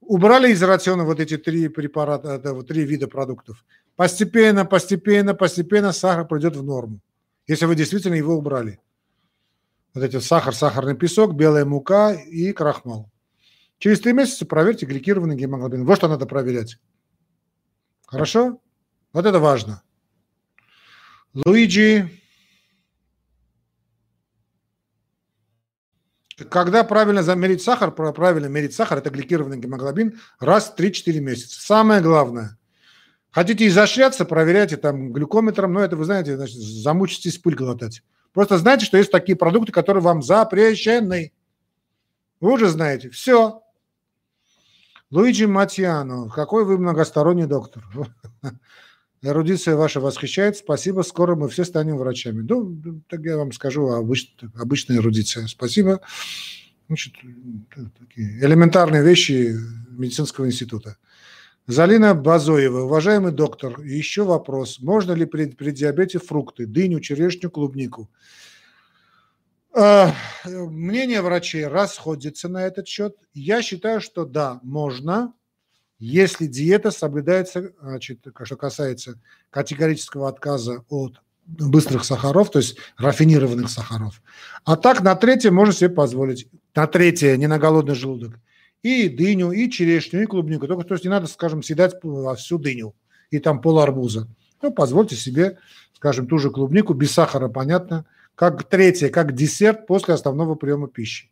Убрали 0.00 0.50
из 0.50 0.60
рациона 0.60 1.04
вот 1.04 1.20
эти 1.20 1.36
три 1.36 1.68
препарата, 1.68 2.30
это, 2.30 2.60
три 2.64 2.84
вида 2.84 3.06
продуктов. 3.06 3.64
Постепенно, 4.00 4.64
постепенно, 4.64 5.34
постепенно 5.34 5.92
сахар 5.92 6.26
придет 6.26 6.56
в 6.56 6.64
норму, 6.64 7.02
если 7.46 7.66
вы 7.66 7.76
действительно 7.76 8.14
его 8.14 8.34
убрали. 8.34 8.80
Вот 9.92 10.02
эти 10.02 10.18
сахар, 10.20 10.54
сахарный 10.54 10.96
песок, 10.96 11.34
белая 11.34 11.66
мука 11.66 12.14
и 12.14 12.50
крахмал. 12.54 13.10
Через 13.76 14.00
три 14.00 14.14
месяца 14.14 14.46
проверьте 14.46 14.86
гликированный 14.86 15.36
гемоглобин. 15.36 15.84
Вот 15.84 15.98
что 15.98 16.08
надо 16.08 16.24
проверять. 16.24 16.78
Хорошо? 18.06 18.62
Вот 19.12 19.26
это 19.26 19.38
важно. 19.38 19.82
Луиджи. 21.34 22.08
Когда 26.48 26.84
правильно 26.84 27.22
замерить 27.22 27.60
сахар, 27.60 27.90
правильно 27.92 28.46
мерить 28.46 28.72
сахар, 28.72 28.96
это 28.96 29.10
гликированный 29.10 29.58
гемоглобин 29.58 30.18
раз 30.38 30.70
в 30.70 30.80
3-4 30.80 31.20
месяца. 31.20 31.60
Самое 31.60 32.00
главное, 32.00 32.56
Хотите 33.30 33.66
изощряться, 33.68 34.24
проверяйте 34.24 34.76
там 34.76 35.12
глюкометром, 35.12 35.72
но 35.72 35.80
это, 35.80 35.96
вы 35.96 36.04
знаете, 36.04 36.36
значит, 36.36 36.56
замучитесь 36.56 37.38
пыль 37.38 37.54
глотать. 37.54 38.02
Просто 38.32 38.58
знайте, 38.58 38.84
что 38.86 38.96
есть 38.96 39.10
такие 39.10 39.36
продукты, 39.36 39.72
которые 39.72 40.02
вам 40.02 40.22
запрещены. 40.22 41.32
Вы 42.40 42.52
уже 42.52 42.68
знаете. 42.68 43.10
Все. 43.10 43.62
Луиджи 45.10 45.48
Матьяно, 45.48 46.28
какой 46.28 46.64
вы 46.64 46.78
многосторонний 46.78 47.46
доктор. 47.46 47.84
Эрудиция 49.22 49.76
ваша 49.76 50.00
восхищает. 50.00 50.56
Спасибо. 50.56 51.02
Скоро 51.02 51.34
мы 51.34 51.48
все 51.48 51.64
станем 51.64 51.98
врачами. 51.98 52.46
Ну, 52.48 53.02
так 53.08 53.20
я 53.20 53.36
вам 53.36 53.52
скажу, 53.52 53.88
обыч, 53.88 54.34
обычная 54.54 54.96
эрудиция. 54.96 55.46
Спасибо. 55.46 56.00
Значит, 56.86 57.14
элементарные 58.16 59.02
вещи 59.02 59.56
медицинского 59.90 60.46
института. 60.46 60.96
Залина 61.70 62.14
Базоева. 62.14 62.80
Уважаемый 62.80 63.30
доктор, 63.30 63.80
еще 63.80 64.24
вопрос. 64.24 64.80
Можно 64.80 65.12
ли 65.12 65.24
при, 65.24 65.46
при 65.46 65.70
диабете 65.70 66.18
фрукты, 66.18 66.66
дыню, 66.66 66.98
черешню, 66.98 67.48
клубнику? 67.48 68.10
Э, 69.72 70.08
мнение 70.44 71.22
врачей 71.22 71.68
расходится 71.68 72.48
на 72.48 72.66
этот 72.66 72.88
счет. 72.88 73.14
Я 73.34 73.62
считаю, 73.62 74.00
что 74.00 74.24
да, 74.24 74.58
можно, 74.64 75.32
если 76.00 76.46
диета 76.46 76.90
соблюдается, 76.90 77.72
значит, 77.80 78.26
что 78.42 78.56
касается 78.56 79.20
категорического 79.50 80.28
отказа 80.28 80.84
от 80.88 81.20
быстрых 81.46 82.04
сахаров, 82.04 82.50
то 82.50 82.58
есть 82.58 82.78
рафинированных 82.98 83.70
сахаров. 83.70 84.22
А 84.64 84.76
так 84.76 85.02
на 85.02 85.14
третье 85.14 85.52
можно 85.52 85.72
себе 85.72 85.90
позволить. 85.90 86.48
На 86.74 86.88
третье, 86.88 87.36
не 87.36 87.46
на 87.46 87.60
голодный 87.60 87.94
желудок 87.94 88.40
и 88.82 89.08
дыню, 89.08 89.52
и 89.52 89.70
черешню, 89.70 90.22
и 90.22 90.26
клубнику. 90.26 90.66
Только 90.66 90.84
то 90.84 90.94
есть 90.94 91.04
не 91.04 91.10
надо, 91.10 91.26
скажем, 91.26 91.62
съедать 91.62 91.94
всю 92.36 92.58
дыню 92.58 92.94
и 93.30 93.38
там 93.38 93.60
пол 93.60 93.80
арбуза. 93.80 94.28
Ну, 94.62 94.72
позвольте 94.72 95.16
себе, 95.16 95.58
скажем, 95.94 96.26
ту 96.26 96.38
же 96.38 96.50
клубнику 96.50 96.94
без 96.94 97.12
сахара, 97.12 97.48
понятно, 97.48 98.04
как 98.34 98.64
третье, 98.64 99.08
как 99.08 99.34
десерт 99.34 99.86
после 99.86 100.14
основного 100.14 100.54
приема 100.54 100.88
пищи. 100.88 101.30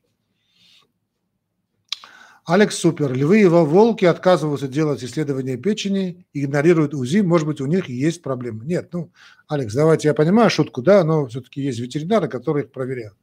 Алекс 2.48 2.76
Супер. 2.76 3.12
Львы 3.12 3.42
и 3.42 3.46
волки 3.46 4.06
отказываются 4.06 4.68
делать 4.68 5.04
исследования 5.04 5.58
печени, 5.58 6.26
игнорируют 6.32 6.94
УЗИ, 6.94 7.20
может 7.20 7.46
быть, 7.46 7.60
у 7.60 7.66
них 7.66 7.90
есть 7.90 8.22
проблемы. 8.22 8.64
Нет, 8.64 8.88
ну, 8.94 9.12
Алекс, 9.48 9.74
давайте, 9.74 10.08
я 10.08 10.14
понимаю 10.14 10.48
шутку, 10.48 10.80
да, 10.80 11.04
но 11.04 11.26
все-таки 11.26 11.60
есть 11.60 11.78
ветеринары, 11.78 12.26
которые 12.26 12.64
их 12.64 12.72
проверяют. 12.72 13.16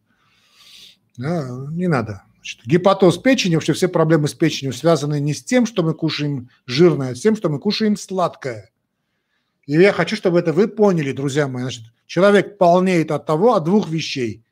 Да, 1.18 1.68
не 1.72 1.88
надо. 1.88 2.22
Значит, 2.46 2.62
гепатоз 2.68 3.18
печени, 3.18 3.56
вообще 3.56 3.74
все 3.74 3.88
проблемы 3.88 4.28
с 4.28 4.36
печенью 4.36 4.72
связаны 4.72 5.20
не 5.20 5.34
с 5.34 5.44
тем, 5.44 5.66
что 5.66 5.82
мы 5.82 5.96
кушаем 5.96 6.52
жирное, 6.68 7.14
а 7.14 7.16
с 7.16 7.22
тем, 7.22 7.36
что 7.36 7.50
мы 7.50 7.58
кушаем 7.58 7.98
сладкое. 7.98 8.70
И 9.66 9.72
я 9.72 9.92
хочу, 9.92 10.16
чтобы 10.16 10.38
это 10.38 10.54
вы 10.54 10.68
поняли, 10.68 11.12
друзья 11.12 11.48
мои. 11.48 11.64
Значит, 11.64 11.86
Человек 12.06 12.60
полнеет 12.60 13.10
от 13.10 13.26
того, 13.26 13.56
от 13.56 13.64
двух 13.64 13.90
вещей. 13.90 14.46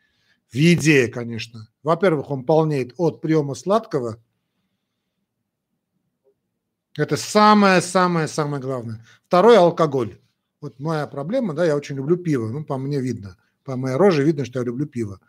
В 0.52 0.56
еде, 0.56 1.08
конечно. 1.08 1.70
Во-первых, 1.84 2.32
он 2.32 2.46
полнеет 2.46 2.96
от 2.98 3.22
приема 3.22 3.54
сладкого. 3.54 4.18
Это 6.98 7.16
самое-самое-самое 7.16 8.60
главное. 8.60 9.06
Второе– 9.28 9.58
алкоголь. 9.60 10.20
Вот 10.62 10.80
моя 10.80 11.06
проблема, 11.06 11.54
да, 11.54 11.64
я 11.64 11.76
очень 11.76 11.96
люблю 11.96 12.18
пиво. 12.18 12.50
Ну, 12.50 12.66
по 12.66 12.80
мне 12.80 13.00
видно. 13.00 13.38
По 13.64 13.76
моей 13.76 13.98
роже 13.98 14.24
видно, 14.24 14.46
что 14.46 14.58
я 14.58 14.66
люблю 14.66 14.88
пиво. 14.88 15.20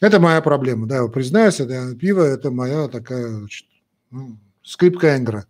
Это 0.00 0.20
моя 0.20 0.42
проблема, 0.42 0.86
да, 0.86 1.06
признаюсь, 1.08 1.60
это 1.60 1.94
пиво– 1.94 2.22
это 2.22 2.50
моя 2.50 2.88
такая 2.88 3.46
ну, 4.10 4.38
скрипка 4.62 5.16
Энгра. 5.16 5.46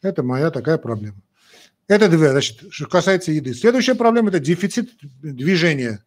Это 0.00 0.22
моя 0.22 0.50
такая 0.50 0.78
проблема. 0.78 1.20
Это 1.86 2.08
две, 2.08 2.30
значит, 2.30 2.60
что 2.70 2.86
касается 2.86 3.32
еды. 3.32 3.52
Следующая 3.52 3.94
проблема– 3.94 4.28
это 4.30 4.40
дефицит 4.40 4.90
движения, 5.22 6.02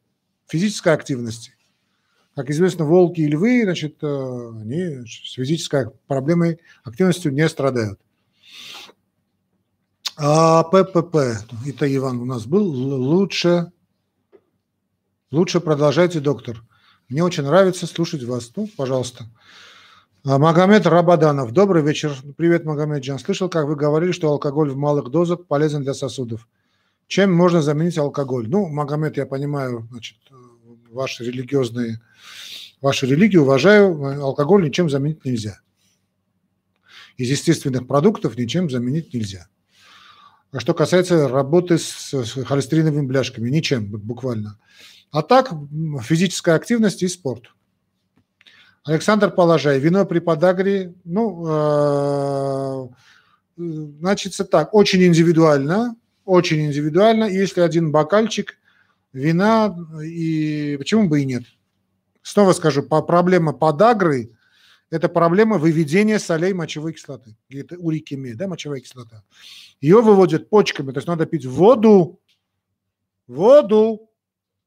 физической 0.47 0.93
активности. 0.93 1.53
Как 2.35 2.49
известно, 2.49 2.85
волки 2.85 3.21
и 3.21 3.27
львы, 3.27 3.61
значит, 3.63 3.97
э, 4.01 4.07
они 4.07 5.05
с 5.05 5.33
физической 5.33 5.91
проблемой, 6.07 6.59
активностью 6.83 7.31
не 7.31 7.47
страдают. 7.47 7.99
А 10.17 10.63
ППП, 10.63 11.15
это 11.67 11.95
Иван 11.95 12.19
у 12.21 12.25
нас 12.25 12.45
был, 12.45 12.63
лучше, 12.65 13.71
лучше 15.29 15.59
продолжайте, 15.59 16.19
доктор. 16.19 16.63
Мне 17.13 17.23
очень 17.23 17.43
нравится 17.43 17.85
слушать 17.85 18.23
вас. 18.23 18.51
Ну, 18.55 18.67
пожалуйста. 18.75 19.25
А, 20.23 20.39
Магомед 20.39 20.87
Рабаданов. 20.87 21.51
Добрый 21.51 21.83
вечер. 21.83 22.11
Привет, 22.37 22.65
Магомед 22.65 23.03
Джан. 23.03 23.19
Слышал, 23.19 23.49
как 23.49 23.67
вы 23.67 23.75
говорили, 23.75 24.11
что 24.11 24.29
алкоголь 24.29 24.71
в 24.71 24.77
малых 24.77 25.11
дозах 25.11 25.45
полезен 25.45 25.83
для 25.83 25.93
сосудов. 25.93 26.47
Чем 27.05 27.31
можно 27.31 27.61
заменить 27.61 27.99
алкоголь? 27.99 28.49
Ну, 28.49 28.67
Магомед, 28.67 29.15
я 29.17 29.27
понимаю, 29.27 29.87
значит, 29.91 30.17
ваши 30.89 31.23
религиозные, 31.23 32.01
вашу 32.81 33.05
религию 33.05 33.43
уважаю. 33.43 34.23
Алкоголь 34.23 34.63
ничем 34.63 34.89
заменить 34.89 35.23
нельзя. 35.23 35.59
Из 37.17 37.29
естественных 37.29 37.85
продуктов 37.85 38.35
ничем 38.39 38.71
заменить 38.71 39.13
нельзя. 39.13 39.49
А 40.51 40.59
что 40.59 40.73
касается 40.73 41.27
работы 41.27 41.77
с 41.77 42.11
холестериновыми 42.47 43.05
бляшками, 43.05 43.51
ничем 43.51 43.85
буквально. 43.85 44.57
А 45.13 45.21
так, 45.21 45.53
физическая 46.01 46.55
активность 46.55 47.03
и 47.03 47.07
спорт. 47.07 47.53
Александр 48.83 49.29
Положай, 49.29 49.79
вино 49.79 50.07
при 50.07 50.17
подагре, 50.17 50.95
ну, 51.03 51.45
э, 51.47 52.87
значит, 53.55 54.35
так, 54.49 54.73
очень 54.73 55.03
индивидуально, 55.03 55.95
очень 56.25 56.65
индивидуально. 56.65 57.25
Если 57.25 57.61
один 57.61 57.91
бокальчик 57.91 58.55
вина, 59.13 59.77
и 60.03 60.77
почему 60.79 61.07
бы 61.07 61.21
и 61.21 61.25
нет? 61.25 61.43
Снова 62.23 62.53
скажу, 62.53 62.81
по, 62.81 63.03
проблема 63.03 63.53
подагры– 63.53 64.31
это 64.89 65.09
проблема 65.09 65.59
выведения 65.59 66.17
солей 66.17 66.53
мочевой 66.53 66.93
кислоты. 66.93 67.37
Это 67.51 67.77
урикемия, 67.77 68.35
да, 68.35 68.47
мочевая 68.47 68.79
кислота. 68.79 69.23
Ее 69.79 70.01
выводят 70.01 70.49
почками, 70.49 70.91
то 70.91 70.97
есть 70.97 71.07
надо 71.07 71.27
пить 71.27 71.45
воду, 71.45 72.19
воду, 73.27 74.09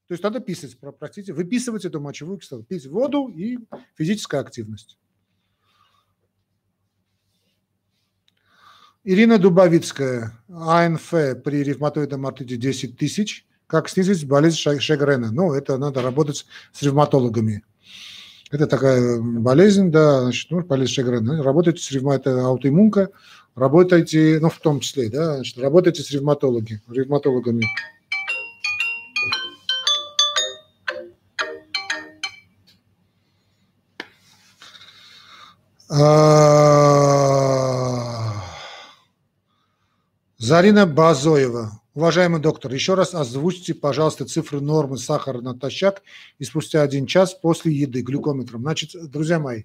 то 0.09 0.13
есть 0.13 0.23
надо 0.23 0.41
писать, 0.41 0.77
простите, 0.99 1.33
выписывать 1.33 1.85
эту 1.85 2.01
мочевую 2.01 2.39
кислоту, 2.39 2.63
пить 2.63 2.87
воду 2.87 3.27
и 3.27 3.59
физическая 3.97 4.41
активность. 4.41 4.99
Ирина 9.03 9.39
Дубовицкая, 9.39 10.33
АНФ 10.49 11.11
при 11.45 11.63
ревматоидном 11.63 12.27
артрите 12.27 12.57
10 12.57 12.97
тысяч. 12.97 13.47
Как 13.67 13.89
снизить 13.89 14.27
болезнь 14.27 14.57
Шегрена? 14.57 15.33
Ну, 15.33 15.53
это 15.53 15.77
надо 15.77 16.03
работать 16.03 16.47
с 16.73 16.83
ревматологами. 16.83 17.65
Это 18.53 18.69
такая 18.69 19.21
болезнь, 19.21 19.91
да, 19.91 20.23
значит, 20.23 20.51
ну, 20.53 20.63
болезнь 20.63 20.93
Шегрена. 20.93 21.43
Работайте 21.43 21.83
с 21.83 21.91
ревматологами, 21.91 22.39
это 22.39 22.47
аутоиммунка, 22.47 23.11
работайте, 23.57 24.39
ну, 24.41 24.51
в 24.51 24.59
том 24.61 24.79
числе, 24.79 25.09
да, 25.09 25.37
значит, 25.37 25.59
работайте 25.59 26.03
с 26.03 26.11
ревматологами, 26.13 26.81
ревматологами. 26.89 27.65
Зарина 40.39 40.87
Базоева. 40.87 41.81
Уважаемый 41.95 42.41
доктор, 42.41 42.73
еще 42.75 42.95
раз 42.95 43.15
озвучьте, 43.15 43.73
пожалуйста, 43.73 44.25
цифры 44.25 44.61
нормы 44.61 44.99
сахара 44.99 45.41
натощак 45.41 46.03
и 46.41 46.45
спустя 46.45 46.83
один 46.83 47.07
час 47.07 47.35
после 47.35 47.73
еды 47.73 48.03
глюкометром. 48.03 48.63
Значит, 48.63 49.11
друзья 49.11 49.39
мои, 49.39 49.63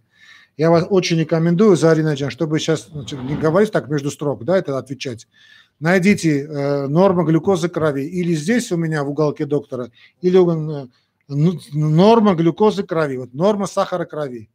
я 0.57 0.69
вас 0.69 0.85
очень 0.89 1.19
рекомендую, 1.19 1.75
Зарина 1.75 2.15
чтобы 2.29 2.59
сейчас 2.59 2.87
значит, 2.89 3.19
не 3.23 3.35
говорить 3.35 3.71
так 3.71 3.89
между 3.89 4.11
строк, 4.11 4.45
да, 4.45 4.57
это 4.57 4.77
отвечать. 4.77 5.27
Найдите 5.79 6.43
э, 6.43 6.87
норму 6.87 7.23
глюкозы 7.25 7.67
крови 7.67 8.03
или 8.03 8.35
здесь 8.35 8.71
у 8.71 8.77
меня 8.77 9.03
в 9.03 9.09
уголке 9.09 9.45
доктора, 9.45 9.89
или 10.21 10.37
э, 10.37 10.87
норма 11.27 12.35
глюкозы 12.35 12.83
крови, 12.83 13.17
вот 13.17 13.33
норма 13.33 13.65
сахара 13.65 14.05
крови 14.05 14.49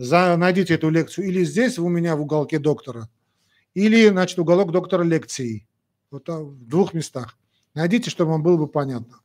за, 0.00 0.34
найдите 0.38 0.74
эту 0.74 0.88
лекцию 0.88 1.26
или 1.26 1.44
здесь 1.44 1.78
у 1.78 1.86
меня 1.88 2.16
в 2.16 2.22
уголке 2.22 2.58
доктора, 2.58 3.10
или, 3.74 4.08
значит, 4.08 4.38
уголок 4.38 4.72
доктора 4.72 5.02
лекции. 5.02 5.66
Вот 6.10 6.26
в 6.26 6.66
двух 6.66 6.94
местах. 6.94 7.36
Найдите, 7.74 8.08
чтобы 8.08 8.30
вам 8.32 8.42
было 8.42 8.56
бы 8.56 8.66
понятно. 8.66 9.20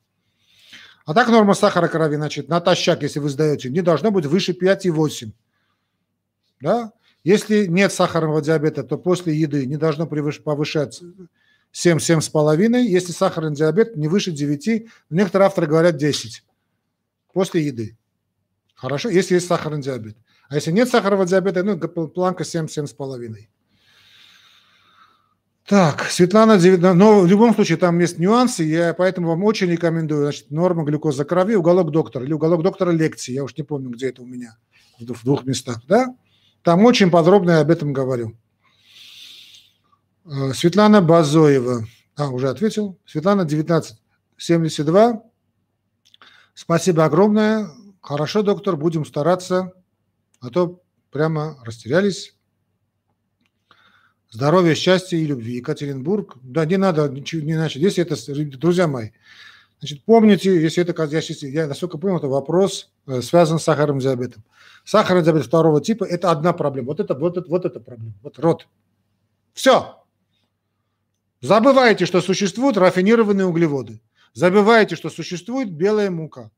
А 1.06 1.14
так 1.14 1.30
норма 1.30 1.54
сахара 1.54 1.88
крови, 1.88 2.18
значит, 2.18 2.50
натощак, 2.50 3.04
если 3.04 3.20
вы 3.20 3.30
сдаете, 3.30 3.70
не 3.70 3.82
должно 3.82 4.12
быть 4.12 4.26
выше 4.26 4.52
5,8. 4.52 5.32
Да? 6.60 6.92
Если 7.24 7.68
нет 7.68 7.94
сахарного 7.94 8.42
диабета, 8.42 8.84
то 8.84 8.98
после 8.98 9.34
еды 9.34 9.66
не 9.66 9.78
должно 9.78 10.08
повышать 10.08 11.02
7-7,5. 11.72 12.82
Если 12.82 13.14
сахарный 13.14 13.56
диабет 13.56 13.96
не 13.96 14.10
выше 14.10 14.32
9, 14.32 14.90
некоторые 15.10 15.46
авторы 15.46 15.68
говорят 15.68 15.96
10 15.96 16.44
после 17.32 17.66
еды. 17.66 17.98
Хорошо, 18.74 19.08
если 19.10 19.36
есть 19.36 19.48
сахарный 19.48 19.82
диабет. 19.82 20.18
А 20.50 20.56
если 20.56 20.72
нет 20.72 20.90
сахарного 20.90 21.26
диабета, 21.26 21.64
ну, 21.64 21.78
планка 21.78 22.44
7-7,5. 22.44 23.48
Так, 25.68 26.04
Светлана, 26.12 26.60
но 26.94 27.22
в 27.22 27.28
любом 27.28 27.56
случае 27.56 27.80
там 27.80 27.98
есть 28.00 28.20
нюансы, 28.20 28.64
я 28.64 28.94
поэтому 28.94 29.30
вам 29.30 29.44
очень 29.44 29.68
рекомендую, 29.68 30.22
значит, 30.22 30.52
норма 30.52 30.84
глюкозы 30.84 31.26
крови, 31.26 31.56
уголок 31.56 31.90
доктора, 31.90 32.24
или 32.24 32.34
уголок 32.34 32.62
доктора 32.62 32.92
лекции, 32.92 33.32
я 33.32 33.44
уж 33.44 33.58
не 33.58 33.64
помню, 33.64 33.90
где 33.90 34.10
это 34.10 34.22
у 34.22 34.28
меня, 34.28 34.58
в 35.00 35.24
двух 35.24 35.44
местах, 35.46 35.82
да? 35.88 36.16
Там 36.62 36.86
очень 36.86 37.10
подробно 37.10 37.52
я 37.52 37.62
об 37.62 37.72
этом 37.72 37.94
говорю. 37.94 38.38
Э, 40.26 40.54
Светлана 40.54 41.02
Базоева, 41.02 41.88
а, 42.16 42.30
уже 42.30 42.50
ответил, 42.50 43.00
Светлана 43.08 43.46
1972, 43.46 45.24
спасибо 46.54 47.06
огромное, 47.06 47.70
хорошо, 48.02 48.44
доктор, 48.44 48.78
будем 48.78 49.04
стараться 49.04 49.74
а 50.46 50.50
то 50.52 50.82
прямо 51.12 51.58
растерялись. 51.64 52.36
Здоровья, 54.30 54.76
счастья 54.76 55.18
и 55.18 55.26
любви. 55.26 55.56
Екатеринбург. 55.56 56.38
Да, 56.44 56.66
не 56.66 56.78
надо 56.78 57.08
ничего 57.08 57.42
не 57.42 57.56
начать. 57.56 57.82
Если 57.82 58.04
это, 58.04 58.16
друзья 58.58 58.88
мои, 58.88 59.12
значит, 59.80 60.04
помните, 60.04 60.62
если 60.62 60.84
это, 60.84 61.04
я, 61.06 61.62
я 61.62 61.68
насколько 61.68 61.98
понял, 61.98 62.18
это 62.18 62.28
вопрос 62.28 62.92
э, 63.08 63.22
связан 63.22 63.60
с 63.60 63.64
сахарным 63.64 64.00
диабетом. 64.00 64.44
Сахарный 64.84 65.24
диабет 65.24 65.46
второго 65.46 65.82
типа– 65.82 66.04
это 66.06 66.32
одна 66.32 66.54
проблема. 66.54 66.88
Вот 66.88 67.00
это, 67.00 67.16
вот 67.16 67.38
это, 67.38 67.50
вот 67.50 67.66
это 67.66 67.80
проблема. 67.80 68.14
Вот 68.22 68.38
рот. 68.40 68.68
Все. 69.54 70.04
Забывайте, 71.42 72.06
что 72.06 72.22
существуют 72.22 72.78
рафинированные 72.78 73.46
углеводы. 73.46 74.02
Забывайте, 74.34 74.96
что 74.96 75.10
существует 75.10 75.72
белая 75.72 76.12
мука. 76.12 76.52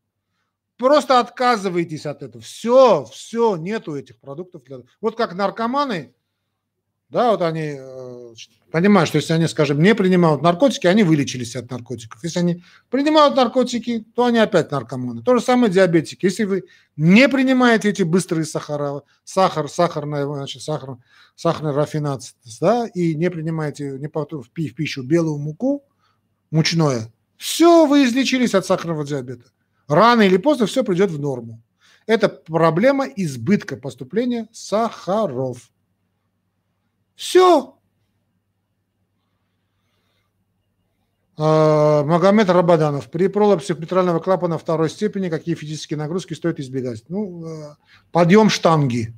Просто 0.77 1.19
отказывайтесь 1.19 2.05
от 2.05 2.21
этого. 2.21 2.43
Все, 2.43 3.05
все, 3.05 3.55
нету 3.55 3.95
этих 3.95 4.19
продуктов. 4.19 4.63
Для... 4.63 4.79
Вот 5.01 5.17
как 5.17 5.33
наркоманы, 5.33 6.13
да, 7.09 7.31
вот 7.31 7.41
они 7.41 7.75
э, 7.79 8.33
понимают, 8.69 9.07
что 9.07 9.17
если 9.17 9.31
они, 9.31 9.47
скажем, 9.47 9.81
не 9.81 9.95
принимают 9.95 10.41
наркотики, 10.41 10.87
они 10.87 11.03
вылечились 11.03 11.55
от 11.55 11.71
наркотиков. 11.71 12.21
Если 12.21 12.39
они 12.39 12.63
принимают 12.89 13.35
наркотики, 13.35 14.05
то 14.13 14.25
они 14.25 14.39
опять 14.39 14.71
наркоманы. 14.71 15.23
То 15.23 15.37
же 15.37 15.41
самое 15.41 15.71
диабетики. 15.71 16.25
Если 16.25 16.43
вы 16.43 16.65
не 16.97 17.29
принимаете 17.29 17.89
эти 17.89 18.03
быстрые 18.03 18.43
сахара, 18.43 19.03
сахар, 19.23 19.69
сахарная, 19.69 20.25
значит, 20.25 20.61
сахар, 20.61 20.97
сахарный 21.35 21.71
рафинат, 21.71 22.23
да, 22.59 22.87
и 22.87 23.15
не 23.15 23.29
принимаете 23.29 23.97
не 23.99 24.09
в 24.09 24.49
пищу 24.51 25.03
белую 25.03 25.37
муку, 25.39 25.85
мучное, 26.51 27.11
все, 27.37 27.85
вы 27.85 28.03
излечились 28.03 28.53
от 28.53 28.65
сахарного 28.65 29.05
диабета. 29.05 29.45
Рано 29.87 30.21
или 30.21 30.37
поздно 30.37 30.65
все 30.65 30.83
придет 30.83 31.11
в 31.11 31.19
норму. 31.19 31.61
Это 32.05 32.29
проблема 32.29 33.05
избытка 33.05 33.77
поступления 33.77 34.47
сахаров. 34.51 35.69
Все. 37.15 37.77
А, 41.37 42.03
Магомед 42.03 42.49
Рабаданов. 42.49 43.09
При 43.11 43.27
пролапсе 43.27 43.75
петрального 43.75 44.19
клапана 44.19 44.57
второй 44.57 44.89
степени 44.89 45.29
какие 45.29 45.55
физические 45.55 45.97
нагрузки 45.97 46.33
стоит 46.33 46.59
избегать? 46.59 47.03
Ну, 47.09 47.45
э, 47.45 47.75
подъем 48.11 48.49
штанги. 48.49 49.13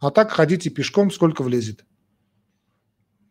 А 0.00 0.10
так 0.10 0.30
ходите 0.30 0.70
пешком, 0.70 1.10
сколько 1.10 1.42
влезет. 1.42 1.84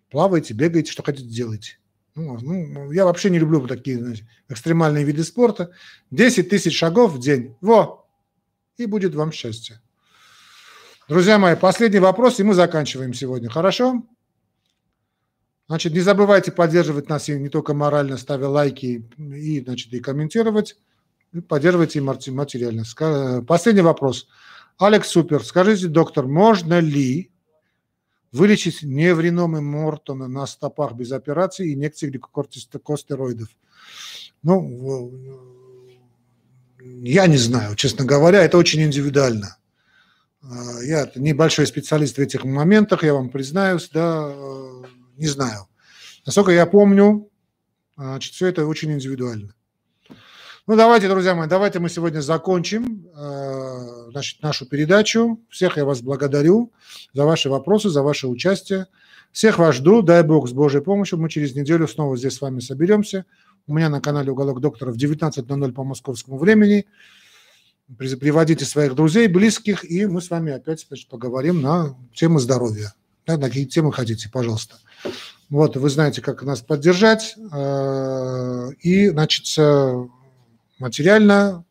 Плавайте, 0.09 0.53
бегаете, 0.53 0.91
что 0.91 1.03
хотите, 1.03 1.29
делайте. 1.29 1.77
Ну, 2.15 2.39
ну, 2.41 2.91
я 2.91 3.03
вообще 3.03 3.29
не 3.29 3.39
люблю 3.39 3.67
такие 3.67 3.99
знаете, 3.99 4.25
экстремальные 4.47 5.03
виды 5.03 5.23
спорта. 5.23 5.71
10 6.11 6.49
тысяч 6.49 6.77
шагов 6.77 7.13
в 7.13 7.19
день. 7.19 7.57
Во! 7.59 8.07
И 8.77 8.85
будет 8.85 9.13
вам 9.15 9.33
счастье. 9.33 9.81
Друзья 11.09 11.37
мои, 11.37 11.55
последний 11.55 11.99
вопрос, 11.99 12.39
и 12.39 12.43
мы 12.43 12.53
заканчиваем 12.53 13.13
сегодня. 13.13 13.49
Хорошо? 13.49 14.03
Значит, 15.67 15.93
не 15.93 15.99
забывайте 15.99 16.51
поддерживать 16.51 17.09
нас 17.09 17.27
и 17.27 17.37
не 17.37 17.49
только 17.49 17.73
морально, 17.73 18.17
ставя 18.17 18.47
лайки 18.47 19.09
и, 19.17 19.61
значит, 19.61 19.93
и 19.93 19.99
комментировать. 19.99 20.77
И 21.33 21.41
поддерживайте 21.41 21.99
материально. 22.01 22.83
Последний 23.45 23.81
вопрос. 23.81 24.27
Алекс 24.77 25.09
Супер, 25.09 25.43
скажите, 25.43 25.87
доктор, 25.87 26.27
можно 26.27 26.79
ли 26.79 27.31
вылечить 28.35 28.83
невриномы 28.83 29.61
Мортона 29.61 30.27
на 30.27 30.45
стопах 30.45 30.93
без 30.93 31.11
операции 31.11 31.69
и 31.69 31.73
инъекции 31.73 32.09
гликокортикостероидов? 32.09 33.49
Ну, 34.43 35.11
я 37.01 37.27
не 37.27 37.37
знаю, 37.37 37.75
честно 37.75 38.05
говоря, 38.05 38.43
это 38.43 38.57
очень 38.57 38.81
индивидуально. 38.81 39.57
А, 40.43 40.83
я 40.83 41.11
небольшой 41.15 41.65
специалист 41.65 42.17
в 42.17 42.21
этих 42.21 42.43
моментах, 42.43 43.03
я 43.03 43.13
вам 43.13 43.29
признаюсь, 43.29 43.89
да, 43.91 44.33
не 45.17 45.27
знаю. 45.27 45.67
Насколько 46.25 46.51
я 46.51 46.65
помню, 46.65 47.29
значит, 47.95 48.33
все 48.33 48.47
это 48.47 48.65
очень 48.65 48.91
индивидуально. 48.91 49.55
Ну, 50.67 50.75
давайте, 50.75 51.07
друзья 51.07 51.35
мои, 51.35 51.47
давайте 51.47 51.77
мы 51.77 51.89
сегодня 51.89 52.21
закончим 52.21 53.07
э, 53.15 54.09
значит, 54.09 54.41
нашу 54.41 54.65
передачу. 54.65 55.39
Всех 55.47 55.77
я 55.77 55.85
вас 55.85 56.01
благодарю 56.01 56.73
за 57.13 57.23
ваши 57.23 57.51
вопросы, 57.51 57.89
за 57.89 58.01
ваше 58.01 58.27
участие. 58.27 58.87
Всех 59.31 59.59
вас 59.59 59.75
жду. 59.75 60.01
Дай 60.01 60.23
Бог, 60.23 60.49
с 60.49 60.53
Божьей 60.53 60.81
помощью. 60.81 61.19
Мы 61.19 61.29
через 61.29 61.53
неделю 61.53 61.87
снова 61.87 62.17
здесь 62.17 62.33
с 62.33 62.41
вами 62.41 62.61
соберемся. 62.61 63.25
У 63.67 63.75
меня 63.75 63.89
на 63.89 64.01
канале 64.01 64.31
«Уголок 64.31 64.59
доктора» 64.59 64.91
в 64.91 64.97
19.00 64.97 65.71
по 65.71 65.83
московскому 65.83 66.39
времени. 66.39 66.87
Приводите 67.99 68.65
своих 68.65 68.95
друзей, 68.95 69.27
близких, 69.27 69.85
и 69.85 70.07
мы 70.07 70.19
с 70.19 70.31
вами 70.31 70.51
опять 70.51 70.83
значит, 70.87 71.09
поговорим 71.09 71.61
на 71.61 71.95
тему 72.15 72.39
здоровья. 72.39 72.95
Да, 73.27 73.37
на 73.37 73.49
какие 73.49 73.65
темы 73.65 73.93
хотите, 73.93 74.31
пожалуйста. 74.31 74.77
Вот, 75.51 75.77
вы 75.77 75.91
знаете, 75.91 76.23
как 76.23 76.41
нас 76.41 76.61
поддержать. 76.61 77.35
Э, 77.53 78.71
и, 78.79 79.09
значит, 79.09 79.45
материально 80.79 81.65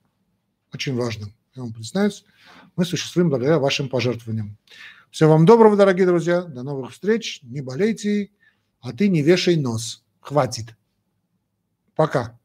очень 0.72 0.94
важно, 0.94 1.28
я 1.54 1.62
вам 1.62 1.72
признаюсь, 1.72 2.24
мы 2.76 2.84
существуем 2.84 3.28
благодаря 3.28 3.58
вашим 3.58 3.88
пожертвованиям. 3.88 4.56
Всего 5.10 5.30
вам 5.30 5.46
доброго, 5.46 5.76
дорогие 5.76 6.06
друзья. 6.06 6.42
До 6.42 6.64
новых 6.64 6.90
встреч. 6.90 7.38
Не 7.42 7.60
болейте, 7.60 8.30
а 8.80 8.92
ты 8.92 9.08
не 9.08 9.22
вешай 9.22 9.56
нос. 9.56 10.02
Хватит. 10.20 10.74
Пока. 11.94 12.36